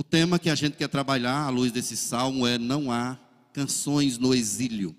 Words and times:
O 0.00 0.02
tema 0.02 0.38
que 0.38 0.48
a 0.48 0.54
gente 0.54 0.78
quer 0.78 0.88
trabalhar 0.88 1.44
à 1.44 1.50
luz 1.50 1.70
desse 1.70 1.94
salmo 1.94 2.46
é 2.46 2.56
Não 2.56 2.90
há 2.90 3.18
canções 3.52 4.16
no 4.16 4.34
exílio. 4.34 4.96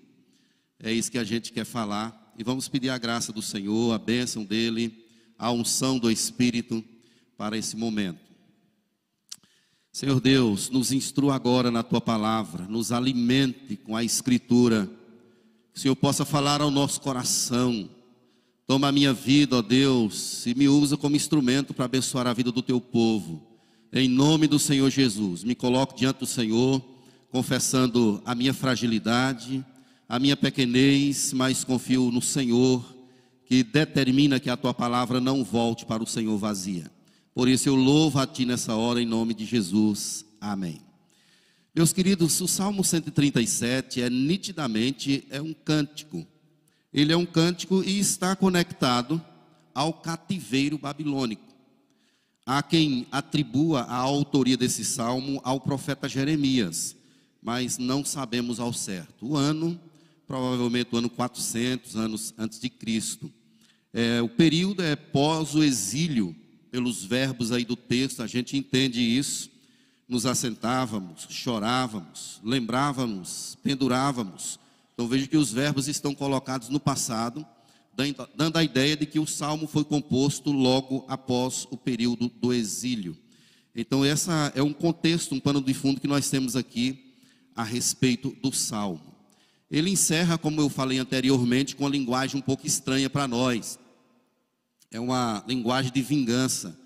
É 0.78 0.92
isso 0.92 1.10
que 1.10 1.18
a 1.18 1.24
gente 1.24 1.52
quer 1.52 1.64
falar. 1.64 2.32
E 2.38 2.44
vamos 2.44 2.68
pedir 2.68 2.88
a 2.88 2.98
graça 2.98 3.32
do 3.32 3.42
Senhor, 3.42 3.92
a 3.92 3.98
bênção 3.98 4.44
dEle, 4.44 5.04
a 5.36 5.50
unção 5.50 5.98
do 5.98 6.08
Espírito 6.08 6.84
para 7.36 7.58
esse 7.58 7.76
momento. 7.76 8.20
Senhor 9.92 10.20
Deus, 10.20 10.70
nos 10.70 10.92
instrua 10.92 11.34
agora 11.34 11.68
na 11.68 11.82
tua 11.82 12.00
palavra, 12.00 12.64
nos 12.68 12.92
alimente 12.92 13.74
com 13.74 13.96
a 13.96 14.04
Escritura, 14.04 14.88
que 15.72 15.80
o 15.80 15.82
Senhor 15.82 15.96
possa 15.96 16.24
falar 16.24 16.62
ao 16.62 16.70
nosso 16.70 17.00
coração. 17.00 17.90
Toma 18.68 18.86
a 18.86 18.92
minha 18.92 19.12
vida, 19.12 19.56
ó 19.56 19.62
Deus, 19.62 20.46
e 20.46 20.54
me 20.54 20.68
usa 20.68 20.96
como 20.96 21.16
instrumento 21.16 21.74
para 21.74 21.86
abençoar 21.86 22.28
a 22.28 22.32
vida 22.32 22.52
do 22.52 22.62
teu 22.62 22.80
povo. 22.80 23.51
Em 23.94 24.08
nome 24.08 24.46
do 24.46 24.58
Senhor 24.58 24.88
Jesus, 24.88 25.44
me 25.44 25.54
coloco 25.54 25.94
diante 25.94 26.20
do 26.20 26.26
Senhor, 26.26 26.82
confessando 27.30 28.22
a 28.24 28.34
minha 28.34 28.54
fragilidade, 28.54 29.62
a 30.08 30.18
minha 30.18 30.34
pequenez, 30.34 31.34
mas 31.34 31.62
confio 31.62 32.10
no 32.10 32.22
Senhor, 32.22 32.82
que 33.44 33.62
determina 33.62 34.40
que 34.40 34.48
a 34.48 34.56
tua 34.56 34.72
palavra 34.72 35.20
não 35.20 35.44
volte 35.44 35.84
para 35.84 36.02
o 36.02 36.06
Senhor 36.06 36.38
vazia. 36.38 36.90
Por 37.34 37.50
isso 37.50 37.68
eu 37.68 37.74
louvo 37.74 38.18
a 38.18 38.26
ti 38.26 38.46
nessa 38.46 38.74
hora, 38.74 38.98
em 38.98 39.04
nome 39.04 39.34
de 39.34 39.44
Jesus. 39.44 40.24
Amém. 40.40 40.80
Meus 41.74 41.92
queridos, 41.92 42.40
o 42.40 42.48
Salmo 42.48 42.82
137 42.82 44.00
é 44.00 44.08
nitidamente 44.08 45.26
é 45.28 45.42
um 45.42 45.52
cântico. 45.52 46.26
Ele 46.94 47.12
é 47.12 47.16
um 47.16 47.26
cântico 47.26 47.84
e 47.84 47.98
está 47.98 48.34
conectado 48.34 49.20
ao 49.74 49.92
cativeiro 49.92 50.78
babilônico. 50.78 51.51
Há 52.44 52.62
quem 52.62 53.06
atribua 53.12 53.82
a 53.82 53.96
autoria 53.96 54.56
desse 54.56 54.84
salmo 54.84 55.40
ao 55.44 55.60
profeta 55.60 56.08
Jeremias, 56.08 56.96
mas 57.40 57.78
não 57.78 58.04
sabemos 58.04 58.58
ao 58.58 58.72
certo. 58.72 59.26
O 59.26 59.36
ano, 59.36 59.80
provavelmente 60.26 60.88
o 60.92 60.98
ano 60.98 61.08
400 61.08 61.96
anos 61.96 62.34
antes 62.36 62.58
de 62.58 62.68
Cristo. 62.68 63.32
É, 63.92 64.20
o 64.20 64.28
período 64.28 64.82
é 64.82 64.96
pós 64.96 65.54
o 65.54 65.62
exílio, 65.62 66.34
pelos 66.70 67.04
verbos 67.04 67.52
aí 67.52 67.64
do 67.64 67.76
texto, 67.76 68.22
a 68.22 68.26
gente 68.26 68.56
entende 68.56 69.00
isso. 69.00 69.50
Nos 70.08 70.26
assentávamos, 70.26 71.26
chorávamos, 71.30 72.40
lembrávamos, 72.42 73.56
pendurávamos. 73.62 74.58
Então 74.94 75.06
veja 75.06 75.26
que 75.26 75.36
os 75.36 75.52
verbos 75.52 75.86
estão 75.86 76.14
colocados 76.14 76.68
no 76.68 76.80
passado 76.80 77.46
dando 78.36 78.56
a 78.56 78.64
ideia 78.64 78.96
de 78.96 79.06
que 79.06 79.18
o 79.18 79.26
salmo 79.26 79.66
foi 79.66 79.84
composto 79.84 80.50
logo 80.50 81.04
após 81.08 81.66
o 81.70 81.76
período 81.76 82.28
do 82.28 82.52
exílio. 82.52 83.16
Então, 83.74 84.04
essa 84.04 84.52
é 84.54 84.62
um 84.62 84.72
contexto, 84.72 85.34
um 85.34 85.40
pano 85.40 85.60
de 85.60 85.72
fundo 85.72 86.00
que 86.00 86.08
nós 86.08 86.28
temos 86.28 86.56
aqui 86.56 87.14
a 87.54 87.62
respeito 87.62 88.36
do 88.42 88.52
salmo. 88.52 89.12
Ele 89.70 89.90
encerra, 89.90 90.36
como 90.36 90.60
eu 90.60 90.68
falei 90.68 90.98
anteriormente, 90.98 91.74
com 91.74 91.84
uma 91.84 91.90
linguagem 91.90 92.38
um 92.38 92.42
pouco 92.42 92.66
estranha 92.66 93.08
para 93.08 93.26
nós. 93.26 93.78
É 94.90 95.00
uma 95.00 95.42
linguagem 95.48 95.90
de 95.90 96.02
vingança. 96.02 96.78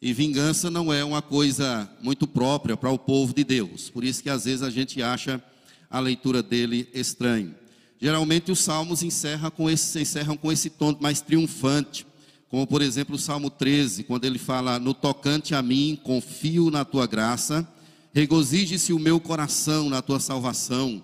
E 0.00 0.12
vingança 0.12 0.68
não 0.68 0.92
é 0.92 1.04
uma 1.04 1.22
coisa 1.22 1.88
muito 2.02 2.26
própria 2.26 2.76
para 2.76 2.90
o 2.90 2.98
povo 2.98 3.32
de 3.32 3.44
Deus. 3.44 3.88
Por 3.88 4.02
isso 4.02 4.20
que 4.20 4.28
às 4.28 4.44
vezes 4.44 4.62
a 4.62 4.70
gente 4.70 5.00
acha 5.00 5.40
a 5.88 6.00
leitura 6.00 6.42
dele 6.42 6.88
estranha. 6.92 7.54
Geralmente 8.02 8.50
os 8.50 8.58
salmos 8.58 9.04
encerram 9.04 9.48
com 9.48 9.70
esse, 9.70 10.00
encerram 10.00 10.36
com 10.36 10.50
esse 10.50 10.68
tom 10.68 10.96
mais 11.00 11.20
triunfante, 11.20 12.04
como 12.48 12.66
por 12.66 12.82
exemplo 12.82 13.14
o 13.14 13.18
Salmo 13.18 13.48
13, 13.48 14.02
quando 14.02 14.24
ele 14.24 14.40
fala: 14.40 14.80
No 14.80 14.92
tocante 14.92 15.54
a 15.54 15.62
mim, 15.62 15.96
confio 16.02 16.68
na 16.68 16.84
tua 16.84 17.06
graça, 17.06 17.64
regozije-se 18.12 18.92
o 18.92 18.98
meu 18.98 19.20
coração 19.20 19.88
na 19.88 20.02
tua 20.02 20.18
salvação, 20.18 21.00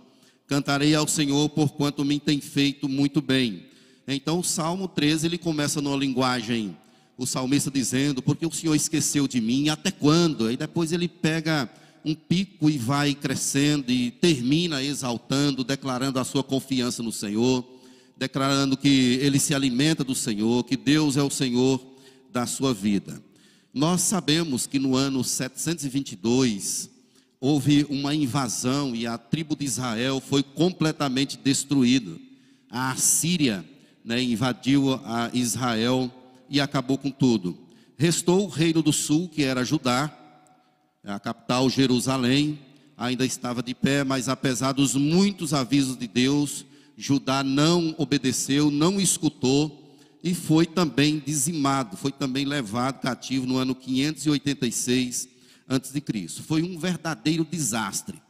cantarei 0.48 0.92
ao 0.92 1.06
Senhor 1.06 1.48
por 1.50 1.69
quanto 1.70 2.04
me 2.04 2.19
tem 2.19 2.41
feito 2.41 2.88
muito 2.88 3.22
bem. 3.22 3.66
Então 4.08 4.41
o 4.41 4.44
Salmo 4.44 4.88
13 4.88 5.25
ele 5.25 5.38
começa 5.38 5.80
numa 5.80 5.97
linguagem, 5.97 6.76
o 7.16 7.25
salmista 7.26 7.70
dizendo: 7.70 8.20
Porque 8.20 8.44
o 8.44 8.50
Senhor 8.50 8.75
esqueceu 8.75 9.28
de 9.28 9.41
mim, 9.41 9.69
até 9.69 9.92
quando? 9.92 10.48
Aí 10.48 10.56
depois 10.56 10.91
ele 10.91 11.06
pega 11.06 11.70
um 12.08 12.14
pico 12.14 12.70
e 12.70 12.78
vai 12.78 13.14
crescendo 13.14 13.92
e 13.92 14.10
termina 14.10 14.82
exaltando, 14.82 15.62
declarando 15.62 16.19
a 16.19 16.24
sua 16.24 16.42
confiança 16.42 17.02
no 17.02 17.12
Senhor, 17.12 17.62
declarando 18.16 18.78
que 18.78 19.19
ele 19.20 19.38
se 19.38 19.54
alimenta 19.54 20.02
do 20.02 20.14
Senhor, 20.14 20.64
que 20.64 20.76
Deus 20.76 21.18
é 21.18 21.22
o 21.22 21.28
Senhor 21.28 21.84
da 22.32 22.47
sua 22.47 22.72
vida. 22.72 23.22
Nós 23.74 24.00
sabemos 24.00 24.66
que 24.66 24.78
no 24.78 24.97
ano 24.97 25.22
722 25.22 26.88
houve 27.38 27.86
uma 27.91 28.14
invasão 28.14 28.97
e 28.97 29.06
a 29.06 29.18
tribo 29.18 29.54
de 29.54 29.66
Israel 29.66 30.18
foi 30.18 30.42
completamente 30.42 31.36
destruída. 31.36 32.18
A 32.70 32.92
Assíria 32.92 33.64
né, 34.02 34.22
invadiu 34.22 34.94
a 35.04 35.30
Israel 35.34 36.10
e 36.48 36.58
acabou 36.58 36.97
com 36.97 37.10
tudo. 37.10 37.56
Restou 37.98 38.47
o 38.47 38.48
reino 38.48 38.80
do 38.80 38.92
sul, 38.92 39.28
que 39.28 39.42
era 39.42 39.64
Judá, 39.64 40.17
a 41.04 41.19
capital 41.19 41.69
Jerusalém 41.70 42.59
ainda 42.97 43.25
estava 43.25 43.62
de 43.62 43.75
pé, 43.75 44.03
mas 44.03 44.28
apesar 44.28 44.72
dos 44.72 44.94
muitos 44.94 45.54
avisos 45.54 45.97
de 45.97 46.09
Deus, 46.09 46.66
Judá 46.97 47.44
não 47.44 47.94
obedeceu, 47.97 48.70
não 48.70 49.00
escutou 49.00 49.97
e 50.22 50.34
foi 50.34 50.66
também 50.66 51.22
dizimado, 51.25 51.97
foi 51.97 52.10
também 52.10 52.44
levado 52.44 53.00
cativo 53.00 53.47
no 53.47 53.56
ano 53.56 53.75
586 53.75 55.28
antes 55.69 55.92
de 55.92 56.00
Cristo. 56.00 56.42
Foi 56.42 56.62
um 56.62 56.76
verdadeiro 56.76 57.44
desastre. 57.44 58.20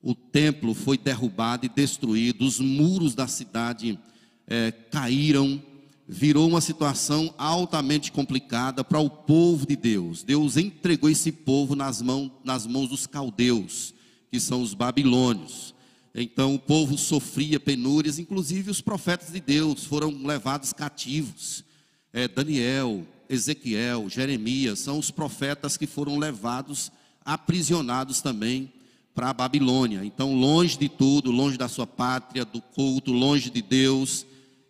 O 0.00 0.14
templo 0.14 0.74
foi 0.74 0.96
derrubado 0.96 1.66
e 1.66 1.68
destruído, 1.68 2.44
os 2.44 2.60
muros 2.60 3.14
da 3.14 3.26
cidade 3.26 3.98
é, 4.46 4.70
caíram, 4.70 5.60
virou 6.06 6.48
uma 6.48 6.60
situação 6.60 7.34
altamente 7.38 8.12
complicada 8.12 8.84
para 8.84 8.98
o 8.98 9.08
povo 9.08 9.66
de 9.66 9.74
Deus. 9.74 10.22
Deus 10.22 10.56
entregou 10.56 11.08
esse 11.08 11.32
povo 11.32 11.74
nas 11.74 12.02
mãos, 12.02 12.30
nas 12.44 12.66
mãos 12.66 12.88
dos 12.88 13.06
caldeus, 13.06 13.94
que 14.30 14.38
são 14.38 14.62
os 14.62 14.74
babilônios. 14.74 15.74
Então 16.14 16.54
o 16.54 16.58
povo 16.58 16.96
sofria 16.96 17.58
penúrias, 17.58 18.18
inclusive 18.18 18.70
os 18.70 18.80
profetas 18.80 19.32
de 19.32 19.40
Deus 19.40 19.84
foram 19.84 20.10
levados 20.24 20.72
cativos. 20.72 21.64
É, 22.12 22.28
Daniel, 22.28 23.04
Ezequiel, 23.28 24.08
Jeremias 24.08 24.78
são 24.78 24.98
os 24.98 25.10
profetas 25.10 25.76
que 25.76 25.86
foram 25.86 26.18
levados 26.18 26.92
aprisionados 27.24 28.20
também 28.20 28.70
para 29.14 29.30
a 29.30 29.34
Babilônia. 29.34 30.04
Então, 30.04 30.34
longe 30.34 30.76
de 30.78 30.88
tudo, 30.88 31.30
longe 31.30 31.56
da 31.56 31.68
sua 31.68 31.86
pátria, 31.86 32.44
do 32.44 32.60
culto, 32.60 33.12
longe 33.12 33.50
de 33.50 33.62
Deus, 33.62 34.26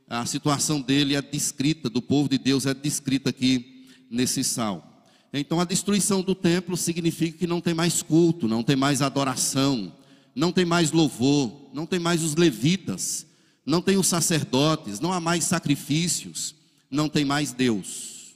a 0.09 0.27
situação 0.27 0.81
dele 0.81 1.15
é 1.15 1.23
descrita, 1.23 1.89
do 1.89 2.03
povo 2.03 2.29
de 2.29 2.39
Deus 2.39 2.67
é 2.67 2.75
descrita 2.75 3.31
aqui 3.31 3.87
nesse 4.11 4.45
salmo. 4.45 4.83
Então 5.33 5.59
a 5.61 5.65
destruição 5.65 6.23
do 6.23 6.35
templo 6.35 6.77
significa 6.77 7.39
que 7.39 7.47
não 7.47 7.61
tem 7.61 7.75
mais 7.75 8.03
culto, 8.03 8.47
não 8.47 8.63
tem 8.63 8.77
mais 8.77 9.03
adoração, 9.03 9.93
não 10.35 10.53
tem 10.53 10.65
mais 10.65 10.93
louvor, 10.93 11.71
não 11.73 11.87
tem 11.87 11.99
mais 11.99 12.23
os 12.23 12.37
levitas, 12.37 13.27
não 13.67 13.83
tem 13.83 13.97
os 13.97 14.07
sacerdotes, 14.07 15.01
não 15.01 15.13
há 15.13 15.19
mais 15.19 15.45
sacrifícios, 15.45 16.55
não 16.91 17.09
tem 17.09 17.25
mais 17.25 17.53
Deus. 17.53 18.35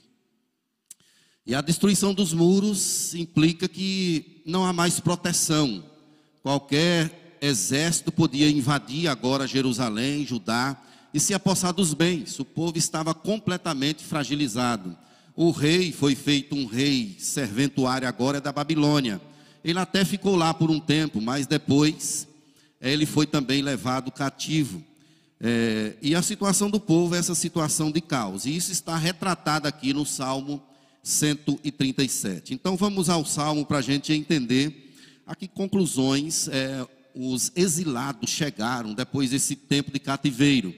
E 1.45 1.55
a 1.55 1.61
destruição 1.61 2.13
dos 2.13 2.33
muros 2.33 3.15
implica 3.15 3.67
que 3.67 4.41
não 4.45 4.65
há 4.65 4.73
mais 4.73 4.99
proteção. 4.99 5.83
Qualquer 6.43 7.37
exército 7.41 8.11
podia 8.11 8.49
invadir 8.49 9.07
agora 9.07 9.47
Jerusalém, 9.47 10.25
Judá, 10.25 10.79
e 11.13 11.19
se 11.19 11.33
apossar 11.33 11.73
dos 11.73 11.93
bens. 11.93 12.39
O 12.39 12.45
povo 12.45 12.77
estava 12.77 13.13
completamente 13.13 14.03
fragilizado. 14.03 14.97
O 15.35 15.51
rei 15.51 15.91
foi 15.91 16.15
feito 16.15 16.55
um 16.55 16.65
rei 16.65 17.15
serventuário 17.19 18.07
agora 18.07 18.41
da 18.41 18.51
Babilônia. 18.51 19.21
Ele 19.63 19.79
até 19.79 20.05
ficou 20.05 20.35
lá 20.35 20.53
por 20.53 20.69
um 20.69 20.79
tempo, 20.79 21.21
mas 21.21 21.47
depois 21.47 22.27
ele 22.81 23.05
foi 23.05 23.25
também 23.25 23.61
levado 23.61 24.11
cativo. 24.11 24.83
É, 25.41 25.95
e 26.01 26.15
a 26.15 26.21
situação 26.21 26.69
do 26.69 26.79
povo 26.79 27.15
é 27.15 27.19
essa 27.19 27.35
situação 27.35 27.91
de 27.91 28.01
caos. 28.01 28.45
E 28.45 28.55
isso 28.55 28.71
está 28.71 28.97
retratado 28.97 29.67
aqui 29.67 29.93
no 29.93 30.05
Salmo 30.05 30.61
137. 31.01 32.53
Então 32.53 32.75
vamos 32.75 33.09
ao 33.09 33.25
Salmo 33.25 33.65
para 33.65 33.77
a 33.77 33.81
gente 33.81 34.13
entender 34.13 34.93
a 35.25 35.35
que 35.35 35.47
conclusões 35.47 36.47
é, 36.49 36.85
os 37.15 37.51
exilados 37.55 38.29
chegaram 38.29 38.93
depois 38.93 39.29
desse 39.29 39.55
tempo 39.55 39.91
de 39.91 39.99
cativeiro 39.99 40.73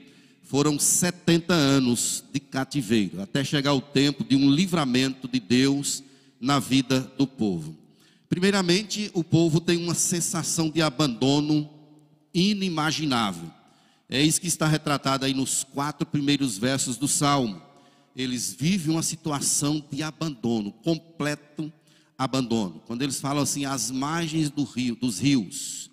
foram 0.52 0.78
70 0.78 1.54
anos 1.54 2.26
de 2.34 2.38
cativeiro, 2.38 3.22
até 3.22 3.42
chegar 3.42 3.74
o 3.74 3.80
tempo 3.80 4.22
de 4.22 4.36
um 4.36 4.52
livramento 4.52 5.26
de 5.26 5.40
Deus 5.40 6.04
na 6.42 6.60
vida 6.60 7.00
do 7.18 7.26
povo. 7.26 7.74
Primeiramente, 8.28 9.10
o 9.14 9.24
povo 9.24 9.62
tem 9.62 9.82
uma 9.82 9.96
sensação 9.96 10.70
de 10.70 10.82
abandono 10.82 11.70
inimaginável. 12.34 13.50
É 14.10 14.22
isso 14.22 14.42
que 14.42 14.48
está 14.48 14.68
retratado 14.68 15.24
aí 15.24 15.34
nos 15.34 15.64
quatro 15.64 16.06
primeiros 16.06 16.58
versos 16.58 16.98
do 16.98 17.08
Salmo. 17.08 17.62
Eles 18.14 18.54
vivem 18.54 18.94
uma 18.94 19.04
situação 19.04 19.82
de 19.90 20.04
abandono 20.04 20.74
completo, 20.84 21.72
abandono. 22.18 22.82
Quando 22.86 23.04
eles 23.04 23.22
falam 23.22 23.42
assim, 23.42 23.64
as 23.64 23.90
margens 23.90 24.50
do 24.50 24.66
rio, 24.66 24.98
dos 24.98 25.18
rios, 25.18 25.90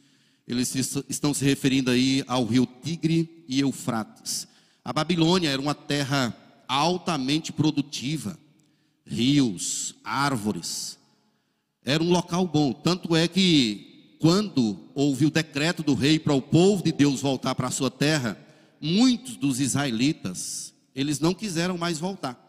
eles 0.49 0.75
estão 1.09 1.35
se 1.35 1.45
referindo 1.45 1.91
aí 1.91 2.25
ao 2.27 2.47
rio 2.47 2.67
Tigre 2.83 3.45
e 3.47 3.61
Eufrates. 3.61 4.49
A 4.83 4.95
Babilônia 4.95 5.51
era 5.51 5.61
uma 5.61 5.75
terra 5.75 6.35
altamente 6.67 7.53
produtiva, 7.53 8.39
rios, 9.05 9.95
árvores. 10.03 10.99
Era 11.85 12.03
um 12.03 12.11
local 12.11 12.47
bom, 12.47 12.73
tanto 12.73 13.15
é 13.15 13.29
que 13.29 14.17
quando 14.19 14.79
houve 14.95 15.27
o 15.27 15.31
decreto 15.31 15.83
do 15.83 15.95
rei 15.95 16.19
para 16.19 16.33
o 16.33 16.41
povo 16.41 16.83
de 16.83 16.93
Deus 16.93 17.21
voltar 17.21 17.55
para 17.55 17.69
a 17.69 17.71
sua 17.71 17.91
terra, 17.91 18.39
muitos 18.81 19.37
dos 19.37 19.61
israelitas, 19.61 20.73
eles 20.95 21.21
não 21.21 21.35
quiseram 21.35 21.77
mais 21.77 21.99
voltar. 21.99 22.43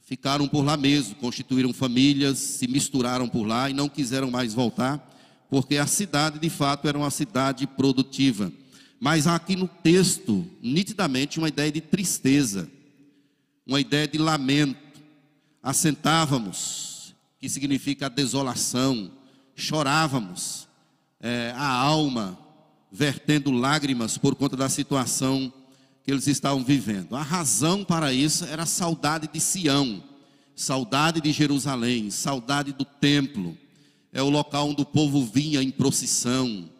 Ficaram 0.00 0.48
por 0.48 0.64
lá 0.64 0.78
mesmo, 0.78 1.14
constituíram 1.16 1.74
famílias, 1.74 2.38
se 2.38 2.66
misturaram 2.66 3.28
por 3.28 3.44
lá 3.44 3.68
e 3.68 3.74
não 3.74 3.88
quiseram 3.88 4.30
mais 4.30 4.54
voltar, 4.54 5.11
porque 5.52 5.76
a 5.76 5.86
cidade 5.86 6.38
de 6.38 6.48
fato 6.48 6.88
era 6.88 6.96
uma 6.96 7.10
cidade 7.10 7.66
produtiva. 7.66 8.50
Mas 8.98 9.26
há 9.26 9.34
aqui 9.34 9.54
no 9.54 9.68
texto, 9.68 10.46
nitidamente, 10.62 11.38
uma 11.38 11.48
ideia 11.48 11.70
de 11.70 11.82
tristeza, 11.82 12.70
uma 13.66 13.78
ideia 13.78 14.08
de 14.08 14.16
lamento. 14.16 14.80
Assentávamos, 15.62 17.14
que 17.38 17.50
significa 17.50 18.08
desolação, 18.08 19.12
chorávamos, 19.54 20.66
é, 21.20 21.52
a 21.54 21.68
alma 21.68 22.38
vertendo 22.90 23.50
lágrimas 23.50 24.16
por 24.16 24.34
conta 24.34 24.56
da 24.56 24.70
situação 24.70 25.52
que 26.02 26.10
eles 26.10 26.26
estavam 26.28 26.64
vivendo. 26.64 27.14
A 27.14 27.20
razão 27.20 27.84
para 27.84 28.10
isso 28.10 28.46
era 28.46 28.62
a 28.62 28.66
saudade 28.66 29.28
de 29.30 29.38
Sião, 29.38 30.02
saudade 30.56 31.20
de 31.20 31.30
Jerusalém, 31.30 32.10
saudade 32.10 32.72
do 32.72 32.86
templo. 32.86 33.58
É 34.12 34.22
o 34.22 34.28
local 34.28 34.68
onde 34.68 34.82
o 34.82 34.86
povo 34.86 35.24
vinha 35.24 35.62
em 35.62 35.70
procissão, 35.70 36.70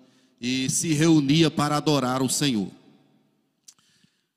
e 0.42 0.68
se 0.68 0.92
reunia 0.92 1.48
para 1.52 1.76
adorar 1.76 2.20
o 2.20 2.28
Senhor. 2.28 2.68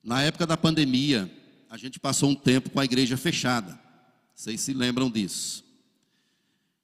Na 0.04 0.22
época 0.22 0.46
da 0.46 0.56
pandemia, 0.56 1.28
a 1.68 1.76
gente 1.76 1.98
passou 1.98 2.30
um 2.30 2.34
tempo 2.34 2.70
com 2.70 2.78
a 2.78 2.84
igreja 2.84 3.16
fechada. 3.16 3.76
Vocês 4.32 4.60
se 4.60 4.72
lembram 4.72 5.10
disso? 5.10 5.64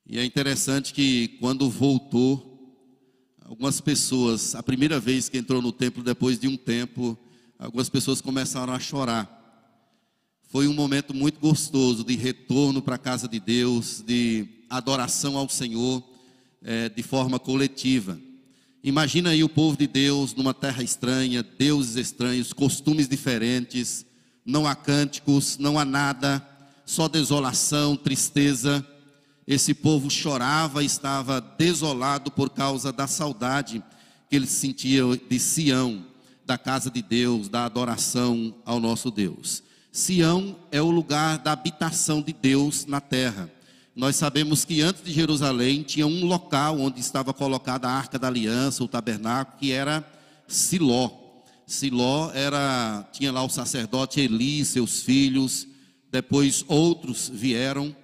E 0.05 0.19
é 0.19 0.25
interessante 0.25 0.93
que 0.93 1.29
quando 1.39 1.71
voltou, 1.71 2.77
algumas 3.45 3.81
pessoas, 3.81 4.57
a 4.57 4.63
primeira 4.63 4.99
vez 4.99 5.29
que 5.29 5.39
entrou 5.39 5.63
no 5.63 5.71
templo 5.71 6.03
depois 6.03 6.37
de 6.37 6.49
um 6.49 6.57
tempo, 6.57 7.17
algumas 7.57 7.89
pessoas 7.89 8.21
começaram 8.21 8.73
a 8.73 8.81
chorar. 8.81 9.39
Foi 10.49 10.67
um 10.67 10.75
momento 10.75 11.15
muito 11.15 11.39
gostoso 11.39 12.03
de 12.03 12.17
retorno 12.17 12.83
para 12.83 12.97
a 12.97 12.99
casa 12.99 13.29
de 13.29 13.39
Deus, 13.39 14.03
de 14.05 14.49
adoração 14.77 15.37
ao 15.37 15.49
Senhor 15.49 16.03
é, 16.63 16.89
de 16.89 17.03
forma 17.03 17.39
coletiva. 17.39 18.19
Imagina 18.83 19.31
aí 19.31 19.45
o 19.45 19.49
povo 19.49 19.77
de 19.77 19.87
Deus 19.87 20.35
numa 20.35 20.53
terra 20.53 20.83
estranha, 20.83 21.43
deuses 21.43 21.97
estranhos, 21.97 22.53
costumes 22.53 23.09
diferentes, 23.09 24.05
não 24.45 24.67
há 24.67 24.75
cânticos, 24.75 25.57
não 25.59 25.79
há 25.79 25.85
nada, 25.85 26.45
só 26.85 27.07
desolação, 27.07 27.97
tristeza. 27.97 28.85
Esse 29.47 29.73
povo 29.73 30.11
chorava 30.11 30.83
estava 30.83 31.41
desolado 31.41 32.31
por 32.31 32.51
causa 32.51 32.93
da 32.93 33.07
saudade 33.07 33.83
que 34.29 34.37
eles 34.37 34.51
sentiam 34.51 35.17
de 35.17 35.39
Sião, 35.39 36.05
da 36.45 36.59
casa 36.59 36.91
de 36.91 37.03
Deus, 37.03 37.49
da 37.49 37.65
adoração 37.65 38.55
ao 38.65 38.81
nosso 38.81 39.11
Deus. 39.11 39.63
Sião 39.93 40.57
é 40.71 40.81
o 40.81 40.91
lugar 40.91 41.39
da 41.39 41.53
habitação 41.53 42.23
de 42.23 42.33
Deus 42.33 42.87
na 42.87 43.01
terra. 43.01 43.51
Nós 43.95 44.17
sabemos 44.17 44.65
que 44.65 44.81
antes 44.81 45.05
de 45.05 45.13
Jerusalém 45.13 45.83
tinha 45.83 46.07
um 46.07 46.25
local 46.25 46.81
onde 46.81 46.99
estava 46.99 47.35
colocada 47.35 47.89
a 47.89 47.93
arca 47.93 48.19
da 48.19 48.27
aliança, 48.27 48.83
o 48.83 48.89
tabernáculo, 48.89 49.59
que 49.59 49.71
era 49.71 50.03
Siló. 50.49 51.11
Siló 51.67 52.31
era 52.33 53.07
tinha 53.13 53.31
lá 53.31 53.45
o 53.45 53.51
sacerdote 53.51 54.19
Eli, 54.19 54.65
seus 54.65 55.03
filhos, 55.03 55.69
depois 56.11 56.65
outros 56.69 57.31
vieram 57.33 57.95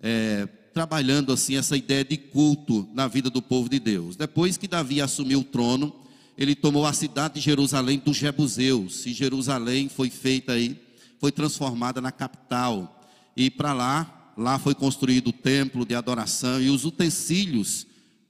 é, 0.00 0.46
trabalhando 0.72 1.32
assim 1.32 1.56
essa 1.56 1.76
ideia 1.76 2.04
de 2.04 2.16
culto 2.16 2.88
na 2.94 3.08
vida 3.08 3.28
do 3.28 3.42
povo 3.42 3.68
de 3.68 3.80
Deus. 3.80 4.14
Depois 4.14 4.56
que 4.56 4.68
Davi 4.68 5.00
assumiu 5.02 5.40
o 5.40 5.44
trono, 5.44 5.92
ele 6.36 6.54
tomou 6.54 6.86
a 6.86 6.92
cidade 6.92 7.34
de 7.34 7.40
Jerusalém 7.40 7.98
dos 7.98 8.16
Jebuseus. 8.16 9.04
E 9.04 9.12
Jerusalém 9.12 9.88
foi 9.88 10.10
feita 10.10 10.52
aí, 10.52 10.80
foi 11.18 11.32
transformada 11.32 12.00
na 12.00 12.12
capital. 12.12 13.02
E 13.36 13.50
para 13.50 13.72
lá 13.72 14.17
Lá 14.38 14.56
foi 14.56 14.72
construído 14.72 15.28
o 15.28 15.32
templo 15.32 15.84
de 15.84 15.96
adoração 15.96 16.62
e 16.62 16.70
os 16.70 16.84
utensílios 16.84 17.88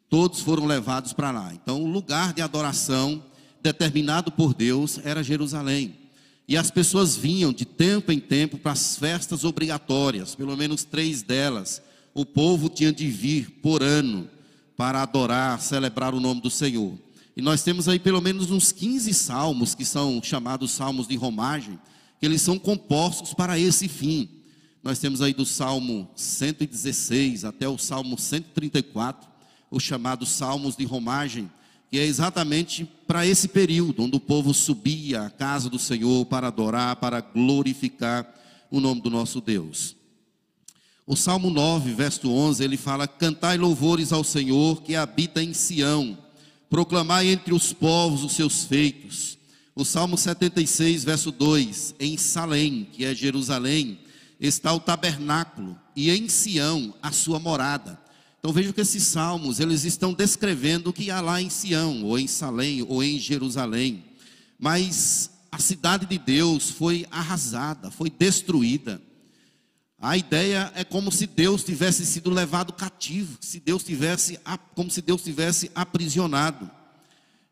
todos 0.08 0.40
foram 0.40 0.64
levados 0.64 1.12
para 1.12 1.30
lá. 1.30 1.52
Então, 1.52 1.82
o 1.82 1.86
lugar 1.86 2.32
de 2.32 2.40
adoração 2.40 3.22
determinado 3.62 4.32
por 4.32 4.54
Deus 4.54 4.98
era 5.04 5.22
Jerusalém. 5.22 5.94
E 6.48 6.56
as 6.56 6.70
pessoas 6.70 7.14
vinham 7.14 7.52
de 7.52 7.66
tempo 7.66 8.10
em 8.10 8.18
tempo 8.18 8.56
para 8.56 8.72
as 8.72 8.96
festas 8.96 9.44
obrigatórias, 9.44 10.34
pelo 10.34 10.56
menos 10.56 10.82
três 10.82 11.20
delas. 11.20 11.82
O 12.14 12.24
povo 12.24 12.70
tinha 12.70 12.90
de 12.90 13.06
vir 13.06 13.58
por 13.60 13.82
ano 13.82 14.30
para 14.78 15.02
adorar, 15.02 15.60
celebrar 15.60 16.14
o 16.14 16.20
nome 16.20 16.40
do 16.40 16.50
Senhor. 16.50 16.98
E 17.36 17.42
nós 17.42 17.62
temos 17.62 17.86
aí 17.86 17.98
pelo 17.98 18.22
menos 18.22 18.50
uns 18.50 18.72
15 18.72 19.12
salmos, 19.12 19.74
que 19.74 19.84
são 19.84 20.22
chamados 20.22 20.70
salmos 20.70 21.06
de 21.06 21.16
romagem, 21.16 21.78
que 22.18 22.24
eles 22.24 22.40
são 22.40 22.58
compostos 22.58 23.34
para 23.34 23.58
esse 23.58 23.88
fim. 23.88 24.37
Nós 24.82 24.98
temos 24.98 25.20
aí 25.20 25.34
do 25.34 25.44
Salmo 25.44 26.08
116 26.14 27.44
até 27.44 27.68
o 27.68 27.76
Salmo 27.76 28.16
134, 28.16 29.28
os 29.70 29.82
chamados 29.82 30.30
Salmos 30.30 30.76
de 30.76 30.84
Romagem, 30.84 31.50
que 31.90 31.98
é 31.98 32.04
exatamente 32.04 32.88
para 33.06 33.26
esse 33.26 33.48
período, 33.48 34.04
onde 34.04 34.16
o 34.16 34.20
povo 34.20 34.54
subia 34.54 35.22
à 35.22 35.30
casa 35.30 35.68
do 35.68 35.78
Senhor 35.78 36.26
para 36.26 36.46
adorar, 36.46 36.96
para 36.96 37.20
glorificar 37.20 38.26
o 38.70 38.80
nome 38.80 39.00
do 39.00 39.10
nosso 39.10 39.40
Deus. 39.40 39.96
O 41.06 41.16
Salmo 41.16 41.50
9, 41.50 41.94
verso 41.94 42.30
11, 42.30 42.62
ele 42.62 42.76
fala: 42.76 43.08
Cantai 43.08 43.56
louvores 43.56 44.12
ao 44.12 44.22
Senhor 44.22 44.82
que 44.82 44.94
habita 44.94 45.42
em 45.42 45.54
Sião, 45.54 46.16
proclamai 46.70 47.28
entre 47.28 47.52
os 47.52 47.72
povos 47.72 48.22
os 48.22 48.32
seus 48.32 48.64
feitos. 48.64 49.38
O 49.74 49.84
Salmo 49.84 50.18
76, 50.18 51.04
verso 51.04 51.32
2: 51.32 51.94
Em 51.98 52.16
Salém, 52.16 52.86
que 52.92 53.04
é 53.04 53.14
Jerusalém, 53.14 53.98
está 54.40 54.72
o 54.72 54.80
tabernáculo 54.80 55.78
e 55.96 56.10
em 56.10 56.28
Sião 56.28 56.94
a 57.02 57.10
sua 57.10 57.38
morada. 57.38 57.98
Então 58.38 58.52
vejam 58.52 58.72
que 58.72 58.80
esses 58.80 59.02
salmos, 59.02 59.58
eles 59.58 59.84
estão 59.84 60.12
descrevendo 60.12 60.90
o 60.90 60.92
que 60.92 61.10
há 61.10 61.20
lá 61.20 61.42
em 61.42 61.50
Sião, 61.50 62.04
ou 62.04 62.18
em 62.18 62.26
Salém, 62.26 62.84
ou 62.88 63.02
em 63.02 63.18
Jerusalém. 63.18 64.04
Mas 64.58 65.30
a 65.50 65.58
cidade 65.58 66.06
de 66.06 66.18
Deus 66.18 66.70
foi 66.70 67.06
arrasada, 67.10 67.90
foi 67.90 68.10
destruída. 68.10 69.02
A 70.00 70.16
ideia 70.16 70.70
é 70.76 70.84
como 70.84 71.10
se 71.10 71.26
Deus 71.26 71.64
tivesse 71.64 72.06
sido 72.06 72.30
levado 72.30 72.72
cativo, 72.72 73.36
se 73.40 73.58
Deus 73.58 73.82
tivesse, 73.82 74.38
como 74.74 74.88
se 74.90 75.02
Deus 75.02 75.22
tivesse 75.22 75.72
aprisionado. 75.74 76.70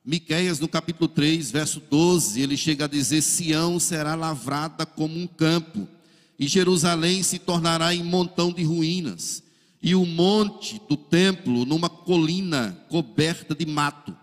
Miqueias 0.04 0.60
no 0.60 0.68
capítulo 0.68 1.08
3, 1.08 1.50
verso 1.50 1.80
12, 1.80 2.40
ele 2.40 2.56
chega 2.56 2.84
a 2.84 2.88
dizer: 2.88 3.20
Sião 3.22 3.80
será 3.80 4.14
lavrada 4.14 4.86
como 4.86 5.18
um 5.18 5.26
campo, 5.26 5.88
e 6.38 6.46
Jerusalém 6.46 7.22
se 7.22 7.38
tornará 7.38 7.94
em 7.94 8.02
montão 8.02 8.52
de 8.52 8.62
ruínas, 8.62 9.42
e 9.82 9.94
o 9.94 10.04
monte 10.04 10.80
do 10.88 10.96
templo 10.96 11.64
numa 11.64 11.88
colina 11.88 12.76
coberta 12.88 13.54
de 13.54 13.64
mato. 13.64 14.14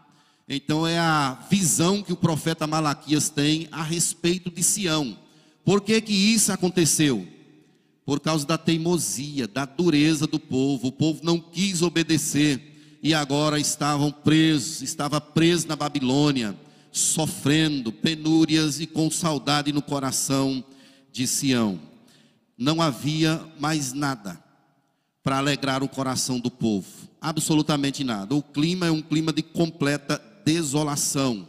Então 0.47 0.85
é 0.85 0.99
a 0.99 1.39
visão 1.49 2.03
que 2.03 2.11
o 2.11 2.17
profeta 2.17 2.67
Malaquias 2.67 3.29
tem 3.29 3.67
a 3.71 3.81
respeito 3.81 4.51
de 4.51 4.61
Sião. 4.61 5.17
Por 5.63 5.81
que 5.81 6.01
que 6.01 6.13
isso 6.13 6.51
aconteceu? 6.51 7.25
Por 8.05 8.19
causa 8.19 8.45
da 8.45 8.57
teimosia, 8.57 9.47
da 9.47 9.63
dureza 9.63 10.27
do 10.27 10.37
povo. 10.37 10.87
O 10.87 10.91
povo 10.91 11.21
não 11.23 11.39
quis 11.39 11.81
obedecer 11.81 12.99
e 13.01 13.13
agora 13.13 13.57
estavam 13.57 14.11
presos, 14.11 14.81
estava 14.81 15.21
preso 15.21 15.67
na 15.67 15.77
Babilônia, 15.77 16.57
sofrendo 16.91 17.91
penúrias 17.91 18.81
e 18.81 18.85
com 18.85 19.09
saudade 19.09 19.71
no 19.71 19.81
coração 19.81 20.63
de 21.11 21.25
Sião 21.25 21.92
não 22.57 22.81
havia 22.81 23.43
mais 23.59 23.93
nada 23.93 24.41
para 25.23 25.37
alegrar 25.37 25.81
o 25.81 25.87
coração 25.87 26.39
do 26.39 26.51
povo, 26.51 26.87
absolutamente 27.21 28.03
nada. 28.03 28.35
O 28.35 28.43
clima 28.43 28.87
é 28.87 28.91
um 28.91 29.01
clima 29.01 29.31
de 29.31 29.41
completa 29.41 30.21
desolação. 30.45 31.47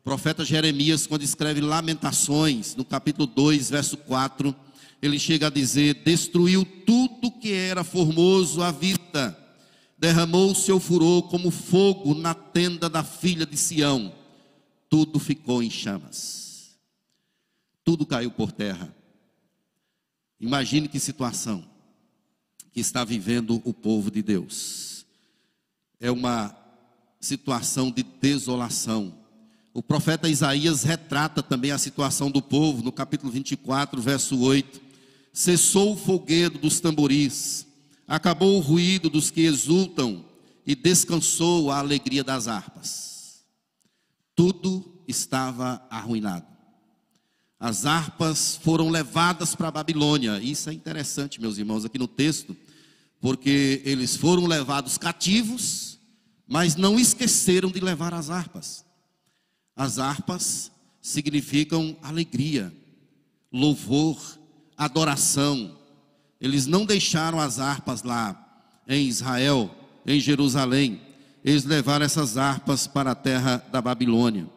O 0.00 0.02
profeta 0.02 0.44
Jeremias, 0.44 1.06
quando 1.06 1.22
escreve 1.22 1.60
Lamentações, 1.60 2.74
no 2.74 2.84
capítulo 2.84 3.26
2, 3.26 3.70
verso 3.70 3.96
4, 3.98 4.54
ele 5.02 5.18
chega 5.18 5.48
a 5.48 5.50
dizer: 5.50 6.02
Destruiu 6.02 6.64
tudo 6.64 7.30
que 7.30 7.52
era 7.52 7.84
formoso 7.84 8.62
à 8.62 8.70
vista, 8.70 9.36
derramou 9.98 10.52
o 10.52 10.54
seu 10.54 10.80
furor 10.80 11.24
como 11.24 11.50
fogo 11.50 12.14
na 12.14 12.34
tenda 12.34 12.88
da 12.88 13.04
filha 13.04 13.44
de 13.44 13.56
Sião, 13.56 14.12
tudo 14.88 15.18
ficou 15.18 15.62
em 15.62 15.70
chamas, 15.70 16.70
tudo 17.84 18.06
caiu 18.06 18.30
por 18.30 18.50
terra. 18.50 18.99
Imagine 20.40 20.88
que 20.88 20.98
situação. 20.98 21.68
que 22.72 22.80
está 22.80 23.04
vivendo 23.04 23.60
o 23.64 23.74
povo 23.74 24.10
de 24.10 24.22
Deus. 24.22 25.04
É 25.98 26.10
uma 26.10 26.56
situação 27.20 27.90
de 27.90 28.02
desolação. 28.02 29.12
O 29.74 29.82
profeta 29.82 30.28
Isaías 30.28 30.82
retrata 30.82 31.42
também 31.42 31.70
a 31.70 31.78
situação 31.78 32.30
do 32.30 32.40
povo 32.40 32.82
no 32.82 32.92
capítulo 32.92 33.30
24, 33.30 34.00
verso 34.00 34.38
8. 34.38 34.80
Cessou 35.32 35.92
o 35.92 35.96
foguedo 35.96 36.58
dos 36.58 36.80
tamboris, 36.80 37.66
acabou 38.06 38.56
o 38.56 38.60
ruído 38.60 39.08
dos 39.08 39.30
que 39.30 39.42
exultam 39.42 40.24
e 40.66 40.74
descansou 40.74 41.70
a 41.70 41.78
alegria 41.78 42.24
das 42.24 42.48
harpas. 42.48 43.44
Tudo 44.34 45.02
estava 45.06 45.86
arruinado. 45.90 46.49
As 47.60 47.84
harpas 47.84 48.56
foram 48.56 48.88
levadas 48.88 49.54
para 49.54 49.68
a 49.68 49.70
Babilônia. 49.70 50.40
Isso 50.40 50.70
é 50.70 50.72
interessante, 50.72 51.38
meus 51.38 51.58
irmãos, 51.58 51.84
aqui 51.84 51.98
no 51.98 52.08
texto, 52.08 52.56
porque 53.20 53.82
eles 53.84 54.16
foram 54.16 54.46
levados 54.46 54.96
cativos, 54.96 55.98
mas 56.48 56.74
não 56.74 56.98
esqueceram 56.98 57.70
de 57.70 57.78
levar 57.78 58.14
as 58.14 58.30
harpas. 58.30 58.82
As 59.76 59.98
harpas 59.98 60.72
significam 61.02 61.94
alegria, 62.02 62.72
louvor, 63.52 64.18
adoração. 64.74 65.76
Eles 66.40 66.66
não 66.66 66.86
deixaram 66.86 67.38
as 67.38 67.58
harpas 67.58 68.02
lá 68.02 68.64
em 68.88 69.06
Israel, 69.06 69.70
em 70.06 70.18
Jerusalém. 70.18 71.02
Eles 71.44 71.64
levaram 71.64 72.06
essas 72.06 72.38
harpas 72.38 72.86
para 72.86 73.10
a 73.10 73.14
terra 73.14 73.62
da 73.70 73.82
Babilônia. 73.82 74.48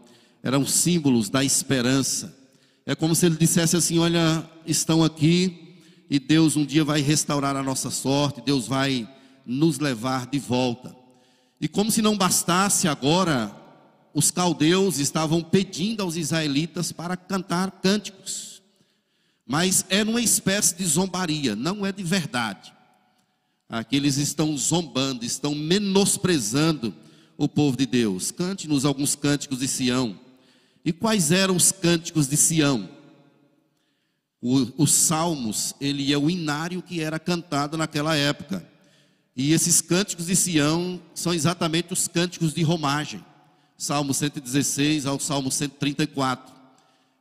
Eram 0.41 0.65
símbolos 0.65 1.27
da 1.27 1.43
esperança 1.43 2.42
é 2.85 2.95
como 2.95 3.15
se 3.15 3.25
ele 3.25 3.35
dissesse 3.35 3.75
assim: 3.75 3.99
Olha, 3.99 4.47
estão 4.65 5.03
aqui 5.03 5.77
e 6.09 6.19
Deus 6.19 6.55
um 6.55 6.65
dia 6.65 6.83
vai 6.83 7.01
restaurar 7.01 7.55
a 7.55 7.63
nossa 7.63 7.89
sorte, 7.89 8.41
Deus 8.41 8.67
vai 8.67 9.07
nos 9.45 9.79
levar 9.79 10.27
de 10.27 10.39
volta. 10.39 10.95
E 11.59 11.67
como 11.67 11.89
se 11.91 12.01
não 12.01 12.17
bastasse 12.17 12.87
agora, 12.87 13.55
os 14.13 14.29
caldeus 14.29 14.99
estavam 14.99 15.41
pedindo 15.41 16.03
aos 16.03 16.15
israelitas 16.15 16.91
para 16.91 17.15
cantar 17.15 17.71
cânticos. 17.71 18.61
Mas 19.45 19.85
era 19.89 20.09
uma 20.09 20.21
espécie 20.21 20.75
de 20.75 20.85
zombaria, 20.85 21.55
não 21.55 21.85
é 21.85 21.91
de 21.91 22.03
verdade. 22.03 22.73
Aqui 23.67 23.95
eles 23.95 24.17
estão 24.17 24.55
zombando, 24.57 25.25
estão 25.25 25.55
menosprezando 25.55 26.93
o 27.37 27.47
povo 27.49 27.75
de 27.75 27.85
Deus. 27.85 28.29
Cante-nos 28.29 28.85
alguns 28.85 29.15
cânticos 29.15 29.59
de 29.59 29.67
Sião. 29.67 30.19
E 30.85 30.91
quais 30.91 31.31
eram 31.31 31.55
os 31.55 31.71
cânticos 31.71 32.27
de 32.27 32.35
Sião? 32.35 32.89
Os 34.41 34.91
salmos, 34.91 35.73
ele 35.79 36.11
é 36.11 36.17
o 36.17 36.29
inário 36.29 36.81
que 36.81 36.99
era 36.99 37.17
cantado 37.17 37.77
naquela 37.77 38.15
época. 38.15 38.67
E 39.35 39.53
esses 39.53 39.79
cânticos 39.79 40.25
de 40.25 40.35
Sião 40.35 41.01
são 41.15 41.33
exatamente 41.33 41.93
os 41.93 42.07
cânticos 42.07 42.53
de 42.53 42.61
romagem. 42.61 43.23
Salmo 43.77 44.13
116 44.13 45.05
ao 45.05 45.19
Salmo 45.19 45.49
134. 45.49 46.53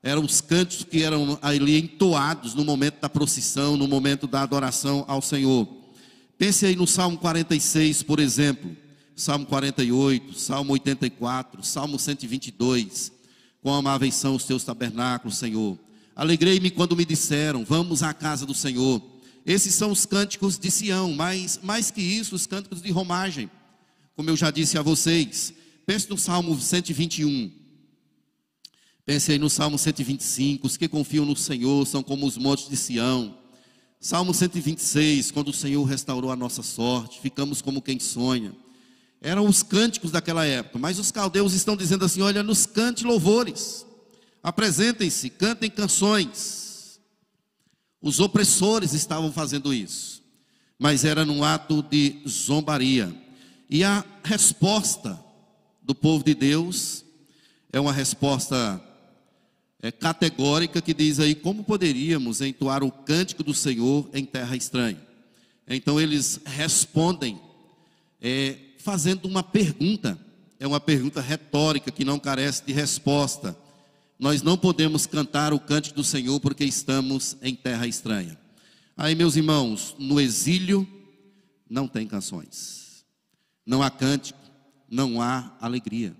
Eram 0.02 0.24
os 0.24 0.40
cânticos 0.40 0.84
que 0.84 1.04
eram 1.04 1.38
ali 1.40 1.78
entoados 1.78 2.54
no 2.54 2.64
momento 2.64 3.00
da 3.00 3.08
procissão, 3.08 3.76
no 3.76 3.86
momento 3.86 4.26
da 4.26 4.42
adoração 4.42 5.04
ao 5.06 5.22
Senhor. 5.22 5.68
Pense 6.36 6.66
aí 6.66 6.74
no 6.74 6.88
Salmo 6.88 7.16
46, 7.18 8.02
por 8.02 8.18
exemplo. 8.18 8.76
Salmo 9.14 9.46
48, 9.46 10.34
Salmo 10.34 10.72
84, 10.72 11.62
Salmo 11.62 12.00
122. 12.00 13.12
Quão 13.62 13.76
amáveis 13.76 14.16
são 14.16 14.34
os 14.34 14.44
teus 14.44 14.64
tabernáculos, 14.64 15.38
Senhor. 15.38 15.78
Alegrei-me 16.16 16.68
quando 16.68 16.96
me 16.96 17.04
disseram: 17.04 17.64
Vamos 17.64 18.02
à 18.02 18.12
casa 18.12 18.44
do 18.44 18.52
Senhor. 18.52 19.00
Esses 19.46 19.74
são 19.74 19.92
os 19.92 20.04
cânticos 20.04 20.58
de 20.58 20.70
Sião, 20.70 21.12
mas 21.12 21.60
mais 21.62 21.90
que 21.90 22.00
isso, 22.00 22.34
os 22.34 22.44
cânticos 22.44 22.82
de 22.82 22.90
romagem. 22.90 23.48
Como 24.16 24.28
eu 24.28 24.36
já 24.36 24.50
disse 24.50 24.76
a 24.76 24.82
vocês, 24.82 25.54
pense 25.86 26.10
no 26.10 26.18
Salmo 26.18 26.60
121. 26.60 27.52
Pense 29.06 29.32
aí 29.32 29.38
no 29.38 29.50
Salmo 29.50 29.78
125, 29.78 30.66
os 30.66 30.76
que 30.76 30.88
confiam 30.88 31.24
no 31.24 31.36
Senhor 31.36 31.86
são 31.86 32.02
como 32.02 32.26
os 32.26 32.36
montes 32.36 32.68
de 32.68 32.76
Sião. 32.76 33.36
Salmo 34.00 34.34
126, 34.34 35.30
quando 35.30 35.48
o 35.48 35.52
Senhor 35.52 35.82
restaurou 35.84 36.32
a 36.32 36.36
nossa 36.36 36.62
sorte, 36.62 37.20
ficamos 37.20 37.62
como 37.62 37.80
quem 37.80 38.00
sonha 38.00 38.52
eram 39.22 39.46
os 39.46 39.62
cânticos 39.62 40.10
daquela 40.10 40.44
época, 40.44 40.80
mas 40.80 40.98
os 40.98 41.12
caldeus 41.12 41.54
estão 41.54 41.76
dizendo 41.76 42.04
assim: 42.04 42.20
olha, 42.20 42.42
nos 42.42 42.66
cante 42.66 43.04
louvores, 43.04 43.86
apresentem-se, 44.42 45.30
cantem 45.30 45.70
canções. 45.70 47.00
Os 48.00 48.18
opressores 48.18 48.92
estavam 48.92 49.32
fazendo 49.32 49.72
isso, 49.72 50.24
mas 50.76 51.04
era 51.04 51.24
num 51.24 51.44
ato 51.44 51.84
de 51.84 52.20
zombaria. 52.28 53.14
E 53.70 53.84
a 53.84 54.04
resposta 54.24 55.18
do 55.80 55.94
povo 55.94 56.24
de 56.24 56.34
Deus 56.34 57.04
é 57.72 57.78
uma 57.78 57.92
resposta 57.92 58.82
é, 59.80 59.92
categórica 59.92 60.82
que 60.82 60.92
diz 60.92 61.20
aí: 61.20 61.36
como 61.36 61.62
poderíamos 61.62 62.40
entoar 62.40 62.82
o 62.82 62.90
cântico 62.90 63.44
do 63.44 63.54
Senhor 63.54 64.10
em 64.12 64.24
terra 64.24 64.56
estranha? 64.56 65.00
Então 65.68 66.00
eles 66.00 66.40
respondem. 66.44 67.40
É, 68.20 68.71
fazendo 68.82 69.26
uma 69.26 69.42
pergunta. 69.42 70.18
É 70.58 70.66
uma 70.66 70.80
pergunta 70.80 71.20
retórica 71.20 71.90
que 71.90 72.04
não 72.04 72.18
carece 72.18 72.64
de 72.64 72.72
resposta. 72.72 73.56
Nós 74.18 74.42
não 74.42 74.56
podemos 74.56 75.06
cantar 75.06 75.52
o 75.52 75.58
cântico 75.58 75.96
do 75.96 76.04
Senhor 76.04 76.38
porque 76.40 76.64
estamos 76.64 77.36
em 77.42 77.54
terra 77.54 77.86
estranha. 77.86 78.38
Aí, 78.96 79.14
meus 79.14 79.36
irmãos, 79.36 79.96
no 79.98 80.20
exílio 80.20 80.86
não 81.68 81.88
tem 81.88 82.06
canções, 82.06 83.04
não 83.64 83.82
há 83.82 83.90
cântico, 83.90 84.38
não 84.88 85.20
há 85.20 85.56
alegria. 85.60 86.14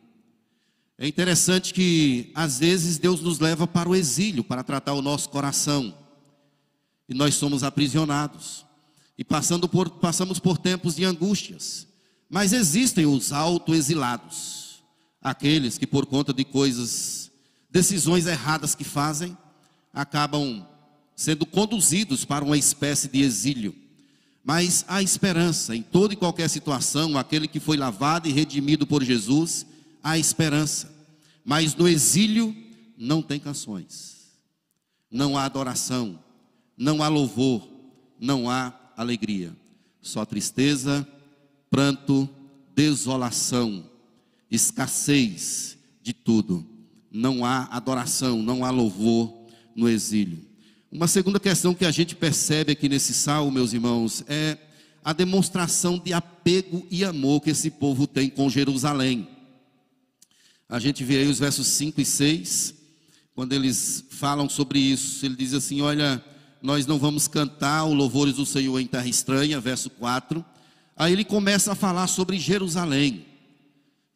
É 0.99 1.07
interessante 1.07 1.75
que 1.75 2.33
às 2.35 2.59
vezes 2.59 2.99
Deus 2.99 3.21
nos 3.21 3.39
leva 3.39 3.67
para 3.67 3.89
o 3.89 3.95
exílio 3.95 4.43
para 4.43 4.63
tratar 4.63 4.95
o 4.95 5.03
nosso 5.03 5.29
coração. 5.29 5.95
E 7.09 7.15
nós 7.15 7.35
somos 7.35 7.63
aprisionados. 7.63 8.65
E 9.19 9.25
por, 9.25 9.91
passamos 9.91 10.39
por 10.39 10.59
tempos 10.59 10.97
de 10.97 11.05
angústias. 11.05 11.87
Mas 12.33 12.55
existem 12.55 13.05
os 13.05 13.31
autoexilados, 13.31 14.83
aqueles 15.21 15.77
que 15.77 15.87
por 15.87 16.07
conta 16.07 16.33
de 16.33 16.47
coisas, 16.47 17.31
decisões 17.71 18.25
erradas 18.25 18.75
que 18.75 18.85
fazem, 18.85 19.37
acabam 19.93 20.67
sendo 21.15 21.45
conduzidos 21.45 22.25
para 22.25 22.43
uma 22.43 22.57
espécie 22.57 23.07
de 23.07 23.21
exílio. 23.21 23.75
Mas 24.43 24.83
há 24.89 25.03
esperança 25.03 25.77
em 25.77 25.83
toda 25.83 26.15
e 26.15 26.17
qualquer 26.17 26.49
situação, 26.49 27.19
aquele 27.19 27.47
que 27.47 27.61
foi 27.61 27.77
lavado 27.77 28.27
e 28.27 28.33
redimido 28.33 28.87
por 28.87 29.05
Jesus, 29.05 29.67
há 30.03 30.17
esperança. 30.17 30.91
Mas 31.45 31.75
no 31.75 31.87
exílio 31.87 32.57
não 32.97 33.21
tem 33.21 33.39
canções, 33.39 34.33
não 35.11 35.37
há 35.37 35.45
adoração, 35.45 36.19
não 36.79 37.03
há 37.03 37.09
louvor, 37.09 37.69
não 38.19 38.49
há 38.49 38.73
alegria, 38.97 39.55
só 40.01 40.25
tristeza, 40.25 41.07
pranto, 41.73 42.29
desolação, 42.75 43.89
escassez 44.51 45.79
de 46.03 46.13
tudo. 46.13 46.67
Não 47.11 47.47
há 47.47 47.65
adoração, 47.75 48.43
não 48.43 48.63
há 48.63 48.71
louvor 48.71 49.33
no 49.75 49.89
exílio. 49.89 50.39
Uma 50.91 51.09
segunda 51.09 51.41
questão 51.41 51.73
que 51.73 51.87
a 51.87 51.91
gente 51.91 52.15
percebe 52.15 52.73
aqui 52.73 52.91
nesse 52.91 53.15
salmo, 53.15 53.51
meus 53.51 53.73
irmãos, 53.73 54.23
é 54.29 54.59
a 55.03 55.15
demonstração 55.15 55.99
de 55.99 56.13
apego 56.13 56.87
e 56.91 57.07
amor 57.07 57.41
que 57.41 57.49
esse 57.49 57.71
povo 57.71 58.07
tem 58.07 58.29
com 58.29 58.51
Jerusalém. 58.51 59.27
A 60.69 60.79
gente 60.79 61.03
vê 61.03 61.21
aí 61.21 61.27
os 61.27 61.39
versos 61.39 61.67
5 61.69 62.03
e 62.03 62.05
6, 62.05 62.75
quando 63.35 63.55
eles 63.55 64.05
falam 64.11 64.47
sobre 64.47 64.79
isso, 64.79 65.25
ele 65.25 65.37
diz 65.37 65.55
assim: 65.55 65.81
Olha, 65.81 66.23
nós 66.61 66.87
não 66.87 66.99
vamos 66.99 67.27
cantar 67.27 67.85
louvores 67.85 68.35
do 68.35 68.45
Senhor 68.45 68.79
em 68.79 68.87
terra 68.87 69.09
estranha, 69.09 69.59
verso 69.59 69.89
4, 69.89 70.45
Aí 70.97 71.13
ele 71.13 71.25
começa 71.25 71.73
a 71.73 71.75
falar 71.75 72.07
sobre 72.07 72.39
Jerusalém. 72.39 73.27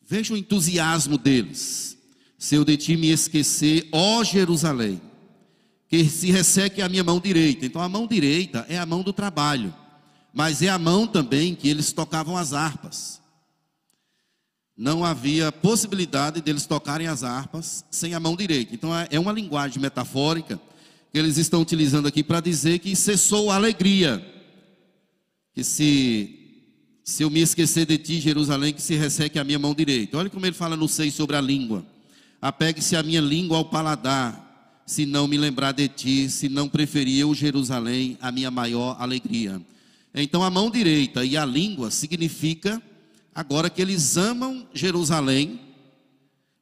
Veja 0.06 0.34
o 0.34 0.36
entusiasmo 0.36 1.18
deles. 1.18 1.96
Se 2.38 2.54
eu 2.54 2.64
de 2.64 2.76
ti 2.76 2.96
me 2.96 3.10
esquecer, 3.10 3.88
ó 3.90 4.22
Jerusalém, 4.22 5.00
que 5.88 6.04
se 6.04 6.30
resseque 6.30 6.82
a 6.82 6.88
minha 6.88 7.02
mão 7.02 7.18
direita. 7.18 7.66
Então 7.66 7.80
a 7.80 7.88
mão 7.88 8.06
direita 8.06 8.64
é 8.68 8.78
a 8.78 8.86
mão 8.86 9.02
do 9.02 9.12
trabalho, 9.12 9.74
mas 10.32 10.62
é 10.62 10.68
a 10.68 10.78
mão 10.78 11.06
também 11.06 11.54
que 11.54 11.68
eles 11.68 11.92
tocavam 11.92 12.36
as 12.36 12.52
harpas. 12.52 13.20
Não 14.76 15.02
havia 15.02 15.50
possibilidade 15.50 16.42
deles 16.42 16.66
tocarem 16.66 17.06
as 17.06 17.24
harpas 17.24 17.84
sem 17.90 18.12
a 18.12 18.20
mão 18.20 18.36
direita. 18.36 18.74
Então 18.74 18.96
é, 18.96 19.08
é 19.10 19.18
uma 19.18 19.32
linguagem 19.32 19.80
metafórica 19.80 20.60
que 21.10 21.18
eles 21.18 21.38
estão 21.38 21.62
utilizando 21.62 22.06
aqui 22.06 22.22
para 22.22 22.40
dizer 22.40 22.78
que 22.80 22.94
cessou 22.94 23.50
a 23.50 23.54
alegria. 23.54 24.24
Que 25.54 25.64
se 25.64 26.45
se 27.08 27.22
eu 27.22 27.30
me 27.30 27.38
esquecer 27.38 27.86
de 27.86 27.96
ti, 27.98 28.20
Jerusalém, 28.20 28.74
que 28.74 28.82
se 28.82 28.96
resseque 28.96 29.38
a 29.38 29.44
minha 29.44 29.60
mão 29.60 29.72
direita. 29.72 30.18
Olha 30.18 30.28
como 30.28 30.44
ele 30.44 30.56
fala 30.56 30.76
no 30.76 30.88
6 30.88 31.14
sobre 31.14 31.36
a 31.36 31.40
língua. 31.40 31.86
Apegue-se 32.42 32.96
a 32.96 33.02
minha 33.02 33.20
língua 33.20 33.58
ao 33.58 33.64
paladar, 33.64 34.82
se 34.84 35.06
não 35.06 35.28
me 35.28 35.38
lembrar 35.38 35.70
de 35.70 35.86
ti, 35.86 36.28
se 36.28 36.48
não 36.48 36.68
preferir 36.68 37.20
eu, 37.20 37.32
Jerusalém, 37.32 38.18
a 38.20 38.32
minha 38.32 38.50
maior 38.50 38.96
alegria. 38.98 39.62
Então 40.12 40.42
a 40.42 40.50
mão 40.50 40.68
direita 40.68 41.24
e 41.24 41.36
a 41.36 41.44
língua 41.44 41.92
significa 41.92 42.82
agora 43.32 43.70
que 43.70 43.80
eles 43.80 44.16
amam 44.16 44.66
Jerusalém, 44.74 45.60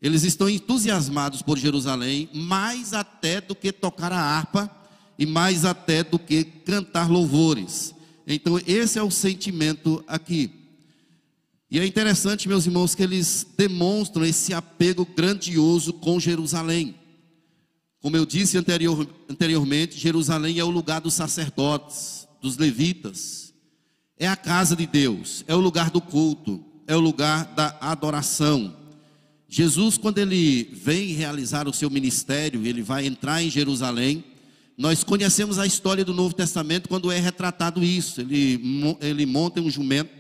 eles 0.02 0.24
estão 0.24 0.46
entusiasmados 0.46 1.40
por 1.40 1.56
Jerusalém, 1.56 2.28
mais 2.34 2.92
até 2.92 3.40
do 3.40 3.54
que 3.54 3.72
tocar 3.72 4.12
a 4.12 4.20
harpa 4.20 4.70
e 5.18 5.24
mais 5.24 5.64
até 5.64 6.04
do 6.04 6.18
que 6.18 6.44
cantar 6.44 7.10
louvores. 7.10 7.94
Então 8.26 8.61
esse 8.66 8.99
é 8.99 9.02
o 9.02 9.11
sentimento 9.11 10.02
aqui. 10.07 10.50
E 11.71 11.78
é 11.78 11.87
interessante, 11.87 12.49
meus 12.49 12.66
irmãos, 12.66 12.95
que 12.95 13.02
eles 13.02 13.47
demonstram 13.57 14.25
esse 14.25 14.54
apego 14.54 15.04
grandioso 15.04 15.93
com 15.93 16.21
Jerusalém. 16.21 16.95
Como 18.00 18.16
eu 18.16 18.26
disse 18.26 18.59
anterior, 18.59 19.09
anteriormente, 19.28 19.99
Jerusalém 19.99 20.59
é 20.59 20.64
o 20.64 20.71
lugar 20.71 21.00
dos 21.00 21.14
sacerdotes, 21.14 22.28
dos 22.40 22.59
levitas, 22.59 23.52
é 24.19 24.28
a 24.28 24.37
casa 24.37 24.76
de 24.76 24.87
Deus, 24.87 25.43
é 25.49 25.54
o 25.54 25.61
lugar 25.61 25.90
do 25.90 26.00
culto, 26.00 26.62
é 26.87 26.95
o 26.95 27.00
lugar 27.00 27.47
da 27.54 27.76
adoração. 27.81 28.76
Jesus, 29.49 29.97
quando 29.97 30.19
ele 30.19 30.64
vem 30.73 31.12
realizar 31.12 31.66
o 31.66 31.73
seu 31.73 31.88
ministério, 31.88 32.66
ele 32.66 32.83
vai 32.83 33.07
entrar 33.07 33.43
em 33.43 33.50
Jerusalém. 33.50 34.25
Nós 34.76 35.04
conhecemos 35.04 35.59
a 35.59 35.66
história 35.66 36.04
do 36.04 36.12
Novo 36.12 36.35
Testamento 36.35 36.88
quando 36.88 37.12
é 37.12 37.19
retratado 37.21 37.83
isso. 37.83 38.21
Ele, 38.21 38.97
ele 39.00 39.25
monta 39.25 39.61
um 39.61 39.71
jumento, 39.71 40.11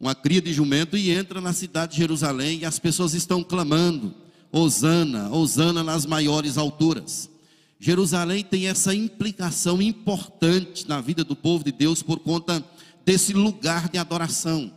uma 0.00 0.14
cria 0.14 0.42
de 0.42 0.52
jumento, 0.52 0.96
e 0.96 1.10
entra 1.10 1.40
na 1.40 1.52
cidade 1.52 1.92
de 1.92 1.98
Jerusalém, 1.98 2.60
e 2.60 2.64
as 2.64 2.80
pessoas 2.80 3.14
estão 3.14 3.42
clamando 3.44 4.12
Osana, 4.50 5.30
Osana 5.30 5.84
nas 5.84 6.04
maiores 6.04 6.58
alturas. 6.58 7.30
Jerusalém 7.78 8.44
tem 8.44 8.66
essa 8.66 8.94
implicação 8.94 9.80
importante 9.80 10.88
na 10.88 11.00
vida 11.00 11.24
do 11.24 11.34
povo 11.34 11.64
de 11.64 11.72
Deus 11.72 12.02
por 12.02 12.18
conta 12.18 12.64
desse 13.04 13.32
lugar 13.32 13.88
de 13.88 13.98
adoração. 13.98 14.72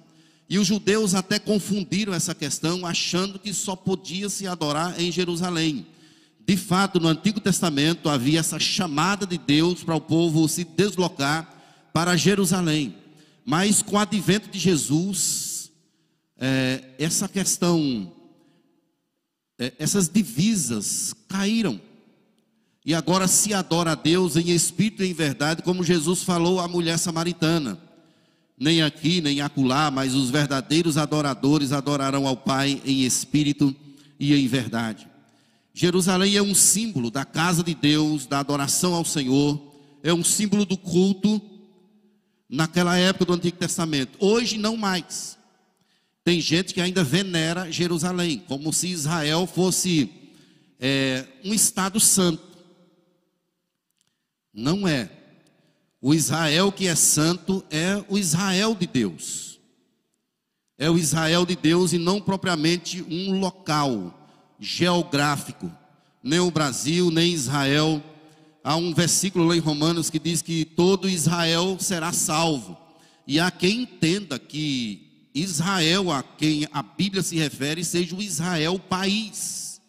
E 0.47 0.59
os 0.59 0.67
judeus 0.67 1.15
até 1.15 1.39
confundiram 1.39 2.13
essa 2.13 2.35
questão, 2.35 2.85
achando 2.85 3.39
que 3.39 3.51
só 3.51 3.75
podia 3.75 4.29
se 4.29 4.45
adorar 4.45 4.99
em 5.01 5.11
Jerusalém. 5.11 5.87
De 6.47 6.55
fato, 6.55 6.99
no 6.99 7.07
Antigo 7.07 7.39
Testamento 7.39 8.07
havia 8.07 8.39
essa 8.39 8.59
chamada 8.59 9.25
de 9.25 9.37
Deus 9.37 9.83
para 9.83 9.95
o 9.95 10.01
povo 10.01 10.47
se 10.47 10.63
deslocar 10.63 11.89
para 11.91 12.15
Jerusalém. 12.15 12.95
Mas 13.43 13.81
com 13.81 13.95
o 13.95 13.99
advento 13.99 14.49
de 14.49 14.59
Jesus, 14.59 15.71
é, 16.37 16.83
essa 16.99 17.27
questão 17.27 18.11
é, 19.57 19.73
essas 19.79 20.09
divisas 20.09 21.15
caíram. 21.27 21.79
E 22.85 22.93
agora 22.93 23.27
se 23.27 23.53
adora 23.53 23.93
a 23.93 23.95
Deus 23.95 24.35
em 24.35 24.51
espírito 24.51 25.03
e 25.03 25.09
em 25.09 25.13
verdade, 25.13 25.63
como 25.63 25.83
Jesus 25.83 26.21
falou 26.21 26.59
à 26.59 26.67
mulher 26.67 26.99
samaritana. 26.99 27.79
Nem 28.57 28.83
aqui, 28.83 29.21
nem 29.21 29.41
acolá, 29.41 29.89
mas 29.89 30.13
os 30.13 30.29
verdadeiros 30.29 30.97
adoradores 30.97 31.71
adorarão 31.71 32.27
ao 32.27 32.37
Pai 32.37 32.81
em 32.85 33.01
espírito 33.01 33.75
e 34.19 34.33
em 34.35 34.47
verdade. 34.47 35.07
Jerusalém 35.77 36.37
é 36.37 36.41
um 36.41 36.55
símbolo 36.55 37.11
da 37.11 37.25
casa 37.25 37.61
de 37.61 37.75
Deus, 37.75 38.25
da 38.25 38.39
adoração 38.39 38.93
ao 38.95 39.03
Senhor, 39.03 39.61
é 40.01 40.13
um 40.13 40.23
símbolo 40.23 40.65
do 40.65 40.77
culto 40.77 41.41
naquela 42.47 42.97
época 42.97 43.25
do 43.25 43.33
Antigo 43.33 43.57
Testamento. 43.57 44.17
Hoje 44.21 44.57
não 44.57 44.77
mais. 44.77 45.37
Tem 46.23 46.39
gente 46.39 46.73
que 46.73 46.79
ainda 46.79 47.03
venera 47.03 47.69
Jerusalém, 47.69 48.41
como 48.47 48.71
se 48.71 48.87
Israel 48.87 49.45
fosse 49.45 50.09
é, 50.79 51.27
um 51.43 51.53
Estado 51.53 51.99
santo. 51.99 52.57
Não 54.53 54.87
é. 54.87 55.11
O 56.01 56.13
Israel 56.13 56.71
que 56.71 56.87
é 56.87 56.95
santo 56.95 57.65
é 57.69 58.01
o 58.07 58.17
Israel 58.17 58.75
de 58.75 58.87
Deus. 58.87 59.59
É 60.77 60.89
o 60.89 60.97
Israel 60.97 61.45
de 61.45 61.57
Deus 61.57 61.91
e 61.91 61.97
não 61.97 62.21
propriamente 62.21 63.01
um 63.09 63.37
local 63.37 64.14
geográfico. 64.59 65.71
Nem 66.23 66.39
o 66.39 66.51
Brasil, 66.51 67.11
nem 67.11 67.33
Israel. 67.33 68.03
Há 68.63 68.75
um 68.75 68.93
versículo 68.93 69.45
lá 69.45 69.55
em 69.55 69.59
Romanos 69.59 70.09
que 70.09 70.19
diz 70.19 70.41
que 70.41 70.65
todo 70.65 71.09
Israel 71.09 71.77
será 71.79 72.11
salvo. 72.11 72.77
E 73.27 73.39
há 73.39 73.51
quem 73.51 73.81
entenda 73.81 74.39
que 74.39 75.29
Israel 75.33 76.11
a 76.11 76.23
quem 76.23 76.67
a 76.71 76.81
Bíblia 76.81 77.21
se 77.21 77.35
refere 77.35 77.83
seja 77.83 78.15
o 78.15 78.21
Israel 78.21 78.79
país. 78.79 79.81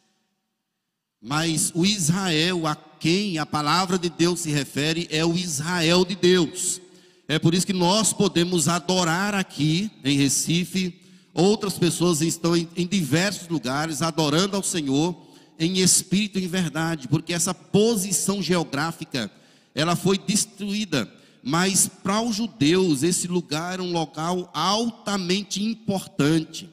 Mas 1.23 1.73
o 1.75 1.87
Israel 1.87 2.67
a 2.67 2.75
quem 2.75 3.39
a 3.39 3.47
palavra 3.47 3.99
de 3.99 4.11
Deus 4.11 4.41
se 4.41 4.51
refere 4.51 5.07
é 5.11 5.25
o 5.25 5.37
Israel 5.37 6.05
de 6.05 6.17
Deus. 6.17 6.81
É 7.29 7.39
por 7.39 7.55
isso 7.55 7.67
que 7.67 7.73
nós 7.73 8.13
podemos 8.13 8.69
adorar 8.69 9.35
aqui 9.35 9.91
em 10.05 10.17
Recife. 10.17 11.06
Outras 11.37 11.79
pessoas 11.79 12.21
estão 12.23 12.57
em, 12.57 12.69
em 12.77 12.87
diversos 12.87 13.49
lugares 13.49 14.03
adorando 14.03 14.57
ao 14.57 14.63
Senhor 14.63 15.15
em 15.59 15.79
espírito 15.79 16.39
e 16.39 16.45
em 16.45 16.49
verdade, 16.49 17.09
porque 17.09 17.33
essa 17.33 17.55
posição 17.55 18.43
geográfica 18.43 19.31
ela 19.75 19.95
foi 19.95 20.19
destruída 20.19 21.11
mas 21.49 21.89
para 22.03 22.21
os 22.21 22.35
judeus 22.35 23.05
esse 23.05 23.29
lugar 23.29 23.75
era 23.75 23.83
um 23.83 23.93
local 23.93 24.51
altamente 24.53 25.63
importante, 25.63 26.69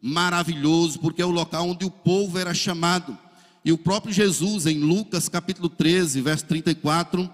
maravilhoso, 0.00 0.98
porque 1.00 1.20
é 1.20 1.26
o 1.26 1.30
local 1.30 1.68
onde 1.68 1.84
o 1.84 1.90
povo 1.90 2.38
era 2.38 2.54
chamado. 2.54 3.18
E 3.62 3.70
o 3.72 3.76
próprio 3.76 4.14
Jesus, 4.14 4.64
em 4.64 4.78
Lucas 4.78 5.28
capítulo 5.28 5.68
13, 5.68 6.22
verso 6.22 6.46
34, 6.46 7.28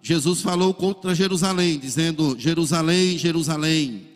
Jesus 0.00 0.40
falou 0.40 0.72
contra 0.72 1.12
Jerusalém, 1.12 1.76
dizendo: 1.76 2.36
Jerusalém, 2.38 3.18
Jerusalém, 3.18 4.06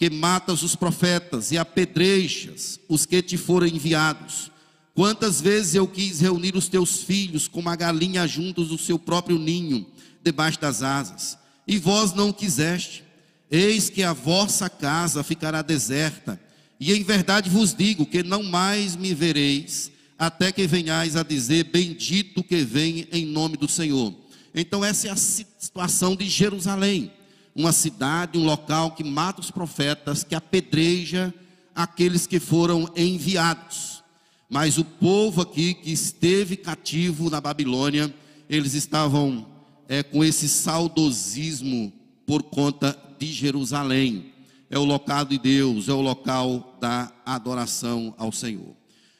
que 0.00 0.10
matas 0.10 0.64
os 0.64 0.74
profetas 0.74 1.52
e 1.52 1.58
apedrejas 1.58 2.80
os 2.88 3.06
que 3.06 3.22
te 3.22 3.36
foram 3.36 3.68
enviados. 3.68 4.50
Quantas 4.94 5.40
vezes 5.40 5.76
eu 5.76 5.86
quis 5.86 6.18
reunir 6.18 6.56
os 6.56 6.68
teus 6.68 7.04
filhos 7.04 7.46
como 7.46 7.68
a 7.68 7.76
galinha 7.76 8.26
juntos 8.26 8.68
do 8.68 8.78
seu 8.78 8.98
próprio 8.98 9.38
ninho, 9.38 9.86
debaixo 10.24 10.60
das 10.60 10.82
asas 10.82 11.38
e 11.70 11.78
vós 11.78 12.12
não 12.12 12.32
quiseste. 12.32 13.04
Eis 13.48 13.88
que 13.88 14.02
a 14.02 14.12
vossa 14.12 14.68
casa 14.68 15.22
ficará 15.22 15.62
deserta, 15.62 16.40
e 16.80 16.92
em 16.92 17.04
verdade 17.04 17.48
vos 17.48 17.72
digo 17.72 18.04
que 18.04 18.24
não 18.24 18.42
mais 18.42 18.96
me 18.96 19.14
vereis, 19.14 19.90
até 20.18 20.50
que 20.50 20.66
venhais 20.66 21.14
a 21.14 21.22
dizer: 21.22 21.64
Bendito 21.64 22.42
que 22.42 22.64
vem 22.64 23.06
em 23.12 23.24
nome 23.24 23.56
do 23.56 23.68
Senhor. 23.68 24.12
Então, 24.52 24.84
essa 24.84 25.06
é 25.06 25.10
a 25.12 25.16
situação 25.16 26.16
de 26.16 26.28
Jerusalém, 26.28 27.12
uma 27.54 27.72
cidade, 27.72 28.38
um 28.38 28.44
local 28.44 28.92
que 28.92 29.04
mata 29.04 29.40
os 29.40 29.50
profetas, 29.50 30.22
que 30.24 30.34
apedreja 30.34 31.32
aqueles 31.74 32.26
que 32.26 32.38
foram 32.38 32.90
enviados. 32.96 34.02
Mas 34.48 34.78
o 34.78 34.84
povo 34.84 35.42
aqui 35.42 35.74
que 35.74 35.92
esteve 35.92 36.56
cativo 36.56 37.30
na 37.30 37.40
Babilônia, 37.40 38.12
eles 38.48 38.74
estavam 38.74 39.46
é, 39.88 40.02
com 40.02 40.24
esse 40.24 40.48
saudosismo 40.48 41.92
por 42.26 42.42
conta 42.42 42.98
de 43.18 43.26
Jerusalém. 43.26 44.32
É 44.68 44.78
o 44.78 44.84
local 44.84 45.24
de 45.24 45.38
Deus, 45.38 45.88
é 45.88 45.92
o 45.92 46.00
local 46.00 46.76
da 46.80 47.12
adoração 47.24 48.14
ao 48.16 48.32
Senhor. 48.32 48.76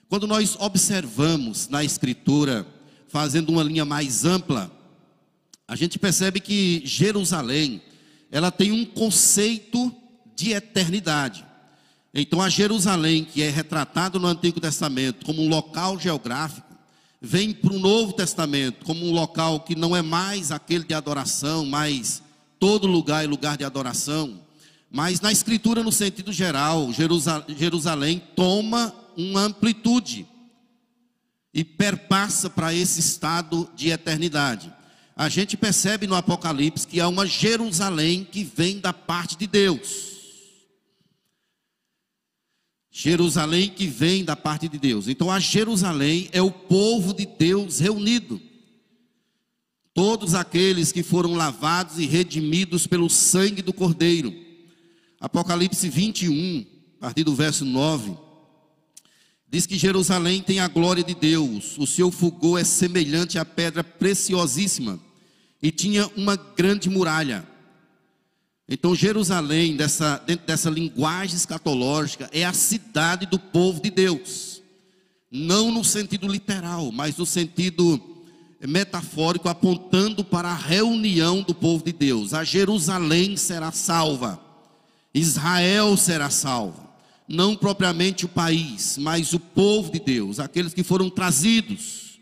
Quando 0.08 0.26
nós 0.26 0.56
observamos 0.58 1.68
na 1.68 1.84
Escritura, 1.84 2.66
fazendo 3.06 3.50
uma 3.50 3.62
linha 3.62 3.84
mais 3.84 4.24
ampla, 4.24 4.70
a 5.66 5.76
gente 5.76 5.98
percebe 5.98 6.40
que 6.40 6.82
Jerusalém, 6.84 7.80
ela 8.30 8.50
tem 8.50 8.72
um 8.72 8.84
conceito 8.84 9.94
de 10.36 10.52
eternidade. 10.52 11.44
Então, 12.12 12.40
a 12.40 12.48
Jerusalém, 12.48 13.24
que 13.24 13.42
é 13.42 13.50
retratado 13.50 14.18
no 14.18 14.26
Antigo 14.26 14.60
Testamento 14.60 15.24
como 15.24 15.42
um 15.42 15.48
local 15.48 15.98
geográfico, 15.98 16.68
vem 17.20 17.52
para 17.52 17.72
o 17.72 17.78
Novo 17.78 18.12
Testamento 18.12 18.84
como 18.84 19.06
um 19.06 19.12
local 19.12 19.60
que 19.60 19.76
não 19.76 19.94
é 19.94 20.02
mais 20.02 20.50
aquele 20.50 20.84
de 20.84 20.94
adoração, 20.94 21.66
mas 21.66 22.22
todo 22.58 22.86
lugar 22.86 23.24
é 23.24 23.26
lugar 23.26 23.56
de 23.56 23.64
adoração. 23.64 24.40
Mas 24.90 25.20
na 25.20 25.30
Escritura, 25.30 25.82
no 25.82 25.92
sentido 25.92 26.32
geral, 26.32 26.88
Jerusalém 26.92 28.20
toma 28.34 28.92
uma 29.16 29.42
amplitude 29.42 30.26
e 31.52 31.62
perpassa 31.62 32.48
para 32.48 32.74
esse 32.74 33.00
estado 33.00 33.68
de 33.76 33.90
eternidade. 33.90 34.72
A 35.20 35.28
gente 35.28 35.54
percebe 35.54 36.06
no 36.06 36.14
Apocalipse 36.14 36.86
que 36.86 36.98
há 36.98 37.06
uma 37.06 37.26
Jerusalém 37.26 38.24
que 38.24 38.42
vem 38.42 38.80
da 38.80 38.90
parte 38.90 39.36
de 39.36 39.46
Deus. 39.46 40.06
Jerusalém 42.90 43.68
que 43.68 43.86
vem 43.86 44.24
da 44.24 44.34
parte 44.34 44.66
de 44.66 44.78
Deus. 44.78 45.08
Então, 45.08 45.30
a 45.30 45.38
Jerusalém 45.38 46.30
é 46.32 46.40
o 46.40 46.50
povo 46.50 47.12
de 47.12 47.26
Deus 47.26 47.80
reunido. 47.80 48.40
Todos 49.92 50.34
aqueles 50.34 50.90
que 50.90 51.02
foram 51.02 51.34
lavados 51.34 51.98
e 51.98 52.06
redimidos 52.06 52.86
pelo 52.86 53.10
sangue 53.10 53.60
do 53.60 53.74
Cordeiro. 53.74 54.34
Apocalipse 55.20 55.86
21, 55.86 56.64
a 56.96 57.00
partir 57.00 57.24
do 57.24 57.34
verso 57.34 57.66
9, 57.66 58.16
diz 59.46 59.66
que 59.66 59.76
Jerusalém 59.76 60.40
tem 60.40 60.60
a 60.60 60.68
glória 60.68 61.04
de 61.04 61.14
Deus, 61.14 61.76
o 61.76 61.86
seu 61.86 62.10
fulgor 62.10 62.58
é 62.58 62.64
semelhante 62.64 63.38
à 63.38 63.44
pedra 63.44 63.84
preciosíssima, 63.84 64.98
e 65.62 65.70
tinha 65.70 66.06
uma 66.16 66.36
grande 66.36 66.88
muralha. 66.88 67.46
Então, 68.68 68.94
Jerusalém, 68.94 69.76
dessa, 69.76 70.22
dentro 70.24 70.46
dessa 70.46 70.70
linguagem 70.70 71.36
escatológica, 71.36 72.30
é 72.32 72.44
a 72.44 72.52
cidade 72.52 73.26
do 73.26 73.38
povo 73.38 73.82
de 73.82 73.90
Deus. 73.90 74.62
Não 75.30 75.70
no 75.70 75.84
sentido 75.84 76.28
literal, 76.28 76.92
mas 76.92 77.16
no 77.16 77.26
sentido 77.26 78.00
metafórico, 78.66 79.48
apontando 79.48 80.22
para 80.22 80.50
a 80.50 80.54
reunião 80.54 81.42
do 81.42 81.54
povo 81.54 81.84
de 81.84 81.92
Deus. 81.92 82.34
A 82.34 82.44
Jerusalém 82.44 83.36
será 83.36 83.72
salva, 83.72 84.40
Israel 85.12 85.96
será 85.96 86.30
salvo. 86.30 86.88
Não 87.26 87.54
propriamente 87.54 88.24
o 88.24 88.28
país, 88.28 88.98
mas 88.98 89.32
o 89.32 89.38
povo 89.38 89.92
de 89.92 90.00
Deus, 90.00 90.40
aqueles 90.40 90.74
que 90.74 90.82
foram 90.82 91.08
trazidos, 91.08 92.18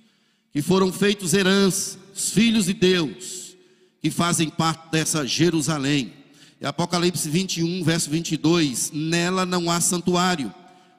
que 0.53 0.61
foram 0.61 0.93
feitos 0.93 1.33
herança, 1.33 1.99
os 2.19 2.31
filhos 2.31 2.67
de 2.67 2.75
Deus, 2.75 3.57
que 4.03 4.11
fazem 4.11 4.49
parte 4.51 4.91
dessa 4.91 5.25
Jerusalém. 5.25 6.13
E 6.61 6.67
Apocalipse 6.67 7.31
21, 7.31 7.85
verso 7.85 8.11
22: 8.11 8.91
Nela 8.93 9.47
não 9.47 9.71
há 9.71 9.81
santuário, 9.81 10.53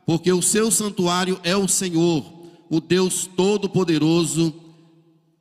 porque 0.05 0.31
o 0.31 0.41
seu 0.41 0.71
santuário 0.71 1.37
é 1.43 1.57
o 1.57 1.67
Senhor, 1.67 2.25
o 2.69 2.79
Deus 2.79 3.29
Todo-Poderoso 3.35 4.55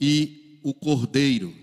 e 0.01 0.59
o 0.64 0.75
Cordeiro. 0.75 1.55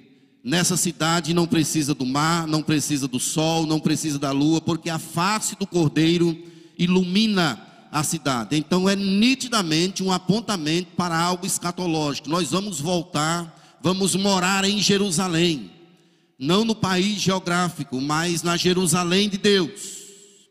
Nessa 0.42 0.78
cidade 0.78 1.34
não 1.34 1.46
precisa 1.46 1.94
do 1.94 2.06
mar, 2.06 2.48
não 2.48 2.64
precisa 2.64 3.10
do 3.10 3.20
sol, 3.20 3.66
não 3.66 3.82
precisa 3.82 4.18
da 4.18 4.32
lua, 4.32 4.62
porque 4.62 4.90
a 4.90 5.00
face 5.00 5.58
do 5.58 5.68
Cordeiro 5.68 6.38
ilumina 6.78 7.62
a 7.92 8.04
cidade. 8.04 8.56
Então 8.56 8.88
é 8.88 8.96
nitidamente 8.96 10.02
um 10.02 10.12
apontamento 10.12 10.92
para 10.96 11.18
algo 11.20 11.46
escatológico. 11.46 12.30
Nós 12.30 12.52
vamos 12.52 12.80
voltar, 12.80 13.65
vamos 13.86 14.16
morar 14.16 14.66
em 14.66 14.82
Jerusalém 14.82 15.70
não 16.40 16.66
no 16.66 16.74
país 16.74 17.22
geográfico, 17.22 18.02
mas 18.02 18.42
na 18.42 18.58
Jerusalém 18.58 19.30
de 19.30 19.38
Deus, 19.38 20.50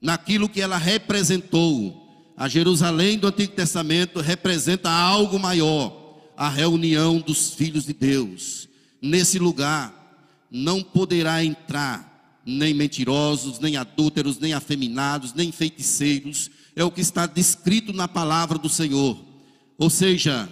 naquilo 0.00 0.48
que 0.48 0.60
ela 0.60 0.78
representou. 0.78 2.32
A 2.36 2.48
Jerusalém 2.48 3.18
do 3.18 3.26
Antigo 3.26 3.52
Testamento 3.52 4.20
representa 4.20 4.88
algo 4.90 5.40
maior, 5.40 5.92
a 6.36 6.48
reunião 6.48 7.18
dos 7.18 7.52
filhos 7.52 7.84
de 7.84 7.92
Deus. 7.92 8.68
Nesse 9.02 9.40
lugar 9.40 9.92
não 10.48 10.84
poderá 10.84 11.44
entrar 11.44 12.40
nem 12.46 12.72
mentirosos, 12.72 13.58
nem 13.58 13.76
adúlteros, 13.76 14.38
nem 14.38 14.54
afeminados, 14.54 15.34
nem 15.34 15.50
feiticeiros, 15.50 16.48
é 16.76 16.84
o 16.84 16.92
que 16.92 17.00
está 17.00 17.26
descrito 17.26 17.92
na 17.92 18.06
palavra 18.06 18.56
do 18.56 18.68
Senhor. 18.68 19.18
Ou 19.76 19.90
seja, 19.90 20.48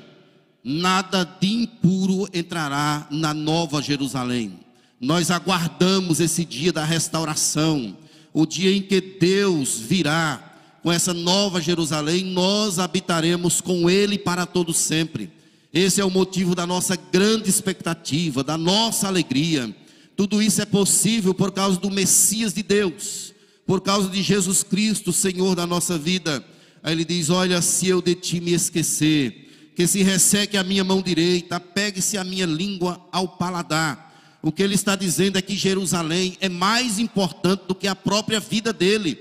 nada 0.65 1.25
de 1.25 1.49
impuro 1.49 2.29
entrará 2.33 3.07
na 3.11 3.35
nova 3.35 3.83
Jerusalém. 3.83 4.61
Nós 5.01 5.31
aguardamos 5.31 6.21
esse 6.21 6.45
dia 6.45 6.73
da 6.73 6.85
restauração, 6.85 7.97
o 8.33 8.47
dia 8.47 8.75
em 8.75 8.81
que 8.81 9.01
Deus 9.01 9.79
virá 9.79 10.53
com 10.83 10.91
essa 10.91 11.15
nova 11.15 11.61
Jerusalém, 11.61 12.25
nós 12.25 12.79
habitaremos 12.79 13.61
com 13.61 13.89
Ele 13.89 14.19
para 14.19 14.45
todo 14.45 14.75
sempre. 14.75 15.31
Esse 15.73 16.01
é 16.01 16.05
o 16.05 16.11
motivo 16.11 16.55
da 16.55 16.67
nossa 16.67 16.97
grande 16.97 17.49
expectativa, 17.49 18.43
da 18.43 18.59
nossa 18.59 19.07
alegria. 19.07 19.75
Tudo 20.17 20.43
isso 20.43 20.61
é 20.61 20.67
possível 20.67 21.33
por 21.33 21.53
causa 21.53 21.79
do 21.79 21.91
Messias 21.91 22.53
de 22.53 22.63
Deus, 22.63 23.33
por 23.65 23.81
causa 23.81 24.09
de 24.09 24.23
Jesus 24.23 24.63
Cristo, 24.63 25.13
Senhor 25.13 25.55
da 25.55 25.67
nossa 25.67 25.97
vida. 25.97 26.45
Aí 26.83 26.93
ele 26.93 27.05
diz: 27.05 27.31
Olha, 27.31 27.63
se 27.63 27.87
eu 27.87 28.03
de 28.03 28.15
ti 28.15 28.41
me 28.41 28.53
esquecer, 28.53 29.42
que 29.75 29.87
se 29.87 30.03
resseque 30.03 30.57
a 30.57 30.63
minha 30.63 30.85
mão 30.85 31.01
direita, 31.01 31.59
pegue-se 31.59 32.19
a 32.19 32.25
minha 32.25 32.47
língua 32.47 33.01
ao 33.11 33.27
paladar. 33.27 34.11
O 34.43 34.53
que 34.53 34.63
ele 34.63 34.75
está 34.75 34.97
dizendo 34.97 35.39
é 35.39 35.43
que 35.43 35.57
Jerusalém 35.57 36.37
é 36.41 36.49
mais 36.49 36.99
importante 36.99 37.63
do 37.67 37.75
que 37.75 37.87
a 37.87 37.95
própria 37.95 38.41
vida 38.41 38.73
dele. 38.73 39.19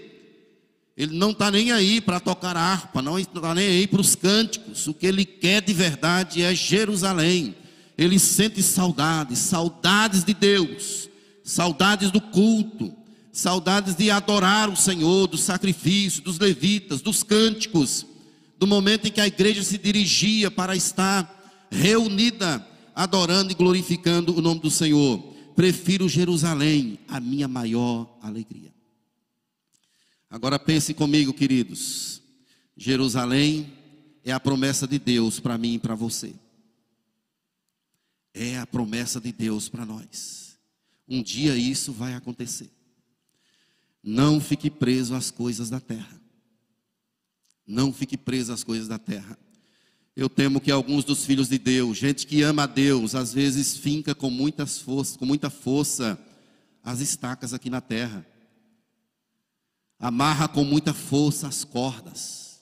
Ele 0.97 1.15
não 1.17 1.31
está 1.31 1.49
nem 1.49 1.71
aí 1.71 2.01
para 2.01 2.19
tocar 2.19 2.57
harpa, 2.57 3.01
não 3.01 3.17
está 3.17 3.55
nem 3.55 3.67
aí 3.67 3.87
para 3.87 4.01
os 4.01 4.15
cânticos. 4.15 4.87
O 4.87 4.93
que 4.93 5.05
ele 5.05 5.23
quer 5.23 5.61
de 5.61 5.73
verdade 5.73 6.41
é 6.41 6.53
Jerusalém. 6.53 7.55
Ele 7.97 8.19
sente 8.19 8.61
saudades, 8.61 9.39
saudades 9.39 10.23
de 10.23 10.33
Deus, 10.33 11.07
saudades 11.43 12.11
do 12.11 12.19
culto, 12.19 12.93
saudades 13.31 13.95
de 13.95 14.09
adorar 14.09 14.69
o 14.69 14.75
Senhor, 14.75 15.27
do 15.27 15.37
sacrifício, 15.37 16.23
dos 16.23 16.39
levitas, 16.39 17.01
dos 17.01 17.23
cânticos 17.23 18.05
do 18.61 18.67
momento 18.67 19.07
em 19.07 19.11
que 19.11 19.19
a 19.19 19.25
igreja 19.25 19.63
se 19.63 19.75
dirigia 19.75 20.51
para 20.51 20.75
estar 20.75 21.67
reunida, 21.71 22.63
adorando 22.93 23.51
e 23.51 23.55
glorificando 23.55 24.37
o 24.37 24.39
nome 24.39 24.59
do 24.61 24.69
Senhor. 24.69 25.17
Prefiro 25.55 26.07
Jerusalém, 26.07 26.99
a 27.07 27.19
minha 27.19 27.47
maior 27.47 28.19
alegria. 28.21 28.71
Agora 30.29 30.59
pense 30.59 30.93
comigo, 30.93 31.33
queridos. 31.33 32.21
Jerusalém 32.77 33.73
é 34.23 34.31
a 34.31 34.39
promessa 34.39 34.87
de 34.87 34.99
Deus 34.99 35.39
para 35.39 35.57
mim 35.57 35.73
e 35.73 35.79
para 35.79 35.95
você. 35.95 36.35
É 38.31 38.59
a 38.59 38.67
promessa 38.67 39.19
de 39.19 39.31
Deus 39.31 39.69
para 39.69 39.87
nós. 39.87 40.55
Um 41.07 41.23
dia 41.23 41.55
isso 41.55 41.91
vai 41.91 42.13
acontecer. 42.13 42.69
Não 44.03 44.39
fique 44.39 44.69
preso 44.69 45.15
às 45.15 45.31
coisas 45.31 45.67
da 45.67 45.79
terra. 45.79 46.20
Não 47.71 47.93
fique 47.93 48.17
preso 48.17 48.51
às 48.51 48.63
coisas 48.63 48.87
da 48.87 48.99
terra. 48.99 49.37
Eu 50.15 50.29
temo 50.29 50.59
que 50.59 50.69
alguns 50.69 51.05
dos 51.05 51.23
filhos 51.25 51.47
de 51.47 51.57
Deus, 51.57 51.97
gente 51.97 52.27
que 52.27 52.41
ama 52.41 52.63
a 52.63 52.67
Deus, 52.67 53.15
às 53.15 53.33
vezes 53.33 53.77
finca 53.77 54.13
com 54.13 54.29
muitas 54.29 54.77
forças, 54.79 55.15
com 55.15 55.25
muita 55.25 55.49
força 55.49 56.19
as 56.83 56.99
estacas 56.99 57.53
aqui 57.53 57.69
na 57.69 57.79
terra. 57.79 58.25
Amarra 59.97 60.47
com 60.47 60.63
muita 60.65 60.93
força 60.93 61.47
as 61.47 61.63
cordas. 61.63 62.61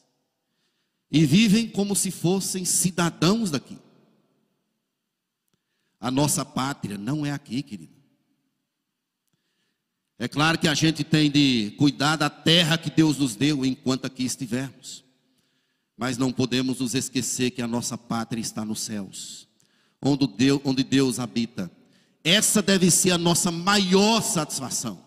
E 1.11 1.25
vivem 1.25 1.67
como 1.67 1.95
se 1.95 2.11
fossem 2.11 2.63
cidadãos 2.63 3.49
daqui. 3.49 3.79
A 5.99 6.11
nossa 6.11 6.45
pátria 6.45 6.97
não 6.97 7.25
é 7.25 7.31
aqui, 7.31 7.63
querido. 7.63 7.98
É 10.21 10.27
claro 10.27 10.59
que 10.59 10.67
a 10.67 10.73
gente 10.73 11.01
tem 11.01 11.31
de 11.31 11.73
cuidar 11.77 12.17
da 12.17 12.29
terra 12.29 12.77
que 12.77 12.89
Deus 12.89 13.17
nos 13.17 13.37
deu 13.37 13.65
enquanto 13.65 14.03
aqui 14.03 14.25
estivermos. 14.25 15.05
Mas 15.97 16.17
não 16.17 16.29
podemos 16.29 16.79
nos 16.79 16.93
esquecer 16.93 17.51
que 17.51 17.61
a 17.61 17.67
nossa 17.67 17.97
pátria 17.97 18.41
está 18.41 18.65
nos 18.65 18.81
céus, 18.81 19.47
onde 20.01 20.27
Deus, 20.27 20.59
onde 20.65 20.83
Deus 20.83 21.19
habita. 21.19 21.71
Essa 22.21 22.61
deve 22.61 22.91
ser 22.91 23.11
a 23.11 23.17
nossa 23.17 23.49
maior 23.49 24.21
satisfação, 24.21 25.01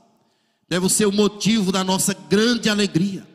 deve 0.66 0.88
ser 0.88 1.04
o 1.04 1.12
motivo 1.12 1.70
da 1.70 1.84
nossa 1.84 2.14
grande 2.14 2.70
alegria. 2.70 3.28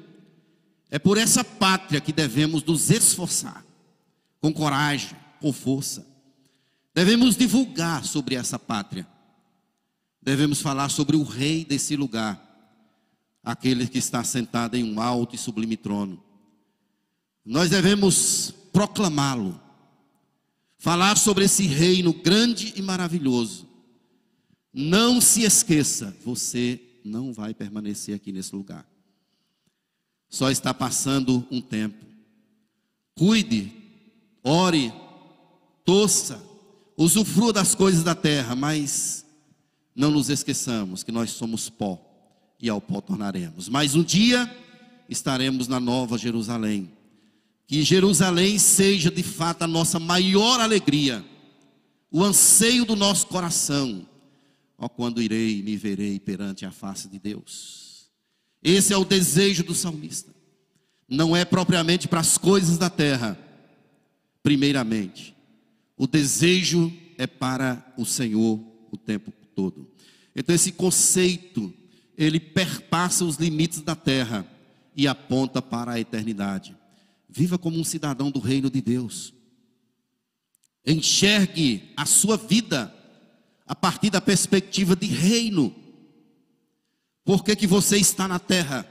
É 0.90 0.98
por 0.98 1.16
essa 1.16 1.44
pátria 1.44 2.02
que 2.02 2.12
devemos 2.12 2.64
nos 2.64 2.90
esforçar, 2.90 3.64
com 4.42 4.52
coragem, 4.52 5.16
com 5.40 5.54
força. 5.54 6.08
Devemos 6.94 7.38
divulgar 7.38 8.04
sobre 8.04 8.34
essa 8.34 8.58
pátria 8.58 9.08
devemos 10.28 10.60
falar 10.60 10.90
sobre 10.90 11.16
o 11.16 11.24
rei 11.24 11.64
desse 11.64 11.96
lugar, 11.96 12.38
aquele 13.42 13.88
que 13.88 13.98
está 13.98 14.26
sentado 14.26 14.76
em 14.76 14.84
um 14.84 15.00
alto 15.00 15.34
e 15.34 15.38
sublime 15.38 15.78
trono. 15.78 16.22
Nós 17.46 17.70
devemos 17.70 18.54
proclamá-lo, 18.74 19.58
falar 20.78 21.18
sobre 21.18 21.46
esse 21.46 21.66
reino 21.66 22.12
grande 22.12 22.74
e 22.76 22.82
maravilhoso. 22.82 23.70
Não 24.74 25.22
se 25.22 25.44
esqueça, 25.44 26.14
você 26.26 26.78
não 27.06 27.32
vai 27.32 27.54
permanecer 27.54 28.14
aqui 28.14 28.34
nesse 28.34 28.54
lugar. 28.54 28.86
Só 30.28 30.52
está 30.52 30.74
passando 30.74 31.48
um 31.50 31.62
tempo. 31.62 32.06
Cuide, 33.16 33.72
ore, 34.44 34.92
torça, 35.86 36.44
usufrua 36.98 37.54
das 37.54 37.74
coisas 37.74 38.04
da 38.04 38.14
terra, 38.14 38.58
mas 38.58 39.26
não 39.98 40.12
nos 40.12 40.30
esqueçamos 40.30 41.04
que 41.04 41.12
nós 41.12 41.32
somos 41.32 41.72
pó 41.72 42.00
e 42.62 42.70
ao 42.70 42.80
pó 42.80 43.02
tornaremos. 43.02 43.68
Mas 43.68 43.96
um 43.96 44.04
dia 44.04 44.56
estaremos 45.10 45.68
na 45.68 45.80
nova 45.80 46.20
Jerusalém. 46.20 46.92
Que 47.66 47.82
Jerusalém 47.82 48.60
seja 48.60 49.10
de 49.10 49.24
fato 49.24 49.64
a 49.64 49.68
nossa 49.68 50.00
maior 50.00 50.60
alegria, 50.62 51.26
o 52.12 52.24
anseio 52.24 52.86
do 52.86 52.96
nosso 52.96 53.26
coração. 53.26 54.08
Ó, 54.78 54.88
quando 54.88 55.20
irei 55.20 55.58
e 55.60 55.64
me 55.64 55.76
verei 55.76 56.20
perante 56.20 56.64
a 56.64 56.72
face 56.72 57.10
de 57.10 57.18
Deus. 57.18 58.12
Esse 58.64 58.94
é 58.94 58.98
o 58.98 59.04
desejo 59.04 59.64
do 59.64 59.74
salmista. 59.74 60.32
Não 61.10 61.36
é 61.36 61.44
propriamente 61.44 62.08
para 62.08 62.20
as 62.20 62.38
coisas 62.38 62.78
da 62.78 62.90
terra, 62.90 63.36
primeiramente. 64.44 65.36
O 65.98 66.06
desejo 66.06 66.94
é 67.18 67.26
para 67.26 67.84
o 67.98 68.06
Senhor 68.06 68.60
o 68.92 68.98
tempo 68.98 69.32
todo. 69.58 69.90
Então 70.36 70.54
esse 70.54 70.72
conceito, 70.72 71.74
ele 72.16 72.40
perpassa 72.40 73.26
os 73.26 73.38
limites 73.38 73.82
da 73.82 73.96
terra 73.96 74.46
e 74.96 75.08
aponta 75.08 75.64
para 75.64 75.94
a 75.94 76.00
eternidade. 76.00 76.78
Viva 77.28 77.58
como 77.58 77.80
um 77.80 77.84
cidadão 77.84 78.30
do 78.30 78.40
reino 78.40 78.70
de 78.70 78.80
Deus. 78.80 79.34
Enxergue 80.86 81.92
a 81.98 82.06
sua 82.06 82.38
vida 82.38 82.94
a 83.66 83.74
partir 83.74 84.12
da 84.12 84.22
perspectiva 84.22 84.96
de 84.96 85.08
reino. 85.08 85.76
Por 87.26 87.44
que, 87.44 87.56
que 87.56 87.66
você 87.66 87.98
está 87.98 88.28
na 88.28 88.38
terra? 88.38 88.88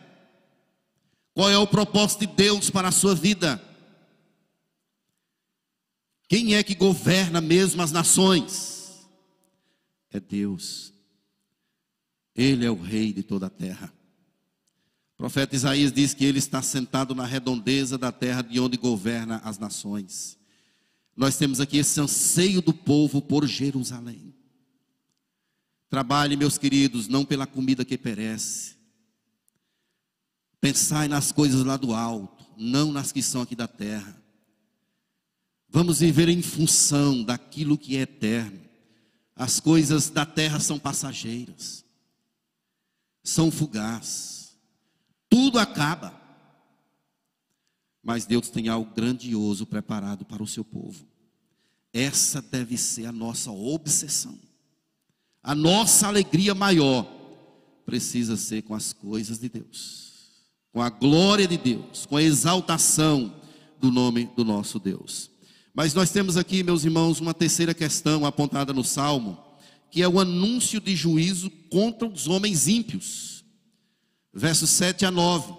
Qual 1.33 1.49
é 1.49 1.57
o 1.57 1.67
propósito 1.67 2.27
de 2.27 2.35
Deus 2.35 2.71
para 2.71 2.89
a 2.89 2.93
sua 2.93 3.15
vida? 3.15 3.63
Quem 6.29 6.57
é 6.57 6.63
que 6.65 6.75
governa 6.75 7.41
mesmo 7.41 7.83
as 7.83 7.93
nações? 7.93 8.76
É 10.17 10.21
Deus. 10.21 10.95
Ele 12.35 12.65
é 12.65 12.71
o 12.71 12.81
rei 12.81 13.13
de 13.13 13.23
toda 13.23 13.47
a 13.47 13.51
terra. 13.51 13.93
O 15.15 15.17
profeta 15.19 15.55
Isaías 15.55 15.93
diz 15.93 16.15
que 16.15 16.25
ele 16.25 16.39
está 16.39 16.63
sentado 16.63 17.15
na 17.15 17.27
redondeza 17.27 17.99
da 17.99 18.11
terra 18.11 18.43
de 18.43 18.59
onde 18.59 18.77
governa 18.77 19.43
as 19.45 19.59
nações. 19.59 20.39
Nós 21.15 21.37
temos 21.37 21.61
aqui 21.61 21.79
esse 21.79 22.01
anseio 22.01 22.63
do 22.63 22.73
povo 22.73 23.21
por 23.21 23.47
Jerusalém. 23.47 24.35
Trabalhe, 25.89 26.37
meus 26.37 26.59
queridos, 26.59 27.09
não 27.09 27.25
pela 27.25 27.47
comida 27.47 27.85
que 27.85 27.97
perece. 27.97 28.77
Pensai 30.61 31.09
nas 31.09 31.31
coisas 31.31 31.63
lá 31.63 31.77
do 31.77 31.95
alto, 31.95 32.45
não 32.57 32.91
nas 32.91 33.13
que 33.13 33.23
são 33.23 33.43
aqui 33.43 33.55
da 33.55 33.69
terra. 33.69 34.23
Vamos 35.69 36.01
viver 36.01 36.29
em 36.29 36.41
função 36.41 37.23
daquilo 37.23 37.79
que 37.79 37.97
é 37.97 38.01
eterno. 38.01 38.66
As 39.37 39.61
coisas 39.61 40.09
da 40.09 40.25
terra 40.25 40.59
são 40.59 40.79
passageiras, 40.79 41.85
são 43.23 43.51
fugazes, 43.51 44.57
tudo 45.29 45.59
acaba. 45.59 46.19
Mas 48.03 48.25
Deus 48.25 48.49
tem 48.49 48.69
algo 48.69 48.95
grandioso 48.95 49.67
preparado 49.67 50.25
para 50.25 50.43
o 50.43 50.47
seu 50.47 50.65
povo. 50.65 51.05
Essa 51.93 52.41
deve 52.41 52.79
ser 52.79 53.05
a 53.05 53.13
nossa 53.13 53.51
obsessão. 53.51 54.39
A 55.43 55.55
nossa 55.55 56.07
alegria 56.07 56.55
maior 56.55 57.05
precisa 57.85 58.37
ser 58.37 58.63
com 58.63 58.75
as 58.75 58.93
coisas 58.93 59.39
de 59.39 59.49
Deus, 59.49 60.13
com 60.73 60.81
a 60.81 60.89
glória 60.89 61.47
de 61.47 61.57
Deus, 61.57 62.07
com 62.07 62.17
a 62.17 62.23
exaltação 62.23 63.41
do 63.79 63.91
nome 63.91 64.27
do 64.35 64.45
nosso 64.45 64.79
Deus. 64.79 65.31
Mas 65.77 65.93
nós 65.93 66.11
temos 66.11 66.39
aqui, 66.39 66.63
meus 66.63 66.87
irmãos, 66.87 67.21
uma 67.21 67.35
terceira 67.35 67.75
questão 67.75 68.25
apontada 68.25 68.73
no 68.73 68.83
Salmo, 68.83 69.37
que 69.91 70.01
é 70.01 70.09
o 70.09 70.19
anúncio 70.19 70.81
de 70.81 70.97
juízo 70.97 71.51
contra 71.71 72.09
os 72.09 72.27
homens 72.27 72.67
ímpios. 72.67 73.45
Versos 74.33 74.71
7 74.71 75.05
a 75.05 75.11
9 75.11 75.53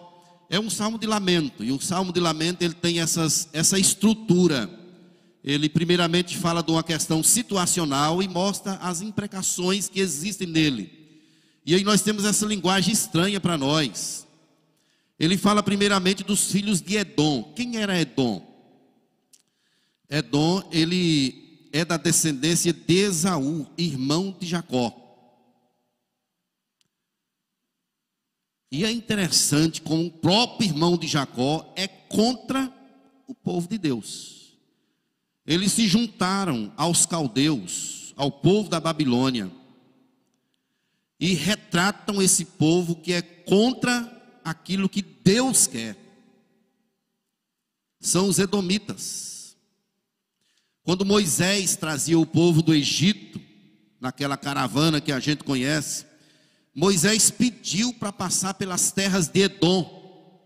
é 0.49 0.59
um 0.59 0.71
salmo 0.71 0.97
de 0.97 1.05
lamento, 1.05 1.63
e 1.63 1.71
o 1.71 1.79
salmo 1.79 2.11
de 2.11 2.19
lamento 2.19 2.63
ele 2.63 2.73
tem 2.73 2.99
essas, 2.99 3.47
essa 3.53 3.77
estrutura. 3.77 4.67
Ele 5.43 5.69
primeiramente 5.69 6.35
fala 6.35 6.63
de 6.63 6.71
uma 6.71 6.81
questão 6.81 7.21
situacional 7.21 8.23
e 8.23 8.27
mostra 8.27 8.73
as 8.77 9.01
imprecações 9.01 9.87
que 9.87 9.99
existem 9.99 10.47
nele. 10.47 10.89
E 11.63 11.75
aí 11.75 11.83
nós 11.83 12.01
temos 12.01 12.25
essa 12.25 12.43
linguagem 12.47 12.91
estranha 12.91 13.39
para 13.39 13.55
nós. 13.55 14.25
Ele 15.19 15.37
fala 15.37 15.61
primeiramente 15.61 16.23
dos 16.23 16.51
filhos 16.51 16.81
de 16.81 16.97
Edom. 16.97 17.53
Quem 17.55 17.77
era 17.77 18.01
Edom? 18.01 18.56
Edom, 20.09 20.67
ele 20.71 21.69
é 21.71 21.83
da 21.83 21.97
descendência 21.97 22.71
de 22.71 22.93
Esaú, 22.93 23.67
irmão 23.77 24.35
de 24.39 24.47
Jacó. 24.47 25.03
E 28.71 28.83
é 28.83 28.91
interessante 28.91 29.81
como 29.81 30.05
o 30.05 30.11
próprio 30.11 30.67
irmão 30.69 30.97
de 30.97 31.07
Jacó 31.07 31.71
é 31.75 31.87
contra 31.87 32.71
o 33.27 33.33
povo 33.33 33.67
de 33.67 33.77
Deus. 33.77 34.57
Eles 35.45 35.71
se 35.71 35.87
juntaram 35.87 36.73
aos 36.75 37.05
caldeus, 37.05 38.13
ao 38.17 38.29
povo 38.31 38.69
da 38.69 38.79
Babilônia, 38.79 39.51
e 41.19 41.33
retratam 41.33 42.21
esse 42.21 42.43
povo 42.43 42.95
que 42.95 43.13
é 43.13 43.21
contra 43.21 44.13
aquilo 44.43 44.89
que 44.89 45.01
Deus 45.01 45.65
quer. 45.67 45.95
São 47.99 48.27
os 48.27 48.39
edomitas. 48.39 49.36
Quando 50.87 51.03
Moisés 51.03 51.75
trazia 51.75 52.17
o 52.17 52.25
povo 52.25 52.61
do 52.61 52.73
Egito, 52.73 53.41
naquela 53.99 54.37
caravana 54.37 55.01
que 55.01 55.11
a 55.11 55.19
gente 55.19 55.43
conhece, 55.43 56.05
Moisés 56.73 57.29
pediu 57.29 57.93
para 57.93 58.13
passar 58.13 58.53
pelas 58.53 58.89
terras 58.89 59.27
de 59.27 59.41
Edom. 59.41 60.39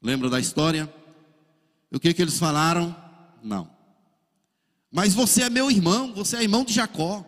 Lembra 0.00 0.30
da 0.30 0.38
história? 0.38 0.88
O 1.90 1.98
que, 1.98 2.14
que 2.14 2.22
eles 2.22 2.38
falaram? 2.38 2.94
Não. 3.42 3.68
Mas 4.92 5.12
você 5.12 5.42
é 5.42 5.50
meu 5.50 5.68
irmão, 5.72 6.14
você 6.14 6.36
é 6.36 6.42
irmão 6.44 6.64
de 6.64 6.72
Jacó. 6.72 7.26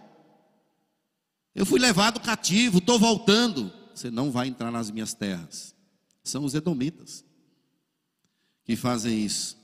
Eu 1.53 1.67
fui 1.67 1.81
levado 1.81 2.21
cativo, 2.21 2.79
estou 2.79 2.97
voltando. 2.97 3.73
Você 3.93 4.09
não 4.09 4.31
vai 4.31 4.47
entrar 4.47 4.71
nas 4.71 4.89
minhas 4.89 5.15
terras. 5.15 5.75
São 6.23 6.45
os 6.45 6.55
edomitas 6.55 7.25
que 8.63 8.77
fazem 8.77 9.25
isso. 9.25 9.60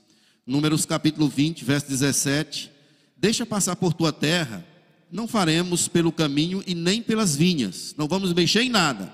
Números 0.47 0.85
capítulo 0.85 1.27
20, 1.27 1.63
verso 1.63 1.87
17. 1.87 2.71
Deixa 3.15 3.45
passar 3.45 3.75
por 3.75 3.93
tua 3.93 4.11
terra 4.11 4.65
não 5.11 5.27
faremos 5.27 5.87
pelo 5.87 6.11
caminho 6.11 6.63
e 6.67 6.75
nem 6.75 7.01
pelas 7.01 7.35
vinhas, 7.35 7.95
não 7.97 8.07
vamos 8.07 8.33
mexer 8.33 8.61
em 8.61 8.69
nada, 8.69 9.13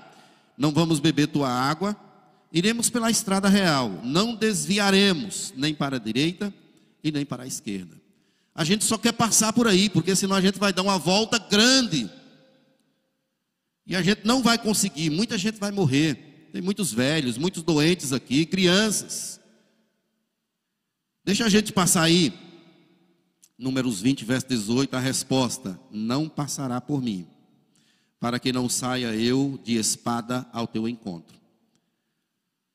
não 0.58 0.72
vamos 0.72 0.98
beber 1.00 1.28
tua 1.28 1.48
água, 1.48 1.96
iremos 2.52 2.90
pela 2.90 3.10
estrada 3.10 3.48
real, 3.48 4.00
não 4.02 4.34
desviaremos 4.34 5.52
nem 5.56 5.74
para 5.74 5.96
a 5.96 6.00
direita 6.00 6.52
e 7.02 7.12
nem 7.12 7.24
para 7.24 7.44
a 7.44 7.46
esquerda. 7.46 8.00
A 8.54 8.64
gente 8.64 8.84
só 8.84 8.96
quer 8.96 9.12
passar 9.12 9.52
por 9.52 9.66
aí, 9.66 9.88
porque 9.88 10.14
senão 10.14 10.36
a 10.36 10.40
gente 10.40 10.58
vai 10.58 10.72
dar 10.72 10.82
uma 10.82 10.96
volta 10.96 11.38
grande. 11.38 12.08
E 13.84 13.96
a 13.96 14.02
gente 14.02 14.20
não 14.24 14.42
vai 14.42 14.56
conseguir, 14.56 15.10
muita 15.10 15.36
gente 15.36 15.58
vai 15.58 15.72
morrer. 15.72 16.48
Tem 16.52 16.62
muitos 16.62 16.92
velhos, 16.92 17.36
muitos 17.36 17.64
doentes 17.64 18.12
aqui, 18.12 18.46
crianças. 18.46 19.40
Deixa 21.24 21.46
a 21.46 21.48
gente 21.48 21.72
passar 21.72 22.02
aí. 22.02 22.32
Números 23.56 24.00
20, 24.00 24.24
verso 24.24 24.46
18, 24.48 24.94
a 24.94 25.00
resposta: 25.00 25.80
Não 25.90 26.28
passará 26.28 26.80
por 26.80 27.00
mim, 27.00 27.26
para 28.20 28.38
que 28.38 28.52
não 28.52 28.68
saia 28.68 29.14
eu 29.14 29.58
de 29.64 29.76
espada 29.76 30.46
ao 30.52 30.66
teu 30.66 30.88
encontro. 30.88 31.36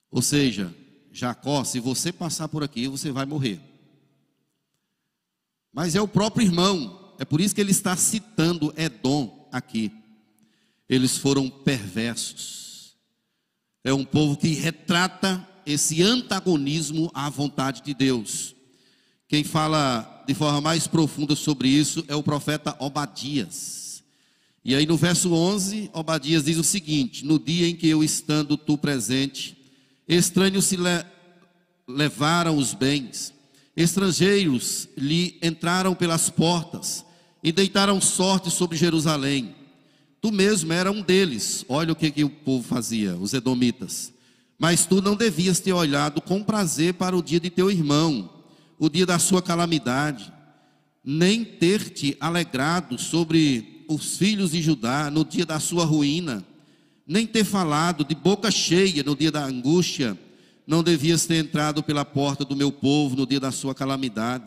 Ou 0.09 0.21
seja, 0.21 0.73
Jacó, 1.11 1.63
se 1.63 1.79
você 1.79 2.11
passar 2.11 2.47
por 2.47 2.63
aqui, 2.63 2.87
você 2.87 3.11
vai 3.11 3.25
morrer. 3.25 3.59
Mas 5.71 5.95
é 5.95 6.01
o 6.01 6.07
próprio 6.07 6.45
irmão, 6.45 7.13
é 7.19 7.25
por 7.25 7.39
isso 7.39 7.53
que 7.53 7.61
ele 7.61 7.71
está 7.71 7.95
citando 7.95 8.73
Edom 8.75 9.47
aqui. 9.51 9.91
Eles 10.87 11.17
foram 11.17 11.49
perversos. 11.49 12.97
É 13.83 13.93
um 13.93 14.03
povo 14.03 14.35
que 14.35 14.47
retrata 14.55 15.47
esse 15.71 16.01
antagonismo 16.01 17.11
à 17.13 17.29
vontade 17.29 17.81
de 17.83 17.93
Deus. 17.93 18.55
Quem 19.27 19.43
fala 19.43 20.23
de 20.27 20.33
forma 20.33 20.59
mais 20.59 20.87
profunda 20.87 21.35
sobre 21.35 21.67
isso 21.69 22.03
é 22.07 22.15
o 22.15 22.23
profeta 22.23 22.75
Obadias. 22.79 24.03
E 24.65 24.75
aí 24.75 24.85
no 24.85 24.97
verso 24.97 25.31
11, 25.31 25.89
Obadias 25.93 26.43
diz 26.43 26.57
o 26.57 26.63
seguinte: 26.63 27.25
No 27.25 27.39
dia 27.39 27.67
em 27.67 27.75
que 27.75 27.87
eu 27.87 28.03
estando 28.03 28.57
tu 28.57 28.77
presente, 28.77 29.57
estranhos 30.07 30.65
se 30.65 30.75
le 30.75 31.05
levaram 31.87 32.57
os 32.57 32.73
bens, 32.73 33.33
estrangeiros 33.75 34.87
lhe 34.97 35.37
entraram 35.41 35.95
pelas 35.95 36.29
portas 36.29 37.05
e 37.43 37.51
deitaram 37.51 38.01
sorte 38.01 38.51
sobre 38.51 38.77
Jerusalém. 38.77 39.55
Tu 40.21 40.31
mesmo 40.31 40.73
era 40.73 40.91
um 40.91 41.01
deles. 41.01 41.63
Olha 41.69 41.93
o 41.93 41.95
que, 41.95 42.11
que 42.11 42.23
o 42.23 42.29
povo 42.29 42.67
fazia, 42.67 43.15
os 43.15 43.33
edomitas. 43.33 44.11
Mas 44.59 44.85
tu 44.85 45.01
não 45.01 45.15
devias 45.15 45.61
ter 45.61 45.71
olhado 45.71 46.19
com 46.19 46.43
prazer 46.43 46.93
para 46.95 47.15
o 47.15 47.23
dia 47.23 47.39
de 47.39 47.49
teu 47.49 47.71
irmão 47.71 48.29
o 48.77 48.89
dia 48.89 49.05
da 49.05 49.17
sua 49.19 49.41
calamidade, 49.41 50.31
nem 51.03 51.43
ter 51.43 51.89
te 51.89 52.15
alegrado 52.19 52.97
sobre 52.97 53.85
os 53.89 54.17
filhos 54.17 54.51
de 54.51 54.61
Judá 54.61 55.09
no 55.09 55.25
dia 55.25 55.45
da 55.45 55.59
sua 55.59 55.83
ruína, 55.83 56.45
nem 57.07 57.25
ter 57.25 57.43
falado 57.43 58.03
de 58.03 58.15
boca 58.15 58.51
cheia 58.51 59.03
no 59.03 59.15
dia 59.15 59.31
da 59.31 59.43
angústia, 59.43 60.17
não 60.67 60.83
devias 60.83 61.25
ter 61.25 61.43
entrado 61.43 61.81
pela 61.81 62.05
porta 62.05 62.45
do 62.45 62.55
meu 62.55 62.71
povo 62.71 63.15
no 63.15 63.25
dia 63.25 63.39
da 63.39 63.51
sua 63.51 63.73
calamidade. 63.73 64.45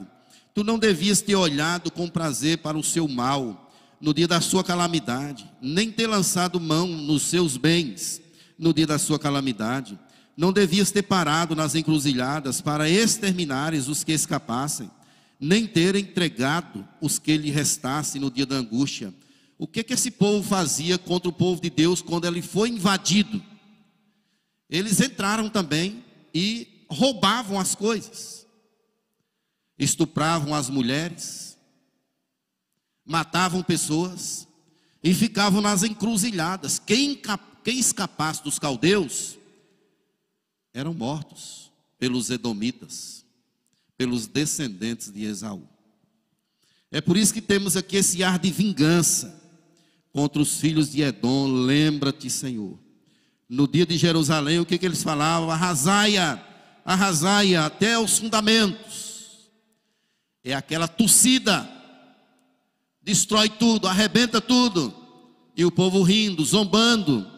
Tu 0.55 0.63
não 0.63 0.79
devias 0.79 1.21
ter 1.21 1.35
olhado 1.35 1.91
com 1.91 2.09
prazer 2.09 2.59
para 2.59 2.79
o 2.79 2.85
seu 2.85 3.09
mal 3.09 3.71
no 4.01 4.15
dia 4.15 4.29
da 4.29 4.41
sua 4.41 4.63
calamidade, 4.63 5.45
nem 5.61 5.91
ter 5.91 6.07
lançado 6.07 6.61
mão 6.61 6.87
nos 6.87 7.23
seus 7.23 7.57
bens 7.57 8.23
no 8.59 8.73
dia 8.73 8.87
da 8.87 8.99
sua 8.99 9.19
calamidade 9.19 9.99
não 10.37 10.53
devias 10.53 10.91
ter 10.91 11.03
parado 11.03 11.55
nas 11.55 11.75
encruzilhadas 11.75 12.61
para 12.61 12.89
exterminares 12.89 13.89
os 13.89 14.03
que 14.03 14.13
escapassem, 14.13 14.91
nem 15.39 15.67
ter 15.67 15.95
entregado 15.95 16.87
os 17.01 17.19
que 17.19 17.37
lhe 17.37 17.51
restassem 17.51 18.21
no 18.21 18.31
dia 18.31 18.47
da 18.47 18.57
angústia. 18.57 19.13
O 19.59 19.67
que 19.67 19.83
que 19.83 19.93
esse 19.93 20.11
povo 20.11 20.47
fazia 20.47 20.97
contra 20.99 21.29
o 21.29 21.33
povo 21.33 21.61
de 21.61 21.71
Deus 21.71 22.01
quando 22.01 22.27
ele 22.27 22.41
foi 22.41 22.71
invadido? 22.71 23.43
Eles 24.71 25.01
entraram 25.01 25.49
também 25.51 26.03
e 26.35 26.87
roubavam 26.89 27.61
as 27.61 27.75
coisas. 27.75 28.47
Estupravam 29.79 30.55
as 30.55 30.71
mulheres, 30.71 31.59
matavam 33.05 33.63
pessoas, 33.63 34.49
e 35.05 35.13
ficavam 35.13 35.61
nas 35.61 35.83
encruzilhadas. 35.83 36.79
Quem, 36.79 37.21
quem 37.63 37.79
escapasse 37.79 38.43
dos 38.43 38.59
caldeus 38.59 39.39
eram 40.75 40.95
mortos 40.95 41.71
pelos 41.99 42.31
edomitas, 42.31 43.25
pelos 43.97 44.27
descendentes 44.27 45.13
de 45.13 45.25
Esaú. 45.25 45.69
É 46.91 47.01
por 47.01 47.17
isso 47.17 47.33
que 47.33 47.41
temos 47.41 47.77
aqui 47.77 47.97
esse 47.97 48.23
ar 48.23 48.39
de 48.39 48.51
vingança 48.51 49.41
contra 50.13 50.43
os 50.43 50.61
filhos 50.61 50.91
de 50.91 51.03
Edom. 51.03 51.47
Lembra-te, 51.47 52.29
Senhor. 52.29 52.79
No 53.49 53.67
dia 53.67 53.87
de 53.87 53.97
Jerusalém, 53.97 54.61
o 54.61 54.67
que, 54.67 54.79
que 54.79 54.87
eles 54.87 55.03
falavam? 55.03 55.51
Arrasaia, 55.51 56.43
arrasaia 56.85 57.65
até 57.65 57.99
os 57.99 58.19
fundamentos. 58.19 59.51
É 60.45 60.55
aquela 60.55 60.89
tossida, 60.89 61.69
destrói 63.01 63.49
tudo, 63.49 63.87
arrebenta 63.87 64.41
tudo. 64.41 64.95
E 65.57 65.65
o 65.65 65.71
povo 65.71 66.03
rindo, 66.03 66.45
zombando, 66.45 67.31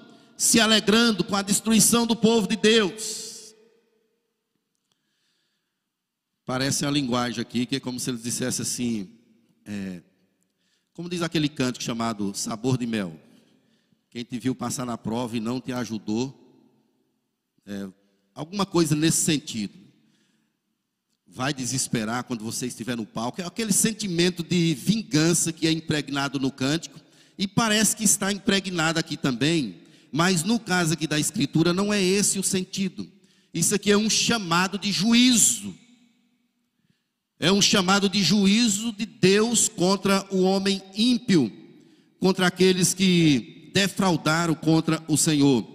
se 0.44 0.60
alegrando 0.60 1.24
com 1.24 1.34
a 1.34 1.40
destruição 1.40 2.06
do 2.06 2.14
povo 2.14 2.46
de 2.46 2.54
Deus. 2.54 3.54
Parece 6.44 6.84
a 6.84 6.90
linguagem 6.90 7.40
aqui 7.40 7.64
que 7.64 7.76
é 7.76 7.80
como 7.80 7.98
se 7.98 8.10
eles 8.10 8.22
dissessem 8.22 8.62
assim: 8.62 9.10
é, 9.64 10.02
como 10.92 11.08
diz 11.08 11.22
aquele 11.22 11.48
canto 11.48 11.82
chamado 11.82 12.34
Sabor 12.34 12.76
de 12.76 12.86
Mel. 12.86 13.18
Quem 14.10 14.22
te 14.22 14.38
viu 14.38 14.54
passar 14.54 14.84
na 14.84 14.98
prova 14.98 15.34
e 15.36 15.40
não 15.40 15.60
te 15.60 15.72
ajudou, 15.72 16.38
é, 17.66 17.88
alguma 18.34 18.66
coisa 18.66 18.94
nesse 18.94 19.22
sentido. 19.22 19.72
Vai 21.26 21.54
desesperar 21.54 22.22
quando 22.24 22.44
você 22.44 22.66
estiver 22.66 22.96
no 22.96 23.06
palco. 23.06 23.40
É 23.40 23.46
aquele 23.46 23.72
sentimento 23.72 24.42
de 24.42 24.74
vingança 24.74 25.52
que 25.52 25.66
é 25.66 25.72
impregnado 25.72 26.38
no 26.38 26.52
cântico. 26.52 27.00
E 27.36 27.48
parece 27.48 27.96
que 27.96 28.04
está 28.04 28.30
impregnado 28.30 29.00
aqui 29.00 29.16
também. 29.16 29.83
Mas 30.14 30.44
no 30.44 30.60
caso 30.60 30.94
aqui 30.94 31.06
da 31.06 31.18
Escritura, 31.18 31.72
não 31.72 31.92
é 31.92 32.00
esse 32.02 32.38
o 32.38 32.42
sentido. 32.42 33.10
Isso 33.52 33.74
aqui 33.74 33.90
é 33.90 33.96
um 33.96 34.08
chamado 34.08 34.78
de 34.78 34.92
juízo 34.92 35.74
é 37.38 37.50
um 37.52 37.60
chamado 37.60 38.08
de 38.08 38.22
juízo 38.22 38.92
de 38.92 39.04
Deus 39.04 39.68
contra 39.68 40.26
o 40.30 40.42
homem 40.42 40.80
ímpio, 40.94 41.52
contra 42.18 42.46
aqueles 42.46 42.94
que 42.94 43.70
defraudaram 43.74 44.54
contra 44.54 45.02
o 45.08 45.16
Senhor. 45.16 45.66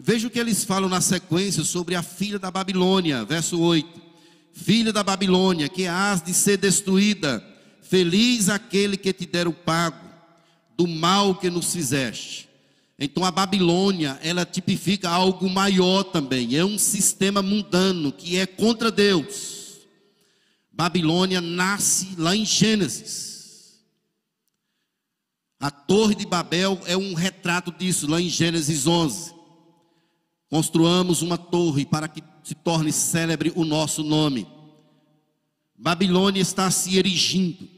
Veja 0.00 0.28
o 0.28 0.30
que 0.30 0.38
eles 0.38 0.64
falam 0.64 0.88
na 0.88 1.00
sequência 1.00 1.64
sobre 1.64 1.94
a 1.94 2.02
filha 2.02 2.38
da 2.38 2.50
Babilônia, 2.50 3.26
verso 3.26 3.60
8. 3.60 4.00
Filha 4.52 4.92
da 4.92 5.02
Babilônia, 5.02 5.68
que 5.68 5.86
has 5.86 6.22
de 6.22 6.32
ser 6.32 6.56
destruída, 6.56 7.44
feliz 7.82 8.48
aquele 8.48 8.96
que 8.96 9.12
te 9.12 9.26
der 9.26 9.46
o 9.46 9.52
pago 9.52 10.08
do 10.76 10.86
mal 10.86 11.34
que 11.34 11.50
nos 11.50 11.72
fizeste. 11.72 12.47
Então 12.98 13.24
a 13.24 13.30
Babilônia, 13.30 14.18
ela 14.22 14.44
tipifica 14.44 15.08
algo 15.08 15.48
maior 15.48 16.02
também, 16.02 16.56
é 16.56 16.64
um 16.64 16.78
sistema 16.78 17.40
mundano 17.40 18.10
que 18.10 18.36
é 18.36 18.46
contra 18.46 18.90
Deus 18.90 19.58
Babilônia 20.78 21.40
nasce 21.40 22.14
lá 22.16 22.36
em 22.36 22.46
Gênesis. 22.46 23.82
A 25.58 25.72
Torre 25.72 26.14
de 26.14 26.24
Babel 26.24 26.80
é 26.86 26.96
um 26.96 27.14
retrato 27.14 27.72
disso, 27.72 28.08
lá 28.08 28.20
em 28.20 28.28
Gênesis 28.28 28.86
11. 28.86 29.34
Construamos 30.48 31.20
uma 31.20 31.36
torre 31.36 31.84
para 31.84 32.06
que 32.06 32.22
se 32.44 32.54
torne 32.54 32.92
célebre 32.92 33.52
o 33.56 33.64
nosso 33.64 34.04
nome. 34.04 34.46
Babilônia 35.76 36.40
está 36.40 36.70
se 36.70 36.96
erigindo. 36.96 37.68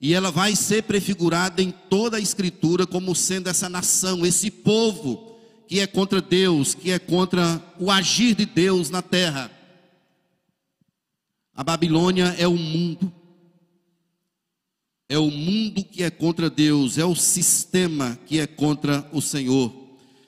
E 0.00 0.12
ela 0.12 0.30
vai 0.30 0.54
ser 0.54 0.82
prefigurada 0.82 1.62
em 1.62 1.70
toda 1.70 2.16
a 2.16 2.20
Escritura 2.20 2.86
como 2.86 3.14
sendo 3.14 3.48
essa 3.48 3.68
nação, 3.68 4.24
esse 4.24 4.50
povo 4.50 5.34
que 5.66 5.80
é 5.80 5.86
contra 5.86 6.20
Deus, 6.20 6.74
que 6.74 6.90
é 6.90 6.98
contra 6.98 7.62
o 7.78 7.90
agir 7.90 8.34
de 8.34 8.46
Deus 8.46 8.90
na 8.90 9.02
terra. 9.02 9.50
A 11.54 11.62
Babilônia 11.62 12.34
é 12.38 12.46
o 12.46 12.56
mundo. 12.56 13.12
É 15.08 15.18
o 15.18 15.30
mundo 15.30 15.84
que 15.84 16.02
é 16.02 16.10
contra 16.10 16.50
Deus, 16.50 16.98
é 16.98 17.04
o 17.04 17.14
sistema 17.14 18.18
que 18.26 18.40
é 18.40 18.46
contra 18.46 19.08
o 19.12 19.20
Senhor. 19.20 19.72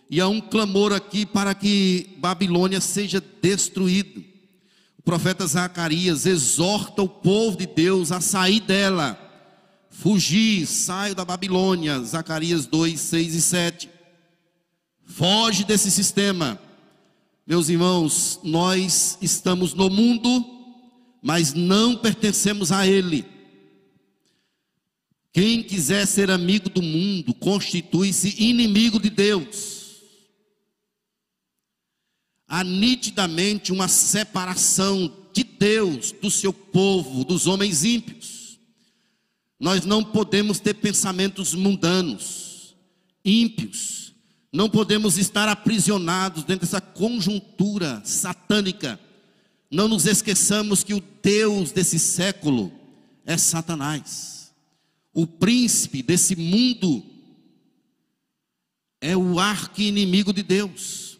E 0.09 0.21
há 0.21 0.29
um 0.29 0.41
clamor 0.41 0.93
aqui 0.93 1.27
para 1.27 1.55
que 1.55 2.15
Babilônia 2.19 2.81
seja 2.81 3.23
destruído. 3.43 4.23
O 4.99 5.03
profeta 5.03 5.47
Zacarias 5.47 6.27
exorta 6.27 7.03
o 7.03 7.09
povo 7.09 7.57
de 7.57 7.67
Deus 7.67 8.13
a 8.13 8.21
sair 8.21 8.61
dela. 8.61 9.26
Fugir, 9.99 10.67
saio 10.67 11.15
da 11.15 11.25
Babilônia. 11.25 12.01
Zacarias 12.01 12.67
2, 12.67 12.99
6 12.99 13.35
e 13.35 13.41
7. 13.43 13.91
Foge 15.05 15.65
desse 15.65 15.91
sistema. 15.91 16.59
Meus 17.47 17.69
irmãos, 17.69 18.41
nós 18.43 19.19
estamos 19.21 19.75
no 19.75 19.89
mundo 19.89 20.57
mas 21.27 21.55
não 21.55 21.97
pertencemos 21.97 22.71
a 22.71 22.87
ele. 22.87 23.25
Quem 25.33 25.61
quiser 25.61 26.07
ser 26.07 26.31
amigo 26.31 26.71
do 26.71 26.81
mundo, 26.81 27.35
constitui-se 27.35 28.41
inimigo 28.41 29.01
de 29.01 29.11
Deus. 29.11 29.97
Há 32.47 32.63
nitidamente 32.63 33.73
uma 33.73 33.89
separação 33.89 35.13
de 35.33 35.43
Deus, 35.43 36.13
do 36.13 36.31
seu 36.31 36.53
povo, 36.53 37.25
dos 37.25 37.49
homens 37.49 37.83
ímpios. 37.83 38.36
Nós 39.59 39.85
não 39.85 40.05
podemos 40.05 40.61
ter 40.61 40.75
pensamentos 40.75 41.55
mundanos, 41.55 42.77
ímpios. 43.25 44.15
Não 44.53 44.71
podemos 44.71 45.19
estar 45.19 45.49
aprisionados 45.49 46.45
dentro 46.45 46.67
dessa 46.67 46.81
conjuntura 46.81 48.01
satânica 48.05 48.99
não 49.71 49.89
nos 49.89 50.07
esqueçamos 50.07 50.85
que 50.85 50.95
o 50.95 51.03
Deus 51.23 51.73
desse 51.73 51.99
século 51.99 52.73
é 53.25 53.37
Satanás. 53.37 54.53
O 55.13 55.27
príncipe 55.27 56.03
desse 56.03 56.37
mundo 56.37 57.05
é 59.01 59.17
o 59.17 59.39
arqui-inimigo 59.39 60.33
de 60.33 60.43
Deus. 60.43 61.19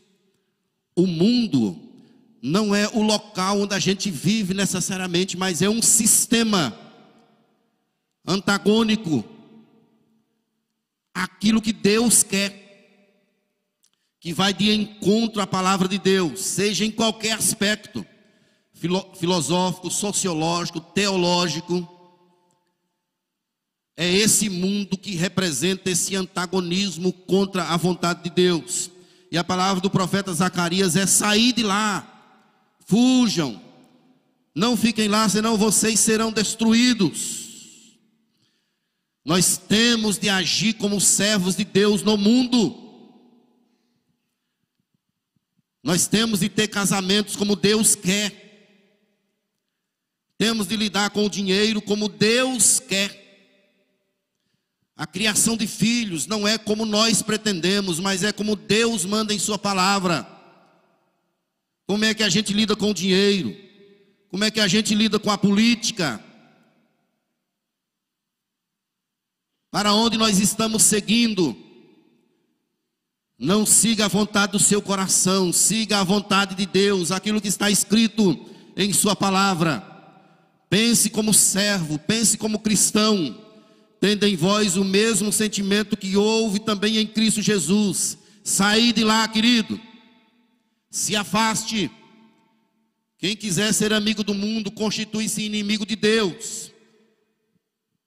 O 0.95 1.07
mundo 1.07 1.79
não 2.41 2.75
é 2.75 2.89
o 2.89 3.03
local 3.03 3.61
onde 3.61 3.75
a 3.75 3.79
gente 3.79 4.11
vive 4.11 4.55
necessariamente, 4.55 5.37
mas 5.37 5.61
é 5.61 5.69
um 5.69 5.83
sistema 5.83 6.77
antagônico 8.27 9.25
àquilo 11.15 11.63
que 11.63 11.73
Deus 11.73 12.23
quer, 12.23 12.65
que 14.21 14.33
vai 14.33 14.53
de 14.53 14.73
encontro 14.73 15.41
à 15.41 15.47
palavra 15.47 15.87
de 15.87 15.99
Deus, 15.99 16.41
seja 16.41 16.85
em 16.85 16.91
qualquer 16.91 17.33
aspecto 17.33 18.05
filosófico, 19.19 19.91
sociológico, 19.91 20.81
teológico. 20.81 21.89
É 23.97 24.13
esse 24.13 24.51
mundo 24.51 24.99
que 24.99 25.15
representa 25.15 25.91
esse 25.91 26.15
antagonismo 26.15 27.13
contra 27.13 27.65
a 27.65 27.77
vontade 27.77 28.25
de 28.25 28.31
Deus. 28.31 28.91
E 29.31 29.39
a 29.39 29.45
palavra 29.45 29.81
do 29.81 29.89
profeta 29.89 30.33
Zacarias 30.35 30.97
é 30.97 31.07
sair 31.07 31.53
de 31.53 31.63
lá. 31.63 32.07
Fujam. 32.87 33.61
Não 34.55 34.77
fiquem 34.77 35.09
lá, 35.09 35.29
senão 35.29 35.57
vocês 35.57 35.99
serão 35.99 36.31
destruídos. 36.31 37.46
Nós 39.27 39.57
temos 39.59 40.19
de 40.19 40.29
agir 40.29 40.75
como 40.75 41.01
servos 41.01 41.57
de 41.57 41.65
Deus 41.65 42.05
no 42.05 42.17
mundo. 42.17 42.85
Nós 45.83 46.07
temos 46.07 46.39
de 46.39 46.49
ter 46.49 46.69
casamentos 46.69 47.35
como 47.35 47.57
Deus 47.57 47.97
quer. 47.97 48.45
Temos 50.39 50.69
de 50.69 50.77
lidar 50.77 51.11
com 51.11 51.27
o 51.27 51.29
dinheiro 51.29 51.83
como 51.83 52.09
Deus 52.09 52.79
quer. 52.79 53.25
A 54.97 55.09
criação 55.09 55.57
de 55.57 55.67
filhos 55.67 56.29
não 56.29 56.47
é 56.47 56.57
como 56.57 56.87
nós 56.87 57.21
pretendemos, 57.21 57.99
mas 57.99 58.23
é 58.23 58.31
como 58.31 58.55
Deus 58.55 59.05
manda 59.05 59.35
em 59.35 59.41
Sua 59.41 59.59
palavra. 59.59 60.25
Como 61.85 62.05
é 62.05 62.15
que 62.15 62.23
a 62.23 62.29
gente 62.29 62.53
lida 62.53 62.77
com 62.77 62.93
o 62.93 62.95
dinheiro? 62.95 63.57
Como 64.29 64.45
é 64.45 64.53
que 64.53 64.61
a 64.61 64.69
gente 64.69 64.95
lida 64.95 65.19
com 65.19 65.33
a 65.33 65.37
política? 65.37 66.25
Para 69.71 69.93
onde 69.95 70.17
nós 70.17 70.39
estamos 70.39 70.83
seguindo? 70.83 71.57
Não 73.39 73.67
siga 73.67 74.07
a 74.07 74.09
vontade 74.09 74.53
do 74.53 74.59
seu 74.59 74.81
coração, 74.81 75.53
siga 75.53 75.99
a 75.99 76.05
vontade 76.05 76.55
de 76.55 76.65
Deus, 76.65 77.11
aquilo 77.11 77.41
que 77.41 77.49
está 77.49 77.71
escrito 77.71 78.39
em 78.77 78.93
Sua 78.93 79.15
palavra. 79.15 79.85
Pense 80.71 81.11
como 81.11 81.35
servo, 81.35 81.99
pense 81.99 82.39
como 82.39 82.59
cristão, 82.59 83.39
tendo 84.01 84.25
em 84.25 84.35
vós 84.37 84.77
o 84.77 84.85
mesmo 84.85 85.31
sentimento 85.31 85.97
que 85.97 86.17
houve 86.17 86.61
também 86.61 86.97
em 86.97 87.07
Cristo 87.07 87.43
Jesus. 87.43 88.17
Saí 88.43 88.93
de 88.93 89.05
lá, 89.05 89.29
querido. 89.29 89.79
Se 90.91 91.15
afaste. 91.15 91.91
Quem 93.19 93.37
quiser 93.37 93.73
ser 93.75 93.93
amigo 93.93 94.23
do 94.25 94.35
mundo, 94.35 94.71
constitui-se 94.71 95.43
inimigo 95.43 95.85
de 95.85 95.97
Deus. 95.97 96.71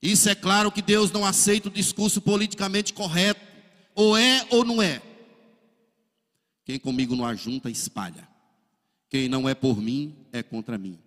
Isso 0.01 0.29
é 0.29 0.35
claro 0.35 0.71
que 0.71 0.81
Deus 0.81 1.11
não 1.11 1.25
aceita 1.25 1.67
o 1.67 1.71
discurso 1.71 2.21
politicamente 2.21 2.93
correto. 2.93 3.41
ou 3.93 4.17
é 4.17 4.45
ou 4.49 4.63
não 4.63 4.81
é. 4.81 5.01
Quem 6.63 6.79
comigo 6.79 7.15
não 7.15 7.25
ajunta, 7.25 7.69
espalha. 7.69 8.27
Quem 9.09 9.27
não 9.27 9.49
é 9.49 9.55
por 9.55 9.81
mim, 9.81 10.15
é 10.31 10.41
contra 10.43 10.77
mim. 10.77 10.99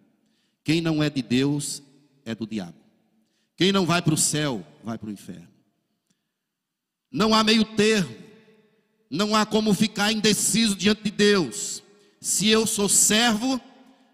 Quem 0.65 0.81
não 0.81 1.03
é 1.03 1.09
de 1.09 1.23
Deus, 1.23 1.83
é 2.25 2.35
do 2.35 2.47
diabo. 2.47 2.75
Quem 3.57 3.73
não 3.73 3.87
vai 3.87 4.03
para 4.03 4.13
o 4.13 4.19
céu, 4.19 4.67
vai 4.83 4.99
para 4.99 5.09
o 5.09 5.13
inferno. 5.13 5.49
Não 7.11 7.33
há 7.33 7.45
meio 7.45 7.65
termo. 7.65 8.15
Não 9.09 9.37
há 9.37 9.47
como 9.47 9.73
ficar 9.73 10.11
indeciso 10.11 10.75
diante 10.75 11.05
de 11.05 11.11
Deus. 11.11 11.83
Se 12.21 12.49
eu 12.49 12.67
sou 12.67 12.89
servo, 12.89 13.61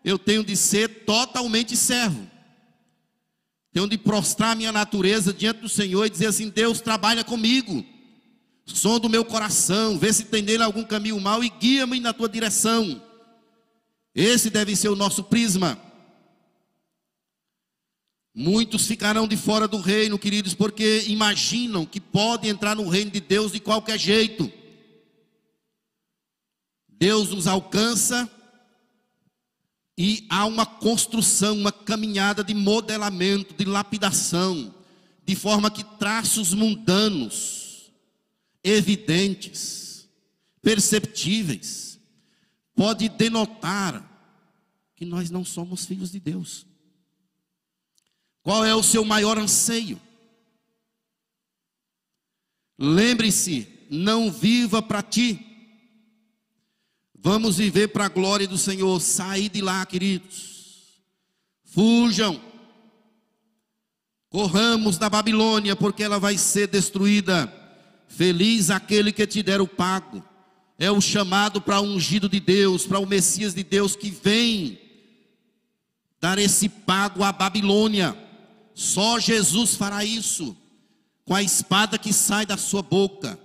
eu 0.05 0.19
tenho 0.19 0.45
de 0.45 0.57
ser 0.57 1.05
totalmente 1.05 1.77
servo. 1.77 2.28
Tenho 3.79 3.89
de 3.89 3.97
prostrar 3.97 4.57
minha 4.57 4.73
natureza 4.73 5.33
diante 5.33 5.61
do 5.61 5.69
Senhor 5.69 6.05
e 6.05 6.11
dizer 6.11 6.27
assim: 6.27 6.49
Deus 6.49 6.81
trabalha 6.81 7.23
comigo. 7.23 7.87
Som 8.67 8.99
do 8.99 9.09
meu 9.09 9.25
coração, 9.25 9.97
vê 9.97 10.13
se 10.13 10.25
tem 10.25 10.43
nele 10.43 10.65
algum 10.65 10.83
caminho 10.83 11.21
mau 11.21 11.45
e 11.45 11.49
guia-me 11.49 12.01
na 12.01 12.13
tua 12.13 12.29
direção. 12.29 13.01
Esse 14.13 14.51
deve 14.51 14.75
ser 14.75 14.89
o 14.89 14.97
nosso 14.97 15.23
prisma. 15.23 15.79
Muitos 18.35 18.85
ficarão 18.85 19.29
de 19.29 19.37
fora 19.37 19.69
do 19.69 19.81
reino, 19.81 20.19
queridos, 20.19 20.55
porque 20.55 21.05
imaginam 21.07 21.87
que 21.87 22.01
podem 22.01 22.51
entrar 22.51 22.75
no 22.75 22.89
reino 22.89 23.13
de 23.13 23.21
Deus 23.21 23.53
de 23.53 23.61
qualquer 23.61 23.97
jeito. 23.97 24.53
Deus 26.89 27.31
nos 27.31 27.47
alcança 27.47 28.29
e 30.01 30.25
há 30.31 30.47
uma 30.47 30.65
construção, 30.65 31.59
uma 31.59 31.73
caminhada 31.73 32.45
de 32.45 32.55
modelamento, 32.55 33.53
de 33.53 33.65
lapidação, 33.65 34.73
de 35.27 35.35
forma 35.35 35.73
que 35.73 35.83
traços 35.83 36.55
mundanos, 36.55 37.91
evidentes, 38.63 40.09
perceptíveis, 40.63 41.99
pode 42.77 43.09
denotar 43.09 44.09
que 44.95 45.05
nós 45.05 45.31
não 45.31 45.45
somos 45.45 45.85
filhos 45.85 46.13
de 46.13 46.21
Deus. 46.21 46.65
Qual 48.41 48.65
é 48.65 48.73
o 48.73 48.85
seu 48.85 49.05
maior 49.05 49.37
anseio? 49.37 50.01
Lembre-se, 52.79 53.67
não 53.91 54.31
viva 54.31 54.81
para 54.81 55.03
ti, 55.03 55.48
Vamos 57.31 57.59
viver 57.59 57.89
para 57.89 58.07
a 58.07 58.09
glória 58.09 58.49
do 58.49 58.57
Senhor. 58.57 58.99
Sair 59.03 59.51
de 59.51 59.61
lá, 59.61 59.85
queridos. 59.85 61.03
Fujam. 61.63 62.41
Corramos 64.31 64.97
da 64.97 65.11
Babilônia, 65.11 65.77
porque 65.77 66.03
ela 66.03 66.19
vai 66.19 66.39
ser 66.39 66.69
destruída. 66.69 67.53
Feliz 68.09 68.71
aquele 68.71 69.13
que 69.13 69.27
te 69.27 69.43
der 69.43 69.61
o 69.61 69.69
pago. 69.69 70.25
É 70.79 70.91
o 70.91 71.03
chamado 71.03 71.61
para 71.61 71.79
o 71.81 71.85
ungido 71.85 72.31
de 72.31 72.41
Deus, 72.41 72.87
para 72.87 72.99
o 72.99 73.05
Messias 73.05 73.53
de 73.53 73.63
Deus 73.63 73.95
que 73.95 74.11
vem 74.11 74.81
dar 76.19 76.39
esse 76.39 76.67
pago 76.67 77.23
à 77.23 77.31
Babilônia. 77.31 78.17
Só 78.75 79.19
Jesus 79.19 79.75
fará 79.75 80.03
isso, 80.03 80.57
com 81.27 81.35
a 81.35 81.43
espada 81.43 81.99
que 81.99 82.11
sai 82.11 82.47
da 82.47 82.57
sua 82.57 82.81
boca 82.81 83.39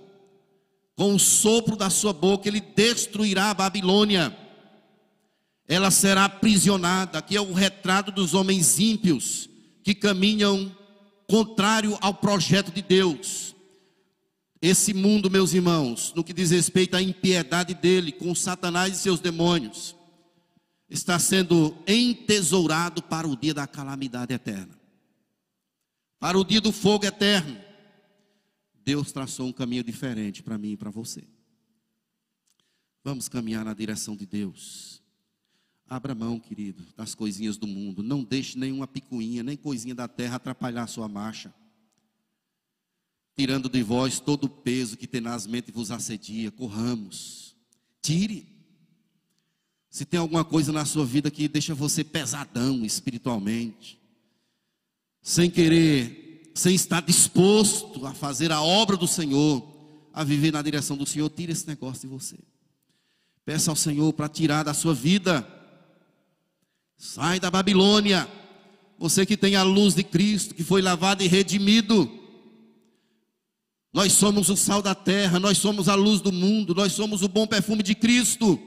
com 0.96 1.14
o 1.14 1.18
sopro 1.18 1.76
da 1.76 1.90
sua 1.90 2.12
boca, 2.12 2.48
ele 2.48 2.60
destruirá 2.60 3.50
a 3.50 3.54
Babilônia. 3.54 4.36
Ela 5.66 5.90
será 5.90 6.26
aprisionada. 6.26 7.18
Aqui 7.18 7.36
é 7.36 7.40
o 7.40 7.52
retrato 7.52 8.12
dos 8.12 8.34
homens 8.34 8.78
ímpios 8.78 9.48
que 9.82 9.94
caminham 9.94 10.74
contrário 11.28 11.98
ao 12.00 12.14
projeto 12.14 12.72
de 12.72 12.82
Deus. 12.82 13.54
Esse 14.62 14.94
mundo, 14.94 15.30
meus 15.30 15.52
irmãos, 15.52 16.12
no 16.14 16.24
que 16.24 16.32
diz 16.32 16.50
respeito 16.50 16.96
à 16.96 17.02
impiedade 17.02 17.74
dele 17.74 18.12
com 18.12 18.34
Satanás 18.34 18.94
e 18.94 18.98
seus 18.98 19.20
demônios, 19.20 19.94
está 20.88 21.18
sendo 21.18 21.76
entesourado 21.86 23.02
para 23.02 23.26
o 23.26 23.36
dia 23.36 23.52
da 23.52 23.66
calamidade 23.66 24.32
eterna, 24.32 24.78
para 26.18 26.38
o 26.38 26.44
dia 26.44 26.60
do 26.60 26.72
fogo 26.72 27.04
eterno. 27.04 27.63
Deus 28.84 29.10
traçou 29.10 29.48
um 29.48 29.52
caminho 29.52 29.82
diferente 29.82 30.42
para 30.42 30.58
mim 30.58 30.72
e 30.72 30.76
para 30.76 30.90
você. 30.90 31.24
Vamos 33.02 33.28
caminhar 33.28 33.64
na 33.64 33.74
direção 33.74 34.16
de 34.16 34.26
Deus. 34.26 35.02
Abra 35.88 36.14
mão, 36.14 36.40
querido, 36.40 36.82
das 36.96 37.14
coisinhas 37.14 37.56
do 37.56 37.66
mundo. 37.66 38.02
Não 38.02 38.22
deixe 38.24 38.58
nenhuma 38.58 38.86
picuinha, 38.86 39.42
nem 39.42 39.56
coisinha 39.56 39.94
da 39.94 40.08
terra 40.08 40.36
atrapalhar 40.36 40.84
a 40.84 40.86
sua 40.86 41.08
marcha. 41.08 41.54
Tirando 43.36 43.68
de 43.68 43.82
vós 43.82 44.20
todo 44.20 44.44
o 44.44 44.48
peso 44.48 44.96
que 44.96 45.06
tenazmente 45.06 45.70
vos 45.70 45.90
assedia. 45.90 46.50
Corramos. 46.50 47.54
Tire. 48.00 48.46
Se 49.90 50.04
tem 50.04 50.18
alguma 50.18 50.44
coisa 50.44 50.72
na 50.72 50.84
sua 50.84 51.04
vida 51.04 51.30
que 51.30 51.46
deixa 51.46 51.74
você 51.74 52.02
pesadão 52.02 52.84
espiritualmente, 52.84 54.00
sem 55.22 55.50
querer 55.50 56.23
sem 56.54 56.74
estar 56.74 57.02
disposto 57.02 58.06
a 58.06 58.14
fazer 58.14 58.52
a 58.52 58.62
obra 58.62 58.96
do 58.96 59.08
Senhor, 59.08 59.62
a 60.12 60.22
viver 60.22 60.52
na 60.52 60.62
direção 60.62 60.96
do 60.96 61.04
Senhor, 61.04 61.28
tira 61.28 61.50
esse 61.50 61.66
negócio 61.66 62.02
de 62.02 62.06
você. 62.06 62.38
Peça 63.44 63.70
ao 63.70 63.76
Senhor 63.76 64.12
para 64.12 64.28
tirar 64.28 64.62
da 64.62 64.72
sua 64.72 64.94
vida. 64.94 65.46
Sai 66.96 67.40
da 67.40 67.50
Babilônia. 67.50 68.28
Você 68.96 69.26
que 69.26 69.36
tem 69.36 69.56
a 69.56 69.64
luz 69.64 69.94
de 69.94 70.04
Cristo, 70.04 70.54
que 70.54 70.62
foi 70.62 70.80
lavado 70.80 71.24
e 71.24 71.26
redimido. 71.26 72.10
Nós 73.92 74.12
somos 74.12 74.48
o 74.48 74.56
sal 74.56 74.80
da 74.80 74.94
terra, 74.94 75.40
nós 75.40 75.58
somos 75.58 75.88
a 75.88 75.94
luz 75.94 76.20
do 76.20 76.32
mundo, 76.32 76.74
nós 76.74 76.92
somos 76.92 77.22
o 77.22 77.28
bom 77.28 77.46
perfume 77.46 77.82
de 77.82 77.94
Cristo. 77.94 78.60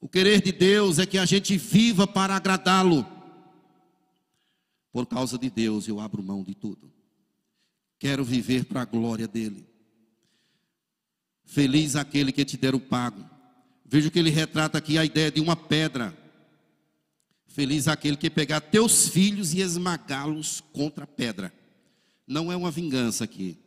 O 0.00 0.08
querer 0.08 0.42
de 0.42 0.52
Deus 0.52 0.98
é 0.98 1.06
que 1.06 1.18
a 1.18 1.24
gente 1.24 1.56
viva 1.56 2.06
para 2.06 2.34
agradá-lo. 2.36 3.17
Por 4.92 5.06
causa 5.06 5.38
de 5.38 5.50
Deus, 5.50 5.86
eu 5.86 6.00
abro 6.00 6.22
mão 6.22 6.42
de 6.42 6.54
tudo. 6.54 6.92
Quero 7.98 8.24
viver 8.24 8.64
para 8.64 8.82
a 8.82 8.84
glória 8.84 9.26
dele. 9.26 9.66
Feliz 11.44 11.96
aquele 11.96 12.32
que 12.32 12.44
te 12.44 12.56
der 12.56 12.74
o 12.74 12.80
pago. 12.80 13.28
Veja 13.84 14.10
que 14.10 14.18
ele 14.18 14.30
retrata 14.30 14.78
aqui 14.78 14.98
a 14.98 15.04
ideia 15.04 15.30
de 15.30 15.40
uma 15.40 15.56
pedra. 15.56 16.16
Feliz 17.46 17.88
aquele 17.88 18.16
que 18.16 18.30
pegar 18.30 18.60
teus 18.60 19.08
filhos 19.08 19.52
e 19.52 19.60
esmagá-los 19.60 20.60
contra 20.72 21.04
a 21.04 21.06
pedra. 21.06 21.52
Não 22.26 22.52
é 22.52 22.56
uma 22.56 22.70
vingança 22.70 23.24
aqui. 23.24 23.58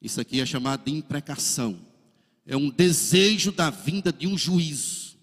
Isso 0.00 0.20
aqui 0.20 0.40
é 0.40 0.46
chamado 0.46 0.84
de 0.84 0.92
imprecação. 0.92 1.80
É 2.46 2.56
um 2.56 2.70
desejo 2.70 3.50
da 3.50 3.70
vinda 3.70 4.12
de 4.12 4.26
um 4.26 4.36
juízo 4.36 5.16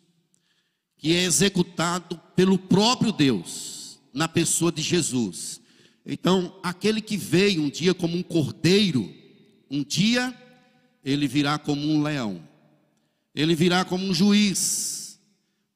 que 0.98 1.16
é 1.16 1.24
executado 1.24 2.20
pelo 2.36 2.58
próprio 2.58 3.12
Deus 3.12 3.81
na 4.14 4.28
pessoa 4.28 4.72
de 4.72 4.82
Jesus. 4.82 5.62
Então, 6.06 6.58
aquele 6.64 7.02
que 7.02 7.16
veio 7.16 7.62
um 7.62 7.70
dia 7.70 7.94
como 7.94 8.18
um 8.18 8.24
cordeiro, 8.24 9.14
um 9.70 9.84
dia 9.84 10.36
ele 11.04 11.28
virá 11.28 11.58
como 11.58 11.82
um 11.82 12.02
leão. 12.02 12.48
Ele 13.34 13.56
virá 13.56 13.86
como 13.86 14.06
um 14.06 14.14
juiz 14.14 15.20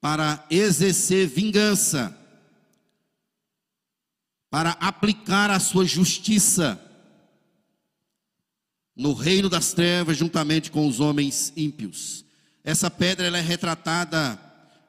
para 0.02 0.46
exercer 0.50 1.28
vingança, 1.28 2.16
para 4.50 4.72
aplicar 4.72 5.50
a 5.50 5.60
sua 5.60 5.86
justiça 5.86 6.82
no 8.96 9.14
reino 9.14 9.50
das 9.50 9.74
trevas 9.74 10.18
juntamente 10.18 10.72
com 10.72 10.88
os 10.88 11.00
homens 11.00 11.52
ímpios. 11.56 12.26
Essa 12.64 12.90
pedra 12.90 13.28
ela 13.28 13.38
é 13.38 13.42
retratada 13.42 14.40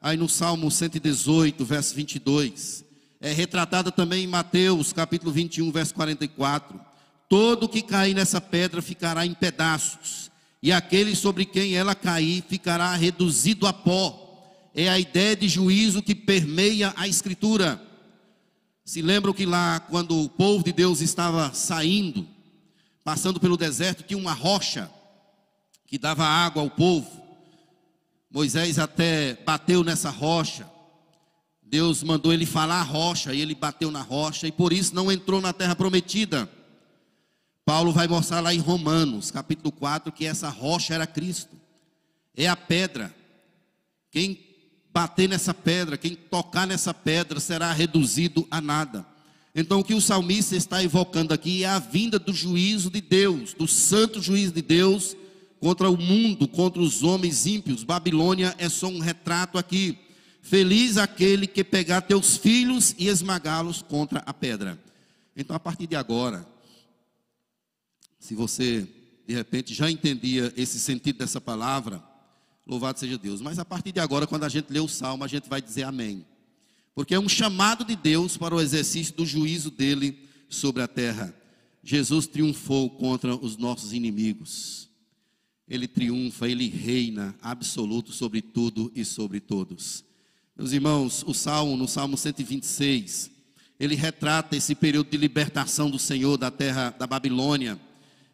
aí 0.01 0.17
no 0.17 0.29
Salmo 0.29 0.71
118, 0.71 1.65
verso 1.65 1.95
22 1.95 2.86
é 3.27 3.33
retratada 3.33 3.91
também 3.91 4.23
em 4.23 4.29
Mateus, 4.29 4.93
capítulo 4.93 5.33
21, 5.33 5.73
verso 5.73 5.93
44. 5.95 6.81
Todo 7.29 7.69
que 7.69 7.83
cair 7.83 8.15
nessa 8.15 8.41
pedra 8.41 8.81
ficará 8.81 9.27
em 9.27 9.35
pedaços, 9.35 10.31
e 10.63 10.71
aquele 10.71 11.17
sobre 11.17 11.45
quem 11.45 11.75
ela 11.75 11.93
cair 11.93 12.45
ficará 12.49 12.95
reduzido 12.95 13.67
a 13.67 13.73
pó. 13.73 14.23
É 14.73 14.89
a 14.89 14.99
ideia 15.01 15.35
de 15.35 15.49
juízo 15.49 16.03
que 16.03 16.15
permeia 16.15 16.95
a 16.97 17.09
Escritura. 17.09 17.83
Se 18.85 19.03
lembram 19.03 19.33
que 19.33 19.45
lá, 19.45 19.81
quando 19.81 20.23
o 20.23 20.29
povo 20.29 20.63
de 20.63 20.73
Deus 20.73 21.01
estava 21.01 21.53
saindo, 21.53 22.29
passando 23.03 23.41
pelo 23.41 23.57
deserto, 23.57 24.05
tinha 24.05 24.19
uma 24.19 24.35
rocha 24.35 24.89
que 25.85 25.99
dava 25.99 26.25
água 26.25 26.63
ao 26.63 26.71
povo. 26.71 27.11
Moisés 28.31 28.79
até 28.79 29.35
bateu 29.45 29.83
nessa 29.83 30.11
rocha, 30.11 30.76
Deus 31.69 32.03
mandou 32.03 32.33
ele 32.33 32.47
falar 32.47 32.81
a 32.81 32.85
rocha, 32.85 33.35
e 33.35 33.41
ele 33.41 33.55
bateu 33.55 33.91
na 33.91 34.01
rocha, 34.01 34.47
e 34.47 34.53
por 34.53 34.73
isso 34.73 34.95
não 34.95 35.11
entrou 35.11 35.41
na 35.41 35.53
terra 35.53 35.75
prometida. 35.75 36.49
Paulo 37.65 37.93
vai 37.93 38.07
mostrar 38.07 38.41
lá 38.41 38.55
em 38.55 38.59
Romanos, 38.59 39.33
capítulo 39.33 39.73
4, 39.73 40.13
que 40.13 40.25
essa 40.25 40.49
rocha 40.49 40.95
era 40.95 41.07
Cristo, 41.07 41.57
é 42.37 42.47
a 42.47 42.55
pedra. 42.55 43.13
Quem 44.13 44.39
bater 44.93 45.29
nessa 45.29 45.53
pedra, 45.53 45.99
quem 45.99 46.15
tocar 46.15 46.67
nessa 46.67 46.95
pedra, 46.95 47.41
será 47.41 47.73
reduzido 47.73 48.47
a 48.51 48.61
nada. 48.61 49.05
Então, 49.53 49.81
o 49.81 49.85
que 49.85 49.95
o 49.95 50.01
salmista 50.01 50.55
está 50.55 50.85
evocando 50.85 51.35
aqui 51.35 51.65
é 51.65 51.67
a 51.67 51.79
vinda 51.81 52.19
do 52.19 52.33
juízo 52.33 52.91
de 52.91 53.01
Deus, 53.01 53.55
do 53.55 53.67
santo 53.67 54.23
juízo 54.23 54.53
de 54.53 54.63
Deus 54.63 55.17
contra 55.59 55.91
o 55.91 55.97
mundo, 55.97 56.47
contra 56.47 56.81
os 56.81 57.03
homens 57.03 57.47
ímpios. 57.47 57.83
Babilônia 57.83 58.55
é 58.59 58.69
só 58.69 58.87
um 58.87 59.01
retrato 59.01 59.59
aqui. 59.59 59.99
Feliz 60.47 60.97
aquele 60.97 61.45
que 61.45 61.65
pegar 61.65 62.03
teus 62.03 62.37
filhos 62.37 62.95
e 62.97 63.09
esmagá-los 63.09 63.83
contra 63.83 64.21
a 64.21 64.33
pedra. 64.33 64.81
Então, 65.37 65.57
a 65.57 65.59
partir 65.59 65.89
de 65.89 65.97
agora, 65.97 66.47
se 68.21 68.33
você 68.33 68.89
de 69.27 69.35
repente 69.35 69.75
já 69.75 69.91
entendia 69.91 70.55
esse 70.57 70.79
sentido 70.79 71.19
dessa 71.19 71.41
palavra, 71.41 72.01
louvado 72.65 73.01
seja 73.01 73.19
Deus. 73.19 73.41
Mas 73.41 73.59
a 73.59 73.65
partir 73.65 73.91
de 73.91 73.99
agora, 73.99 74.25
quando 74.25 74.45
a 74.45 74.49
gente 74.49 74.73
lê 74.73 74.79
o 74.79 74.87
salmo, 74.87 75.25
a 75.25 75.27
gente 75.27 75.49
vai 75.49 75.61
dizer 75.61 75.83
amém. 75.83 76.25
Porque 76.95 77.17
é 77.17 77.19
um 77.19 77.29
chamado 77.29 77.85
de 77.85 77.97
Deus 77.97 78.37
para 78.37 78.55
o 78.55 78.61
exercício 78.61 79.17
do 79.17 79.27
juízo 79.27 79.69
dele 79.69 80.29
sobre 80.49 80.81
a 80.81 80.87
terra. 80.87 81.35
Jesus 81.83 82.29
triunfou 82.29 82.89
contra 82.91 83.35
os 83.35 83.57
nossos 83.57 83.93
inimigos. 83.93 84.89
Ele 85.67 85.89
triunfa, 85.89 86.49
ele 86.49 86.69
reina 86.69 87.35
absoluto 87.43 88.13
sobre 88.13 88.41
tudo 88.41 88.93
e 88.95 89.05
sobre 89.05 89.41
todos. 89.41 90.07
Meus 90.59 90.73
irmãos, 90.73 91.23
o 91.27 91.35
salmo, 91.35 91.77
no 91.77 91.87
salmo 91.87 92.17
126, 92.17 93.31
ele 93.79 93.95
retrata 93.95 94.57
esse 94.57 94.75
período 94.75 95.11
de 95.11 95.19
libertação 95.19 95.91
do 95.91 95.99
Senhor 95.99 96.39
da 96.39 96.51
terra 96.51 96.97
da 96.99 97.07
Babilônia. 97.07 97.79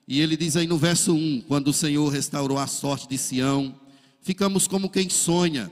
E 0.07 0.21
ele 0.21 0.37
diz 0.37 0.57
aí 0.57 0.69
no 0.69 0.79
verso 0.79 1.13
1: 1.13 1.41
quando 1.49 1.69
o 1.69 1.73
Senhor 1.73 2.09
restaurou 2.09 2.59
a 2.59 2.69
sorte 2.69 3.09
de 3.09 3.19
Sião, 3.19 3.75
ficamos 4.21 4.69
como 4.69 4.89
quem 4.89 5.11
sonha. 5.11 5.69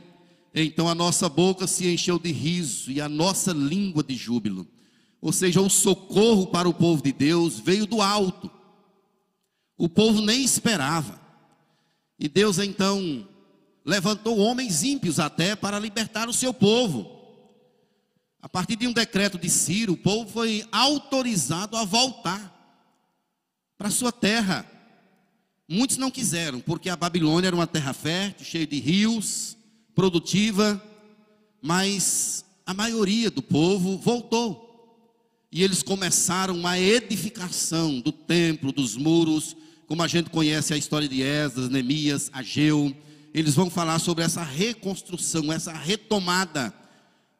Então 0.52 0.88
a 0.88 0.94
nossa 0.94 1.28
boca 1.28 1.68
se 1.68 1.86
encheu 1.86 2.18
de 2.18 2.32
riso 2.32 2.90
e 2.90 3.00
a 3.00 3.08
nossa 3.08 3.52
língua 3.52 4.02
de 4.02 4.16
júbilo. 4.16 4.66
Ou 5.20 5.32
seja, 5.32 5.60
o 5.60 5.70
socorro 5.70 6.48
para 6.48 6.68
o 6.68 6.74
povo 6.74 7.00
de 7.00 7.12
Deus 7.12 7.60
veio 7.60 7.86
do 7.86 8.02
alto. 8.02 8.50
O 9.78 9.88
povo 9.88 10.20
nem 10.20 10.42
esperava. 10.42 11.20
E 12.18 12.28
Deus 12.28 12.58
então 12.58 13.24
levantou 13.84 14.38
homens 14.38 14.82
ímpios 14.82 15.18
até 15.18 15.56
para 15.56 15.78
libertar 15.78 16.28
o 16.28 16.32
seu 16.32 16.52
povo. 16.52 17.18
A 18.42 18.48
partir 18.48 18.76
de 18.76 18.86
um 18.86 18.92
decreto 18.92 19.38
de 19.38 19.50
Ciro, 19.50 19.92
o 19.92 19.96
povo 19.96 20.30
foi 20.30 20.66
autorizado 20.72 21.76
a 21.76 21.84
voltar 21.84 22.56
para 23.76 23.90
sua 23.90 24.10
terra. 24.10 24.66
Muitos 25.68 25.98
não 25.98 26.10
quiseram, 26.10 26.60
porque 26.60 26.88
a 26.88 26.96
Babilônia 26.96 27.48
era 27.48 27.56
uma 27.56 27.66
terra 27.66 27.92
fértil, 27.92 28.46
cheia 28.46 28.66
de 28.66 28.80
rios, 28.80 29.56
produtiva, 29.94 30.82
mas 31.60 32.44
a 32.64 32.72
maioria 32.72 33.30
do 33.30 33.42
povo 33.42 33.98
voltou. 33.98 34.68
E 35.52 35.62
eles 35.62 35.82
começaram 35.82 36.54
uma 36.56 36.78
edificação 36.78 38.00
do 38.00 38.12
templo, 38.12 38.72
dos 38.72 38.96
muros, 38.96 39.56
como 39.86 40.02
a 40.02 40.08
gente 40.08 40.30
conhece 40.30 40.72
a 40.72 40.76
história 40.76 41.08
de 41.08 41.20
Esdras, 41.22 41.68
Neemias, 41.68 42.30
Ageu. 42.32 42.94
Eles 43.32 43.54
vão 43.54 43.70
falar 43.70 43.98
sobre 43.98 44.24
essa 44.24 44.42
reconstrução, 44.42 45.52
essa 45.52 45.72
retomada 45.72 46.74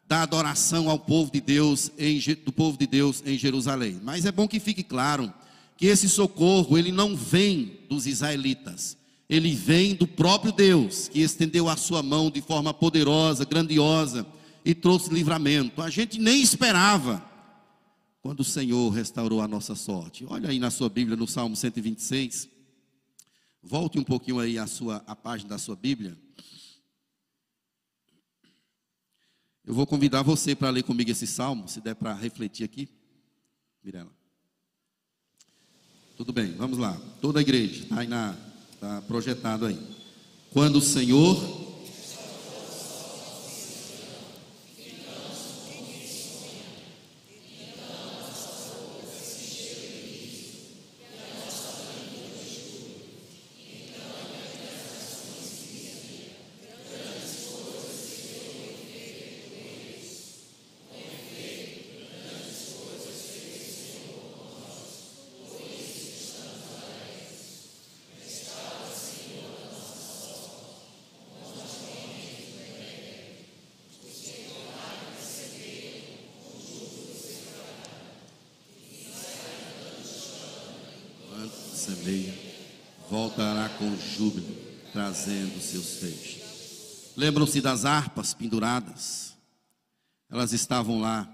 da 0.07 0.22
adoração 0.22 0.91
ao 0.91 0.99
povo 0.99 1.30
de 1.30 1.41
Deus, 1.41 1.91
em, 1.97 2.18
do 2.45 2.53
povo 2.53 2.76
de 2.76 2.86
Deus 2.86 3.22
em 3.24 3.38
Jerusalém. 3.38 4.01
Mas 4.03 4.26
é 4.26 4.32
bom 4.32 4.49
que 4.49 4.59
fique 4.59 4.82
claro 4.82 5.32
que 5.76 5.86
esse 5.86 6.09
socorro 6.09 6.76
ele 6.76 6.93
não 6.93 7.16
vem 7.16 7.78
dos 7.88 8.07
israelitas, 8.07 8.97
ele 9.28 9.55
vem 9.55 9.95
do 9.95 10.07
próprio 10.07 10.53
Deus, 10.53 11.09
que 11.09 11.20
estendeu 11.20 11.68
a 11.68 11.76
sua 11.76 12.03
mão 12.03 12.30
de 12.30 12.43
forma 12.43 12.74
poderosa, 12.74 13.45
grandiosa 13.45 14.26
e 14.64 14.74
trouxe 14.74 15.14
livramento. 15.14 15.80
A 15.80 15.88
gente 15.88 16.18
nem 16.18 16.43
esperava 16.43 17.24
quando 18.22 18.41
o 18.41 18.45
Senhor 18.45 18.91
restaurou 18.91 19.41
a 19.41 19.49
nossa 19.49 19.74
sorte. 19.74 20.26
Olha 20.28 20.51
aí 20.51 20.59
na 20.59 20.70
sua 20.70 20.88
Bíblia, 20.88 21.16
no 21.16 21.26
Salmo 21.26 21.57
126. 21.57 22.49
Volte 23.63 23.99
um 23.99 24.05
pouquinho 24.05 24.41
aí 24.41 24.59
a 24.59 24.67
sua 24.67 25.05
a 25.07 25.15
página 25.15 25.51
da 25.51 25.59
sua 25.59 25.77
Bíblia. 25.77 26.17
Eu 29.65 29.75
vou 29.75 29.87
convidar 29.87 30.23
você 30.23 30.57
para 30.57 30.71
ler 30.71 30.83
comigo 30.83 31.11
esse 31.11 31.27
salmo, 31.27 31.69
se 31.69 31.81
der 31.81 31.95
para 31.95 32.15
refletir 32.15 32.65
aqui. 32.65 32.89
Mirela. 33.85 34.11
Tudo 36.17 36.33
bem, 36.33 36.53
vamos 36.55 36.79
lá. 36.79 37.01
Toda 37.21 37.39
a 37.39 37.43
igreja, 37.43 37.85
está 37.85 38.37
tá 38.81 39.03
projetado 39.03 39.67
aí. 39.67 39.79
Quando 40.51 40.77
o 40.77 40.83
Senhor 40.83 41.70
semeia, 82.11 82.35
voltará 83.09 83.69
com 83.69 83.97
júbilo, 83.97 84.57
trazendo 84.93 85.61
seus 85.61 85.99
feixes. 85.99 87.13
Lembram-se 87.17 87.61
das 87.61 87.85
harpas 87.85 88.35
penduradas? 88.35 89.37
Elas 90.29 90.53
estavam 90.53 91.01
lá, 91.01 91.29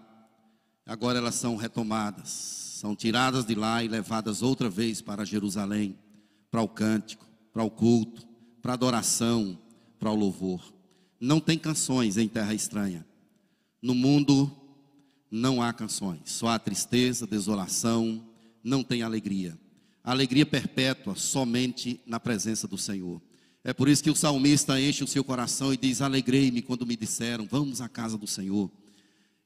agora 0.85 1.19
elas 1.19 1.35
são 1.35 1.57
retomadas, 1.57 2.29
são 2.29 2.95
tiradas 2.95 3.45
de 3.45 3.55
lá 3.55 3.83
e 3.83 3.89
levadas 3.89 4.43
outra 4.43 4.69
vez 4.69 5.01
para 5.01 5.25
Jerusalém, 5.25 5.99
para 6.51 6.63
o 6.63 6.69
cântico, 6.69 7.27
para 7.53 7.63
o 7.63 7.71
culto, 7.71 8.27
para 8.61 8.73
a 8.73 8.75
adoração, 8.75 9.59
para 9.99 10.11
o 10.11 10.15
louvor. 10.15 10.75
Não 11.19 11.41
tem 11.41 11.59
canções 11.59 12.17
em 12.17 12.29
terra 12.29 12.55
estranha. 12.55 13.07
No 13.81 13.95
mundo 13.95 14.51
não 15.31 15.63
há 15.63 15.73
canções, 15.73 16.21
só 16.25 16.49
há 16.49 16.59
tristeza, 16.59 17.27
desolação, 17.27 18.27
não 18.63 18.83
tem 18.83 19.03
alegria 19.03 19.59
alegria 20.13 20.47
perpétua 20.47 21.17
somente 21.17 22.01
na 22.07 22.21
presença 22.21 22.69
do 22.69 22.79
Senhor. 22.79 23.21
É 23.65 23.73
por 23.73 23.89
isso 23.89 24.05
que 24.05 24.11
o 24.11 24.15
salmista 24.15 24.81
enche 24.81 25.03
o 25.03 25.09
seu 25.09 25.25
coração 25.25 25.75
e 25.75 25.77
diz: 25.77 26.01
Alegrei-me 26.01 26.63
quando 26.63 26.87
me 26.87 26.97
disseram, 26.97 27.47
vamos 27.51 27.81
à 27.81 27.89
casa 27.89 28.17
do 28.17 28.27
Senhor. 28.27 28.71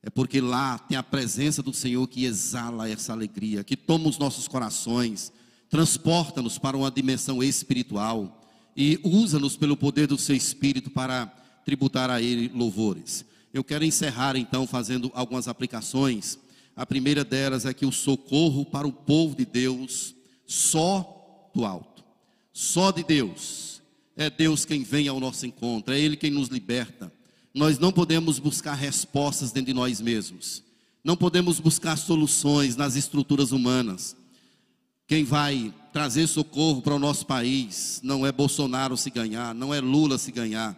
É 0.02 0.10
porque 0.10 0.40
lá 0.40 0.78
tem 0.78 0.96
a 0.98 1.02
presença 1.02 1.62
do 1.62 1.72
Senhor 1.72 2.06
que 2.06 2.24
exala 2.24 2.88
essa 2.88 3.12
alegria, 3.12 3.64
que 3.64 3.76
toma 3.76 4.08
os 4.08 4.18
nossos 4.18 4.46
corações, 4.46 5.32
transporta-nos 5.70 6.58
para 6.58 6.76
uma 6.76 6.90
dimensão 6.90 7.42
espiritual 7.42 8.46
e 8.76 9.00
usa-nos 9.02 9.56
pelo 9.56 9.76
poder 9.76 10.06
do 10.06 10.18
seu 10.18 10.36
espírito 10.36 10.90
para 10.90 11.26
tributar 11.64 12.10
a 12.10 12.20
Ele 12.20 12.50
louvores. 12.54 13.24
Eu 13.52 13.64
quero 13.64 13.84
encerrar 13.84 14.36
então 14.36 14.66
fazendo 14.66 15.10
algumas 15.14 15.48
aplicações. 15.48 16.38
A 16.76 16.86
primeira 16.86 17.24
delas 17.24 17.64
é 17.66 17.74
que 17.74 17.84
o 17.84 17.92
socorro 17.92 18.64
para 18.64 18.86
o 18.86 18.92
povo 18.92 19.34
de 19.34 19.44
Deus 19.44 20.14
só 20.50 21.48
do 21.54 21.64
alto, 21.64 22.02
só 22.52 22.90
de 22.90 23.04
Deus. 23.04 23.80
É 24.16 24.28
Deus 24.28 24.64
quem 24.64 24.82
vem 24.82 25.06
ao 25.06 25.20
nosso 25.20 25.46
encontro, 25.46 25.94
é 25.94 26.00
Ele 26.00 26.16
quem 26.16 26.28
nos 26.28 26.48
liberta. 26.48 27.12
Nós 27.54 27.78
não 27.78 27.92
podemos 27.92 28.40
buscar 28.40 28.74
respostas 28.74 29.52
dentro 29.52 29.68
de 29.68 29.74
nós 29.74 30.00
mesmos, 30.00 30.64
não 31.04 31.16
podemos 31.16 31.60
buscar 31.60 31.96
soluções 31.96 32.74
nas 32.74 32.96
estruturas 32.96 33.52
humanas. 33.52 34.16
Quem 35.06 35.22
vai 35.22 35.72
trazer 35.92 36.26
socorro 36.26 36.82
para 36.82 36.96
o 36.96 36.98
nosso 36.98 37.26
país 37.26 38.00
não 38.02 38.26
é 38.26 38.32
Bolsonaro 38.32 38.96
se 38.96 39.08
ganhar, 39.08 39.54
não 39.54 39.72
é 39.72 39.80
Lula 39.80 40.18
se 40.18 40.32
ganhar. 40.32 40.76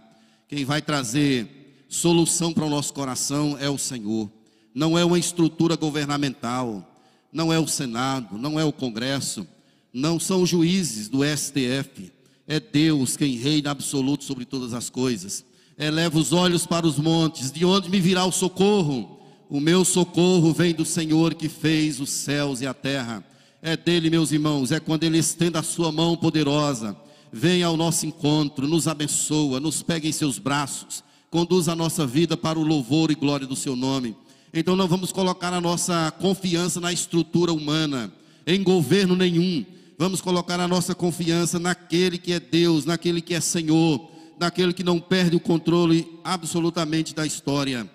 Quem 0.49 0.67
vai 0.67 0.83
trazer 0.83 1.87
solução 1.89 2.53
para 2.53 2.67
o 2.67 2.71
nosso 2.71 2.93
coração 2.93 3.57
é 3.59 3.71
o 3.71 3.79
Senhor. 3.79 4.31
Não 4.75 4.99
é 4.99 5.05
uma 5.05 5.19
estrutura 5.19 5.77
governamental, 5.77 6.87
não 7.33 7.51
é 7.51 7.59
o 7.59 7.67
Senado, 7.67 8.37
não 8.37 8.61
é 8.61 8.65
o 8.65 8.73
Congresso, 8.73 9.47
não 9.93 10.19
são 10.19 10.47
juízes 10.47 11.09
do 11.09 11.21
STF, 11.25 12.11
é 12.47 12.59
Deus 12.59 13.17
quem 13.17 13.37
reina 13.37 13.71
absoluto 13.71 14.25
sobre 14.25 14.45
todas 14.45 14.75
as 14.75 14.91
coisas. 14.91 15.45
Eleva 15.79 16.19
os 16.19 16.33
olhos 16.33 16.67
para 16.67 16.87
os 16.87 16.99
montes, 16.99 17.51
de 17.51 17.65
onde 17.65 17.91
me 17.91 18.01
virá 18.01 18.25
o 18.25 18.33
socorro? 18.33 19.21
O 19.49 19.61
meu 19.61 19.85
socorro 19.85 20.53
vem 20.53 20.75
do 20.75 20.85
Senhor 20.85 21.35
que 21.35 21.49
fez 21.49 22.01
os 22.01 22.11
céus 22.11 22.61
e 22.61 22.67
a 22.67 22.75
terra. 22.75 23.25
É 23.61 23.77
dele, 23.77 24.11
meus 24.11 24.33
irmãos, 24.33 24.73
é 24.73 24.81
quando 24.81 25.05
ele 25.05 25.19
estende 25.19 25.59
a 25.59 25.63
sua 25.63 25.93
mão 25.93 26.17
poderosa, 26.17 26.97
vem 27.33 27.63
ao 27.63 27.77
nosso 27.77 28.07
encontro, 28.07 28.67
nos 28.67 28.89
abençoa, 28.89 29.61
nos 29.61 29.83
pega 29.83 30.09
em 30.09 30.13
seus 30.13 30.39
braços, 30.39 31.05
conduz 31.31 31.69
a 31.69 31.77
nossa 31.77 32.07
vida 32.07 32.37
para 32.37 32.59
o 32.59 32.63
louvor 32.63 33.11
e 33.11 33.15
glória 33.15 33.47
do 33.47 33.55
seu 33.55 33.77
nome. 33.77 34.17
Então 34.53 34.77
não 34.77 34.89
vamos 34.89 35.13
colocar 35.13 35.53
a 35.53 35.61
nossa 35.61 36.11
confiança 36.21 36.81
na 36.81 36.93
estrutura 36.93 37.53
humana, 37.53 38.13
em 38.47 38.63
governo 38.63 39.15
nenhum. 39.17 39.65
Vamos 39.99 40.21
colocar 40.21 40.59
a 40.59 40.69
nossa 40.69 40.95
confiança 40.95 41.59
naquele 41.59 42.19
que 42.19 42.33
é 42.33 42.41
Deus, 42.41 42.85
naquele 42.85 43.21
que 43.21 43.35
é 43.35 43.41
Senhor, 43.41 44.11
naquele 44.39 44.73
que 44.73 44.83
não 44.83 44.99
perde 44.99 45.37
o 45.37 45.41
controle 45.41 46.19
absolutamente 46.25 47.15
da 47.15 47.27
história. 47.27 47.89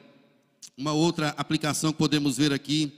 Uma 0.78 0.93
outra 0.93 1.30
aplicação 1.38 1.91
que 1.91 1.98
podemos 1.98 2.38
ver 2.38 2.54
aqui 2.54 2.93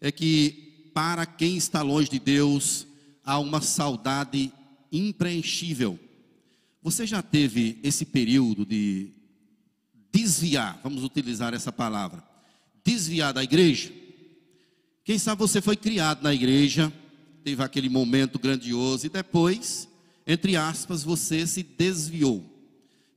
é 0.00 0.12
que 0.12 0.90
para 0.94 1.26
quem 1.26 1.56
está 1.56 1.82
longe 1.82 2.08
de 2.08 2.20
Deus, 2.20 2.86
há 3.24 3.38
uma 3.38 3.60
saudade 3.60 4.52
impreenchível. 4.92 5.98
Você 6.80 7.06
já 7.06 7.20
teve 7.20 7.78
esse 7.82 8.04
período 8.04 8.64
de 8.64 9.10
desviar, 10.12 10.78
vamos 10.82 11.02
utilizar 11.02 11.52
essa 11.52 11.72
palavra, 11.72 12.22
desviar 12.84 13.32
da 13.32 13.42
igreja? 13.42 13.92
Quem 15.04 15.18
sabe 15.18 15.40
você 15.40 15.60
foi 15.60 15.76
criado 15.76 16.22
na 16.22 16.32
igreja, 16.32 16.92
teve 17.44 17.62
aquele 17.62 17.90
momento 17.90 18.38
grandioso 18.38 19.04
e 19.04 19.10
depois, 19.10 19.86
entre 20.26 20.56
aspas, 20.56 21.04
você 21.04 21.46
se 21.46 21.62
desviou. 21.62 22.42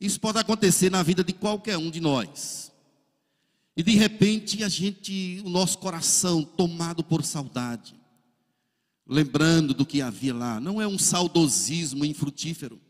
Isso 0.01 0.19
pode 0.19 0.38
acontecer 0.38 0.91
na 0.91 1.01
vida 1.01 1.23
de 1.23 1.32
qualquer 1.32 1.78
um 1.78 1.89
de 1.89 2.01
nós. 2.01 2.71
E 3.75 3.82
de 3.82 3.91
repente 3.91 4.63
a 4.63 4.69
gente, 4.69 5.41
o 5.45 5.49
nosso 5.49 5.78
coração 5.78 6.43
tomado 6.43 7.03
por 7.03 7.23
saudade, 7.23 7.95
lembrando 9.07 9.73
do 9.73 9.86
que 9.86 10.01
havia 10.01 10.34
lá, 10.34 10.59
não 10.59 10.82
é 10.82 10.88
um 10.88 10.99
saudosismo 10.99 12.03
infrutífero, 12.03 12.82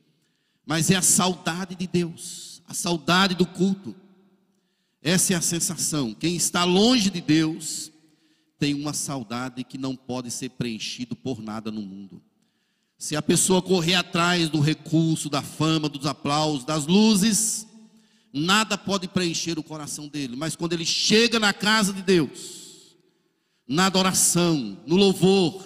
mas 0.66 0.90
é 0.90 0.96
a 0.96 1.02
saudade 1.04 1.76
de 1.76 1.86
Deus, 1.86 2.64
a 2.68 2.74
saudade 2.74 3.36
do 3.36 3.46
culto. 3.46 3.96
Essa 5.02 5.34
é 5.34 5.36
a 5.36 5.42
sensação. 5.42 6.16
Quem 6.16 6.36
está 6.36 6.64
longe 6.64 7.12
de 7.12 7.22
Deus 7.22 7.92
tem 8.60 8.74
uma 8.74 8.94
saudade 8.94 9.64
que 9.64 9.78
não 9.78 9.96
pode 9.96 10.32
ser 10.32 10.50
preenchido 10.50 11.16
por 11.16 11.42
nada 11.42 11.72
no 11.72 11.82
mundo. 11.82 12.22
Se 12.98 13.16
a 13.16 13.22
pessoa 13.22 13.62
correr 13.62 13.94
atrás 13.94 14.50
do 14.50 14.60
recurso, 14.60 15.30
da 15.30 15.42
fama, 15.44 15.88
dos 15.88 16.06
aplausos, 16.06 16.66
das 16.66 16.88
luzes, 16.88 17.68
nada 18.34 18.78
pode 18.78 19.08
preencher 19.08 19.60
o 19.60 19.64
coração 19.64 20.08
dele. 20.08 20.36
Mas 20.36 20.56
quando 20.56 20.74
ele 20.74 20.86
chega 20.86 21.40
na 21.40 21.54
casa 21.54 21.94
de 21.94 22.02
Deus, 22.02 22.96
na 23.68 23.86
adoração, 23.86 24.82
no 24.88 24.96
louvor, 24.96 25.64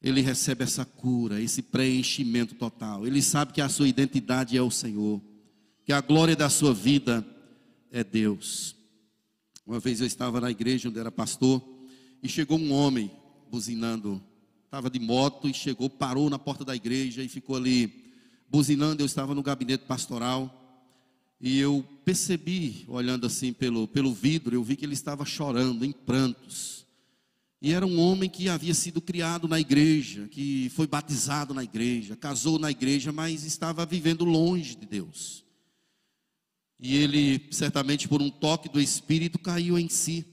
ele 0.00 0.22
recebe 0.22 0.64
essa 0.64 0.84
cura, 0.84 1.40
esse 1.40 1.60
preenchimento 1.60 2.54
total. 2.54 3.06
Ele 3.06 3.20
sabe 3.20 3.52
que 3.52 3.60
a 3.60 3.68
sua 3.68 3.88
identidade 3.88 4.56
é 4.56 4.62
o 4.62 4.70
Senhor, 4.70 5.20
que 5.84 5.92
a 5.92 6.00
glória 6.00 6.36
da 6.36 6.48
sua 6.48 6.72
vida 6.72 7.26
é 7.90 8.02
Deus. 8.02 8.77
Uma 9.68 9.78
vez 9.78 10.00
eu 10.00 10.06
estava 10.06 10.40
na 10.40 10.50
igreja 10.50 10.88
onde 10.88 10.98
era 10.98 11.12
pastor 11.12 11.62
e 12.22 12.28
chegou 12.28 12.58
um 12.58 12.72
homem 12.72 13.10
buzinando 13.50 14.18
estava 14.64 14.88
de 14.88 14.98
moto 14.98 15.46
e 15.46 15.52
chegou, 15.52 15.90
parou 15.90 16.30
na 16.30 16.38
porta 16.38 16.64
da 16.64 16.74
igreja 16.74 17.22
e 17.22 17.28
ficou 17.28 17.54
ali 17.54 18.14
buzinando. 18.48 19.02
Eu 19.02 19.06
estava 19.06 19.34
no 19.34 19.42
gabinete 19.42 19.84
pastoral 19.84 20.88
e 21.38 21.58
eu 21.58 21.84
percebi, 22.02 22.86
olhando 22.88 23.26
assim 23.26 23.52
pelo, 23.52 23.86
pelo 23.86 24.14
vidro, 24.14 24.54
eu 24.54 24.64
vi 24.64 24.74
que 24.74 24.86
ele 24.86 24.94
estava 24.94 25.26
chorando, 25.26 25.84
em 25.84 25.92
prantos. 25.92 26.86
E 27.60 27.70
era 27.70 27.86
um 27.86 28.00
homem 28.00 28.30
que 28.30 28.48
havia 28.48 28.72
sido 28.72 29.02
criado 29.02 29.46
na 29.46 29.60
igreja, 29.60 30.28
que 30.28 30.72
foi 30.74 30.86
batizado 30.86 31.52
na 31.52 31.62
igreja, 31.62 32.16
casou 32.16 32.58
na 32.58 32.70
igreja, 32.70 33.12
mas 33.12 33.44
estava 33.44 33.84
vivendo 33.84 34.24
longe 34.24 34.74
de 34.76 34.86
Deus. 34.86 35.46
E 36.80 36.96
ele, 36.96 37.48
certamente 37.50 38.06
por 38.06 38.22
um 38.22 38.30
toque 38.30 38.68
do 38.68 38.80
Espírito, 38.80 39.38
caiu 39.38 39.78
em 39.78 39.88
si. 39.88 40.24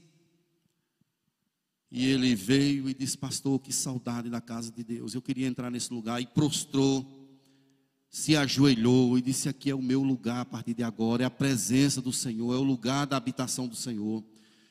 E 1.90 2.06
ele 2.06 2.34
veio 2.34 2.88
e 2.88 2.94
disse: 2.94 3.18
Pastor, 3.18 3.58
que 3.60 3.72
saudade 3.72 4.30
da 4.30 4.40
casa 4.40 4.70
de 4.70 4.84
Deus. 4.84 5.14
Eu 5.14 5.22
queria 5.22 5.46
entrar 5.46 5.70
nesse 5.70 5.92
lugar. 5.92 6.20
E 6.20 6.26
prostrou, 6.26 7.04
se 8.08 8.36
ajoelhou 8.36 9.18
e 9.18 9.22
disse: 9.22 9.48
Aqui 9.48 9.70
é 9.70 9.74
o 9.74 9.82
meu 9.82 10.02
lugar 10.02 10.40
a 10.40 10.44
partir 10.44 10.74
de 10.74 10.82
agora. 10.82 11.24
É 11.24 11.26
a 11.26 11.30
presença 11.30 12.00
do 12.00 12.12
Senhor, 12.12 12.54
é 12.54 12.58
o 12.58 12.62
lugar 12.62 13.06
da 13.06 13.16
habitação 13.16 13.66
do 13.66 13.76
Senhor. 13.76 14.22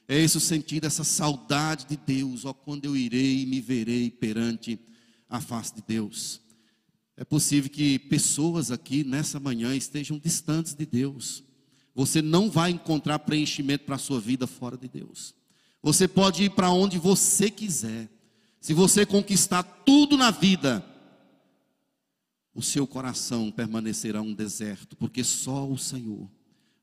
É 0.07 0.19
esse 0.19 0.37
o 0.37 0.41
sentido, 0.41 0.85
essa 0.85 1.03
saudade 1.03 1.85
de 1.87 1.97
Deus. 1.97 2.45
Ó, 2.45 2.53
quando 2.53 2.85
eu 2.85 2.95
irei 2.95 3.41
e 3.41 3.45
me 3.45 3.59
verei 3.59 4.11
perante 4.11 4.79
a 5.29 5.41
face 5.41 5.75
de 5.75 5.83
Deus. 5.85 6.41
É 7.17 7.23
possível 7.23 7.69
que 7.69 7.97
pessoas 7.97 8.71
aqui 8.71 9.03
nessa 9.03 9.39
manhã 9.39 9.75
estejam 9.75 10.19
distantes 10.19 10.73
de 10.73 10.85
Deus. 10.85 11.44
Você 11.95 12.21
não 12.21 12.51
vai 12.51 12.71
encontrar 12.71 13.19
preenchimento 13.19 13.85
para 13.85 13.95
a 13.95 13.99
sua 13.99 14.19
vida 14.19 14.45
fora 14.45 14.77
de 14.77 14.89
Deus. 14.89 15.33
Você 15.81 16.07
pode 16.07 16.43
ir 16.43 16.49
para 16.49 16.69
onde 16.69 16.99
você 16.99 17.49
quiser. 17.49 18.09
Se 18.59 18.73
você 18.73 19.05
conquistar 19.05 19.63
tudo 19.63 20.17
na 20.17 20.29
vida, 20.29 20.85
o 22.53 22.61
seu 22.61 22.85
coração 22.85 23.49
permanecerá 23.49 24.21
um 24.21 24.33
deserto, 24.33 24.95
porque 24.97 25.23
só 25.23 25.65
o 25.65 25.77
Senhor 25.77 26.29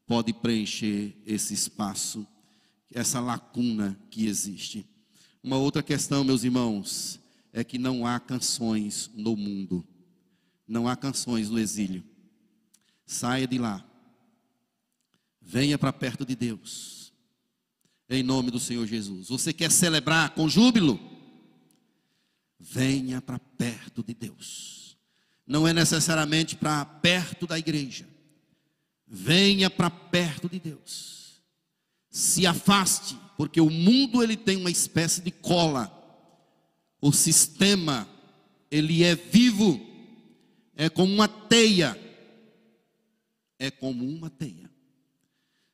pode 0.07 0.33
preencher 0.33 1.15
esse 1.27 1.53
espaço, 1.53 2.27
essa 2.91 3.21
lacuna 3.21 3.99
que 4.11 4.27
existe. 4.27 4.87
Uma 5.43 5.57
outra 5.57 5.83
questão, 5.83 6.25
meus 6.25 6.45
irmãos, 6.45 7.21
é 7.53 7.63
que 7.63 7.79
não 7.79 8.07
há 8.07 8.19
canções 8.19 9.11
no 9.15 9.37
mundo, 9.37 9.85
não 10.67 10.89
há 10.89 10.97
canções 10.97 11.51
no 11.51 11.59
exílio. 11.59 12.05
Saia 13.05 13.47
de 13.47 13.59
lá, 13.59 13.85
venha 15.43 15.79
para 15.79 15.93
perto 15.93 16.25
de 16.25 16.35
Deus 16.35 17.03
em 18.15 18.23
nome 18.23 18.51
do 18.51 18.61
Senhor 18.61 18.87
Jesus. 18.87 19.29
Você 19.29 19.53
quer 19.53 19.71
celebrar 19.71 20.31
com 20.31 20.49
júbilo? 20.49 21.01
Venha 22.59 23.21
para 23.21 23.39
perto 23.39 24.03
de 24.03 24.15
Deus. 24.15 24.97
Não 25.47 25.67
é 25.67 25.73
necessariamente 25.73 26.55
para 26.55 26.85
perto 26.85 27.47
da 27.47 27.59
igreja. 27.59 28.07
Venha 29.07 29.69
para 29.69 29.91
perto 29.91 30.49
de 30.49 30.61
Deus. 30.61 31.43
Se 32.11 32.47
afaste, 32.47 33.19
porque 33.37 33.61
o 33.61 33.71
mundo 33.71 34.23
ele 34.23 34.37
tem 34.37 34.57
uma 34.57 34.71
espécie 34.71 35.23
de 35.23 35.31
cola. 35.31 35.91
O 37.01 37.13
sistema 37.13 38.07
ele 38.71 39.03
é 39.03 39.15
vivo. 39.15 39.81
É 40.77 40.89
como 40.89 41.13
uma 41.13 41.29
teia. 41.29 41.99
É 43.59 43.71
como 43.71 44.07
uma 44.07 44.31
teia 44.31 44.72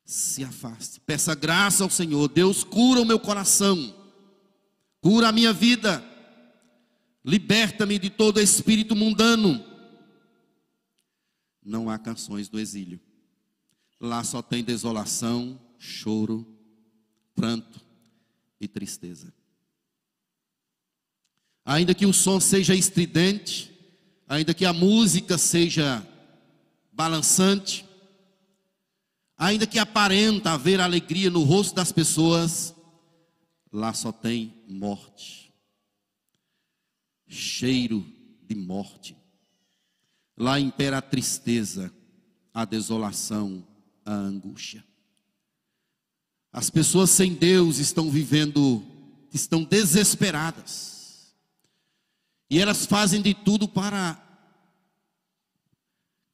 se 0.09 0.43
afaste. 0.43 1.01
Peça 1.01 1.35
graça 1.35 1.85
ao 1.85 1.91
Senhor. 1.91 2.29
Deus 2.29 2.65
cura 2.65 2.99
o 2.99 3.05
meu 3.05 3.21
coração, 3.21 3.95
cura 5.03 5.29
a 5.29 5.33
minha 5.33 5.53
vida, 5.53 6.03
liberta-me 7.23 7.99
de 7.99 8.09
todo 8.09 8.41
espírito 8.41 8.97
mundano. 8.97 9.63
Não 11.63 11.91
há 11.91 11.99
canções 11.99 12.49
do 12.49 12.59
exílio. 12.59 12.99
Lá 14.01 14.25
só 14.25 14.41
tem 14.41 14.65
desolação, 14.65 15.61
choro, 15.77 16.47
pranto 17.35 17.85
e 18.59 18.67
tristeza. 18.67 19.31
Ainda 21.67 21.95
que 21.95 22.07
o 22.07 22.15
som 22.15 22.41
seja 22.41 22.75
estridente, 22.75 23.79
ainda 24.27 24.55
que 24.55 24.65
a 24.65 24.73
música 24.73 25.37
seja 25.37 26.03
balançante, 26.91 27.85
ainda 29.39 29.67
que 29.67 29.79
aparenta 29.79 30.51
haver 30.51 30.81
alegria 30.81 31.31
no 31.31 31.45
rosto 31.45 31.77
das 31.77 31.93
pessoas, 31.93 32.75
lá 33.73 33.95
só 33.95 34.11
tem 34.11 34.53
morte, 34.67 35.55
cheiro 37.29 38.05
de 38.43 38.57
morte. 38.57 39.17
Lá 40.37 40.59
impera 40.59 40.99
a 40.99 41.03
tristeza, 41.03 41.93
a 42.53 42.65
desolação, 42.65 43.65
a 44.05 44.13
angústia. 44.13 44.85
As 46.53 46.71
pessoas 46.71 47.11
sem 47.11 47.35
Deus 47.35 47.79
estão 47.79 48.11
vivendo, 48.11 48.85
estão 49.33 49.63
desesperadas. 49.63 51.35
E 52.51 52.59
elas 52.59 52.87
fazem 52.87 53.21
de 53.21 53.35
tudo 53.35 53.69
para 53.69 54.28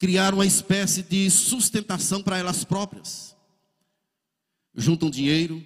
criar 0.05 0.35
uma 0.35 0.45
espécie 0.45 1.03
de 1.03 1.31
sustentação 1.31 2.23
para 2.23 2.37
elas 2.37 2.63
próprias. 2.63 3.35
Juntam 4.75 5.09
dinheiro, 5.09 5.65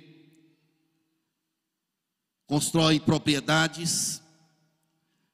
constroem 2.46 3.00
propriedades 3.00 4.22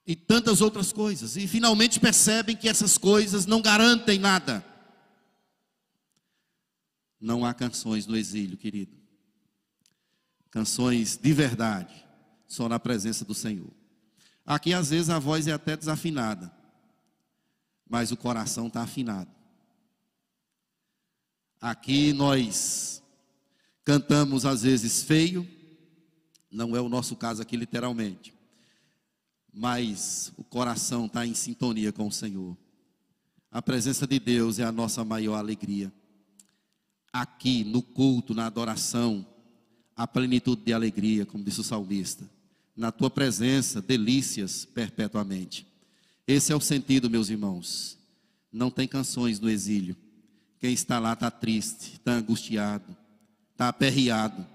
e 0.07 0.17
tantas 0.17 0.63
outras 0.63 0.91
coisas, 0.91 1.37
e 1.37 1.47
finalmente 1.47 2.01
percebem 2.01 2.57
que 2.57 2.67
essas 2.67 2.97
coisas 2.97 3.45
não 3.45 3.61
garantem 3.61 4.19
nada. 4.19 4.65
Não 7.21 7.45
há 7.45 7.53
canções 7.53 8.07
no 8.07 8.17
exílio, 8.17 8.57
querido. 8.57 8.97
Canções 10.51 11.19
de 11.19 11.33
verdade, 11.35 12.07
só 12.49 12.71
na 12.71 12.81
presença 12.81 13.23
do 13.23 13.35
Senhor. 13.35 13.71
Aqui 14.47 14.73
às 14.73 14.89
vezes 14.89 15.11
a 15.11 15.19
voz 15.19 15.47
é 15.47 15.53
até 15.53 15.77
desafinada 15.77 16.64
mas 17.95 18.11
o 18.11 18.17
coração 18.17 18.67
está 18.67 18.83
afinado. 18.83 19.31
Aqui 21.61 22.13
nós 22.13 22.95
Cantamos 23.85 24.47
às 24.47 24.63
vezes 24.63 25.03
feio, 25.03 25.47
não 26.51 26.75
é 26.75 26.81
o 26.81 26.89
nosso 26.89 27.15
caso 27.17 27.43
aqui 27.43 27.55
literalmente, 27.55 28.33
mas 29.53 30.33
o 30.39 30.43
coração 30.43 31.05
está 31.05 31.27
em 31.27 31.35
sintonia 31.35 31.93
com 31.93 32.07
o 32.09 32.13
Senhor. 32.13 32.57
A 33.51 33.61
presença 33.61 34.07
de 34.07 34.19
Deus 34.19 34.59
é 34.59 34.65
a 34.65 34.73
nossa 34.73 35.05
maior 35.05 35.37
alegria. 35.37 35.93
Aqui 37.13 37.63
no 37.63 37.83
culto, 37.83 38.35
na 38.35 38.47
adoração, 38.47 39.25
a 39.95 40.09
plenitude 40.09 40.63
de 40.63 40.73
alegria, 40.73 41.27
como 41.27 41.45
disse 41.45 41.61
o 41.61 41.65
salmista. 41.65 42.29
Na 42.75 42.91
tua 42.91 43.11
presença, 43.11 43.83
delícias 43.83 44.65
perpetuamente. 44.65 45.67
Esse 46.27 46.53
é 46.53 46.57
o 46.57 46.61
sentido, 46.61 47.11
meus 47.11 47.29
irmãos. 47.29 47.99
Não 48.51 48.71
tem 48.71 48.89
canções 48.89 49.39
no 49.39 49.51
exílio. 49.51 49.97
Quem 50.59 50.73
está 50.73 50.99
lá 50.99 51.13
está 51.13 51.31
triste, 51.31 51.95
está 51.95 52.13
angustiado, 52.13 52.97
está 53.53 53.69
aperreado. 53.69 54.47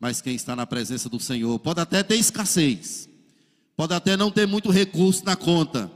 Mas 0.00 0.20
quem 0.20 0.34
está 0.34 0.56
na 0.56 0.66
presença 0.66 1.08
do 1.08 1.20
Senhor 1.20 1.58
pode 1.58 1.80
até 1.80 2.02
ter 2.02 2.16
escassez, 2.16 3.08
pode 3.76 3.92
até 3.94 4.16
não 4.16 4.30
ter 4.30 4.46
muito 4.46 4.70
recurso 4.70 5.24
na 5.24 5.36
conta, 5.36 5.90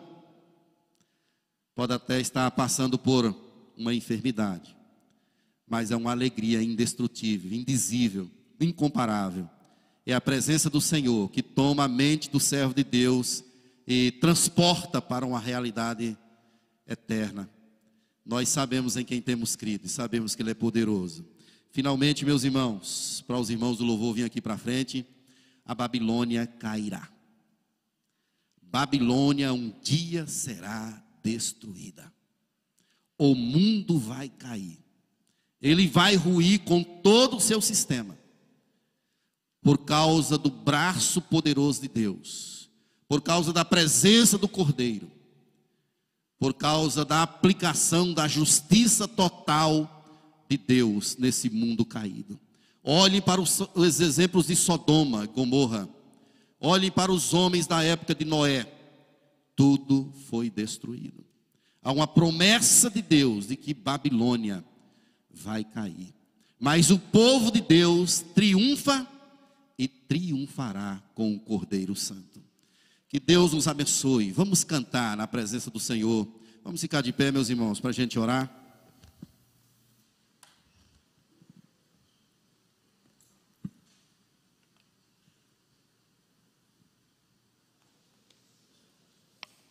pode 1.75 1.93
até 1.93 2.21
estar 2.21 2.51
passando 2.51 2.99
por 2.99 3.35
uma 3.77 3.95
enfermidade, 3.95 4.77
mas 5.67 5.91
é 5.91 5.97
uma 5.97 6.11
alegria 6.11 6.63
indestrutível, 6.63 7.53
indizível, 7.53 8.31
incomparável. 8.61 9.49
É 10.05 10.15
a 10.15 10.21
presença 10.21 10.69
do 10.69 10.81
Senhor 10.81 11.31
que 11.31 11.43
toma 11.43 11.85
a 11.85 11.89
mente 11.89 12.31
do 12.31 12.41
servo 12.41 12.75
de 12.75 12.83
Deus 12.83 13.45
e 13.93 14.13
transporta 14.13 15.03
para 15.03 15.27
uma 15.27 15.41
realidade 15.41 16.17
eterna. 16.87 17.51
Nós 18.25 18.49
sabemos 18.49 18.97
em 18.97 19.05
quem 19.05 19.21
temos 19.21 19.57
crido 19.57 19.87
e 19.87 19.89
sabemos 19.89 20.37
que 20.37 20.43
Ele 20.43 20.53
é 20.53 20.55
poderoso. 20.55 21.27
Finalmente, 21.73 22.25
meus 22.25 22.45
irmãos, 22.45 23.25
para 23.27 23.37
os 23.37 23.51
irmãos 23.51 23.79
do 23.79 23.85
louvor 23.85 24.15
vir 24.15 24.23
aqui 24.23 24.41
para 24.41 24.57
frente, 24.57 25.05
a 25.65 25.75
Babilônia 25.75 26.47
cairá. 26.47 27.11
Babilônia 28.63 29.53
um 29.53 29.73
dia 29.83 30.25
será 30.25 31.05
destruída. 31.21 32.13
O 33.19 33.35
mundo 33.35 33.99
vai 33.99 34.29
cair. 34.29 34.79
Ele 35.61 35.89
vai 35.89 36.15
ruir 36.15 36.61
com 36.61 36.85
todo 36.85 37.39
o 37.39 37.41
seu 37.41 37.61
sistema. 37.61 38.17
Por 39.61 39.79
causa 39.79 40.39
do 40.39 40.49
braço 40.49 41.21
poderoso 41.21 41.83
de 41.83 41.89
Deus. 41.89 42.60
Por 43.11 43.21
causa 43.21 43.53
da 43.53 43.65
presença 43.65 44.39
do 44.39 44.49
Cordeiro. 44.49 45.11
Por 46.39 46.55
causa 46.55 47.05
da 47.05 47.23
aplicação 47.23 48.15
da 48.15 48.27
justiça 48.27 49.07
total 49.07 50.47
de 50.49 50.57
Deus 50.57 51.19
nesse 51.19 51.51
mundo 51.51 51.85
caído. 51.85 52.39
Olhem 52.83 53.21
para 53.21 53.41
os, 53.41 53.61
os 53.75 54.01
exemplos 54.01 54.47
de 54.47 54.55
Sodoma, 54.55 55.27
Gomorra. 55.27 55.87
Olhem 56.59 56.91
para 56.91 57.13
os 57.13 57.35
homens 57.35 57.67
da 57.67 57.83
época 57.83 58.15
de 58.15 58.25
Noé 58.25 58.67
tudo 59.61 60.11
foi 60.31 60.49
destruído. 60.49 61.23
Há 61.83 61.93
uma 61.93 62.07
promessa 62.07 62.89
de 62.89 63.03
Deus 63.03 63.49
de 63.49 63.57
que 63.57 63.75
Babilônia 63.75 64.65
vai 65.31 65.65
cair. 65.65 66.15
Mas 66.59 66.91
o 66.91 66.99
povo 66.99 67.51
de 67.51 67.61
Deus 67.61 68.25
triunfa 68.35 69.07
e 69.79 69.87
triunfará 69.87 71.03
com 71.15 71.35
o 71.35 71.39
Cordeiro 71.39 71.95
Santo. 71.95 72.30
Que 73.11 73.19
Deus 73.19 73.53
nos 73.53 73.67
abençoe. 73.67 74.31
Vamos 74.31 74.63
cantar 74.63 75.17
na 75.17 75.27
presença 75.27 75.69
do 75.69 75.81
Senhor. 75.81 76.29
Vamos 76.63 76.81
ficar 76.81 77.01
de 77.01 77.13
pé, 77.13 77.33
meus 77.33 77.49
irmãos, 77.49 77.81
para 77.81 77.91
a 77.91 77.93
gente 77.93 78.17
orar. 78.17 78.49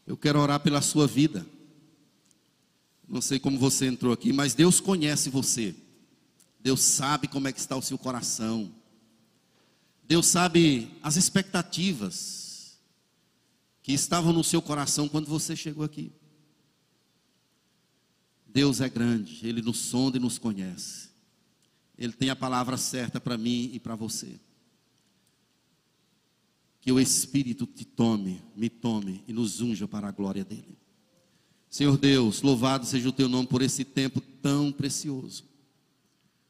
Eu 0.06 0.18
quero 0.18 0.38
orar 0.38 0.60
pela 0.60 0.82
sua 0.82 1.08
vida. 1.08 1.48
Não 3.08 3.22
sei 3.22 3.40
como 3.40 3.58
você 3.58 3.86
entrou 3.86 4.12
aqui, 4.12 4.34
mas 4.34 4.54
Deus 4.54 4.82
conhece 4.82 5.30
você. 5.30 5.74
Deus 6.60 6.82
sabe 6.82 7.26
como 7.30 7.48
é 7.48 7.54
que 7.54 7.60
está 7.60 7.78
o 7.78 7.82
seu 7.82 7.98
coração. 7.98 8.70
Deus 10.04 10.28
sabe 10.28 10.92
as 11.02 11.16
expectativas 11.16 12.39
que 13.90 13.94
estavam 13.96 14.32
no 14.32 14.44
seu 14.44 14.62
coração 14.62 15.10
quando 15.10 15.26
você 15.26 15.56
chegou 15.56 15.84
aqui. 15.84 16.12
Deus 18.46 18.82
é 18.82 18.88
grande, 18.88 19.40
Ele 19.42 19.64
nos 19.64 19.80
sonda 19.80 20.18
e 20.18 20.20
nos 20.20 20.38
conhece. 20.38 21.10
Ele 21.98 22.14
tem 22.14 22.30
a 22.30 22.36
palavra 22.36 22.78
certa 22.78 23.20
para 23.20 23.36
mim 23.36 23.72
e 23.74 23.80
para 23.80 23.96
você 23.96 24.40
que 26.80 26.92
o 26.92 27.00
Espírito 27.00 27.66
te 27.66 27.84
tome, 27.84 28.44
me 28.56 28.70
tome 28.70 29.24
e 29.28 29.34
nos 29.34 29.60
unja 29.60 29.88
para 29.88 30.08
a 30.08 30.12
glória 30.12 30.46
dele. 30.46 30.78
Senhor 31.68 31.98
Deus, 31.98 32.44
louvado 32.44 32.86
seja 32.86 33.10
o 33.10 33.12
teu 33.12 33.28
nome 33.28 33.48
por 33.48 33.64
esse 33.64 33.84
tempo 33.84 34.22
tão 34.22 34.72
precioso. 34.72 35.46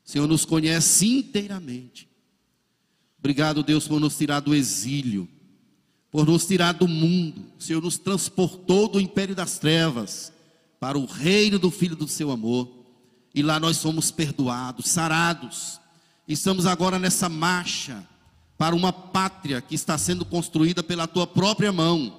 Senhor, 0.04 0.28
nos 0.28 0.44
conhece 0.44 1.08
inteiramente. 1.08 2.06
Obrigado, 3.18 3.64
Deus, 3.64 3.88
por 3.88 4.02
nos 4.02 4.18
tirar 4.18 4.42
do 4.42 4.54
exílio, 4.54 5.26
por 6.12 6.26
nos 6.26 6.46
tirar 6.46 6.74
do 6.74 6.88
mundo. 6.88 7.46
O 7.60 7.64
Senhor 7.64 7.82
nos 7.82 7.98
transportou 7.98 8.88
do 8.88 9.00
império 9.00 9.36
das 9.36 9.60
trevas 9.60 10.34
para 10.80 10.98
o 10.98 11.06
reino 11.06 11.60
do 11.60 11.70
Filho 11.70 11.96
do 11.96 12.08
seu 12.08 12.32
amor. 12.32 12.70
E 13.34 13.44
lá 13.44 13.60
nós 13.60 13.78
somos 13.78 14.10
perdoados, 14.10 14.90
sarados. 14.90 15.80
Estamos 16.28 16.66
agora 16.66 16.98
nessa 16.98 17.30
marcha 17.30 18.08
para 18.58 18.76
uma 18.76 18.92
pátria 18.92 19.62
que 19.62 19.76
está 19.76 19.98
sendo 19.98 20.26
construída 20.26 20.84
pela 20.84 21.08
tua 21.08 21.26
própria 21.26 21.72
mão. 21.72 22.14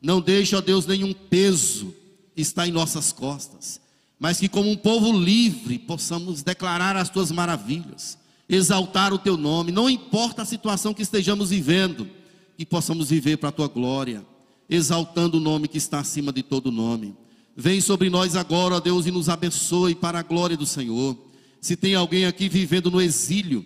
Não 0.00 0.20
deixe, 0.20 0.56
ó 0.56 0.60
Deus, 0.60 0.86
nenhum 0.86 1.12
peso 1.12 1.94
está 2.36 2.66
em 2.66 2.72
nossas 2.72 3.12
costas, 3.12 3.80
mas 4.18 4.38
que 4.40 4.48
como 4.48 4.70
um 4.70 4.76
povo 4.76 5.12
livre 5.12 5.78
possamos 5.78 6.42
declarar 6.42 6.96
as 6.96 7.10
tuas 7.10 7.30
maravilhas, 7.30 8.18
exaltar 8.48 9.12
o 9.12 9.18
teu 9.18 9.36
nome, 9.36 9.70
não 9.70 9.90
importa 9.90 10.42
a 10.42 10.46
situação 10.46 10.94
que 10.94 11.02
estejamos 11.02 11.50
vivendo, 11.50 12.08
que 12.60 12.66
possamos 12.66 13.08
viver 13.08 13.38
para 13.38 13.48
a 13.48 13.52
tua 13.52 13.68
glória, 13.68 14.22
exaltando 14.68 15.38
o 15.38 15.40
nome 15.40 15.66
que 15.66 15.78
está 15.78 15.98
acima 15.98 16.30
de 16.30 16.42
todo 16.42 16.70
nome. 16.70 17.16
Vem 17.56 17.80
sobre 17.80 18.10
nós 18.10 18.36
agora, 18.36 18.74
ó 18.74 18.80
Deus, 18.80 19.06
e 19.06 19.10
nos 19.10 19.30
abençoe 19.30 19.94
para 19.94 20.18
a 20.18 20.22
glória 20.22 20.58
do 20.58 20.66
Senhor. 20.66 21.16
Se 21.58 21.74
tem 21.74 21.94
alguém 21.94 22.26
aqui 22.26 22.50
vivendo 22.50 22.90
no 22.90 23.00
exílio, 23.00 23.64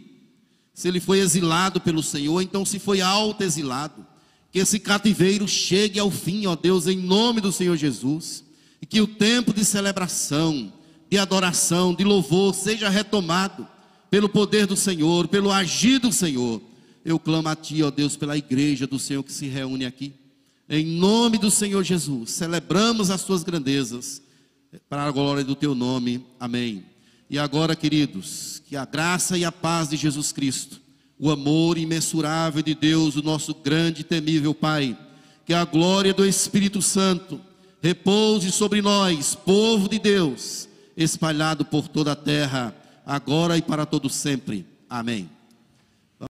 se 0.73 0.87
ele 0.87 1.01
foi 1.01 1.19
exilado 1.19 1.81
pelo 1.81 2.05
Senhor, 2.05 2.41
então 2.41 2.65
se 2.65 2.79
foi 2.79 3.01
auto-exilado. 3.01 4.07
Que 4.53 4.61
esse 4.61 4.79
cativeiro 4.79 5.49
chegue 5.49 5.99
ao 5.99 6.09
fim, 6.09 6.47
ó 6.47 6.55
Deus, 6.55 6.87
em 6.87 6.97
nome 6.97 7.41
do 7.41 7.51
Senhor 7.51 7.77
Jesus. 7.77 8.45
E 8.81 8.87
que 8.87 9.01
o 9.01 9.09
tempo 9.09 9.53
de 9.53 9.65
celebração, 9.65 10.73
de 11.11 11.19
adoração, 11.19 11.93
de 11.93 12.05
louvor 12.05 12.55
seja 12.55 12.89
retomado 12.89 13.67
pelo 14.09 14.29
poder 14.29 14.69
do 14.69 14.77
Senhor, 14.77 15.27
pelo 15.27 15.51
agir 15.51 15.99
do 15.99 16.13
Senhor. 16.13 16.63
Eu 17.05 17.19
clamo 17.19 17.49
a 17.49 17.57
Ti, 17.57 17.83
ó 17.83 17.91
Deus, 17.91 18.17
pela 18.17 18.37
igreja 18.37 18.87
do 18.87 18.99
Senhor 18.99 19.23
que 19.23 19.33
se 19.33 19.47
reúne 19.47 19.85
aqui. 19.85 20.15
Em 20.69 20.85
nome 20.87 21.37
do 21.37 21.51
Senhor 21.51 21.83
Jesus, 21.83 22.31
celebramos 22.31 23.11
as 23.11 23.23
Tuas 23.23 23.43
grandezas, 23.43 24.23
para 24.89 25.05
a 25.05 25.11
glória 25.11 25.45
do 25.45 25.55
Teu 25.55 25.75
nome. 25.75 26.25
Amém. 26.41 26.85
E 27.29 27.39
agora, 27.39 27.77
queridos, 27.77 28.63
que 28.67 28.77
a 28.77 28.85
graça 28.85 29.37
e 29.37 29.45
a 29.45 29.53
paz 29.53 29.91
de 29.91 29.97
Jesus 29.97 30.33
Cristo, 30.33 30.81
o 31.19 31.31
amor 31.31 31.79
imensurável 31.79 32.63
de 32.63 32.75
Deus, 32.75 33.17
o 33.17 33.23
nosso 33.23 33.55
grande 33.55 34.01
e 34.01 34.05
temível 34.05 34.55
Pai, 34.55 34.97
que 35.45 35.53
a 35.53 35.65
glória 35.65 36.15
do 36.15 36.25
Espírito 36.25 36.81
Santo 36.81 37.41
repouse 37.83 38.51
sobre 38.51 38.81
nós, 38.81 39.35
povo 39.35 39.89
de 39.89 39.99
Deus, 39.99 40.69
espalhado 40.97 41.65
por 41.65 41.87
toda 41.87 42.13
a 42.13 42.17
terra, 42.17 42.75
agora 43.05 43.59
e 43.59 43.63
para 43.63 43.85
todo 43.85 44.09
sempre. 44.09 44.67
Amém. 44.89 45.34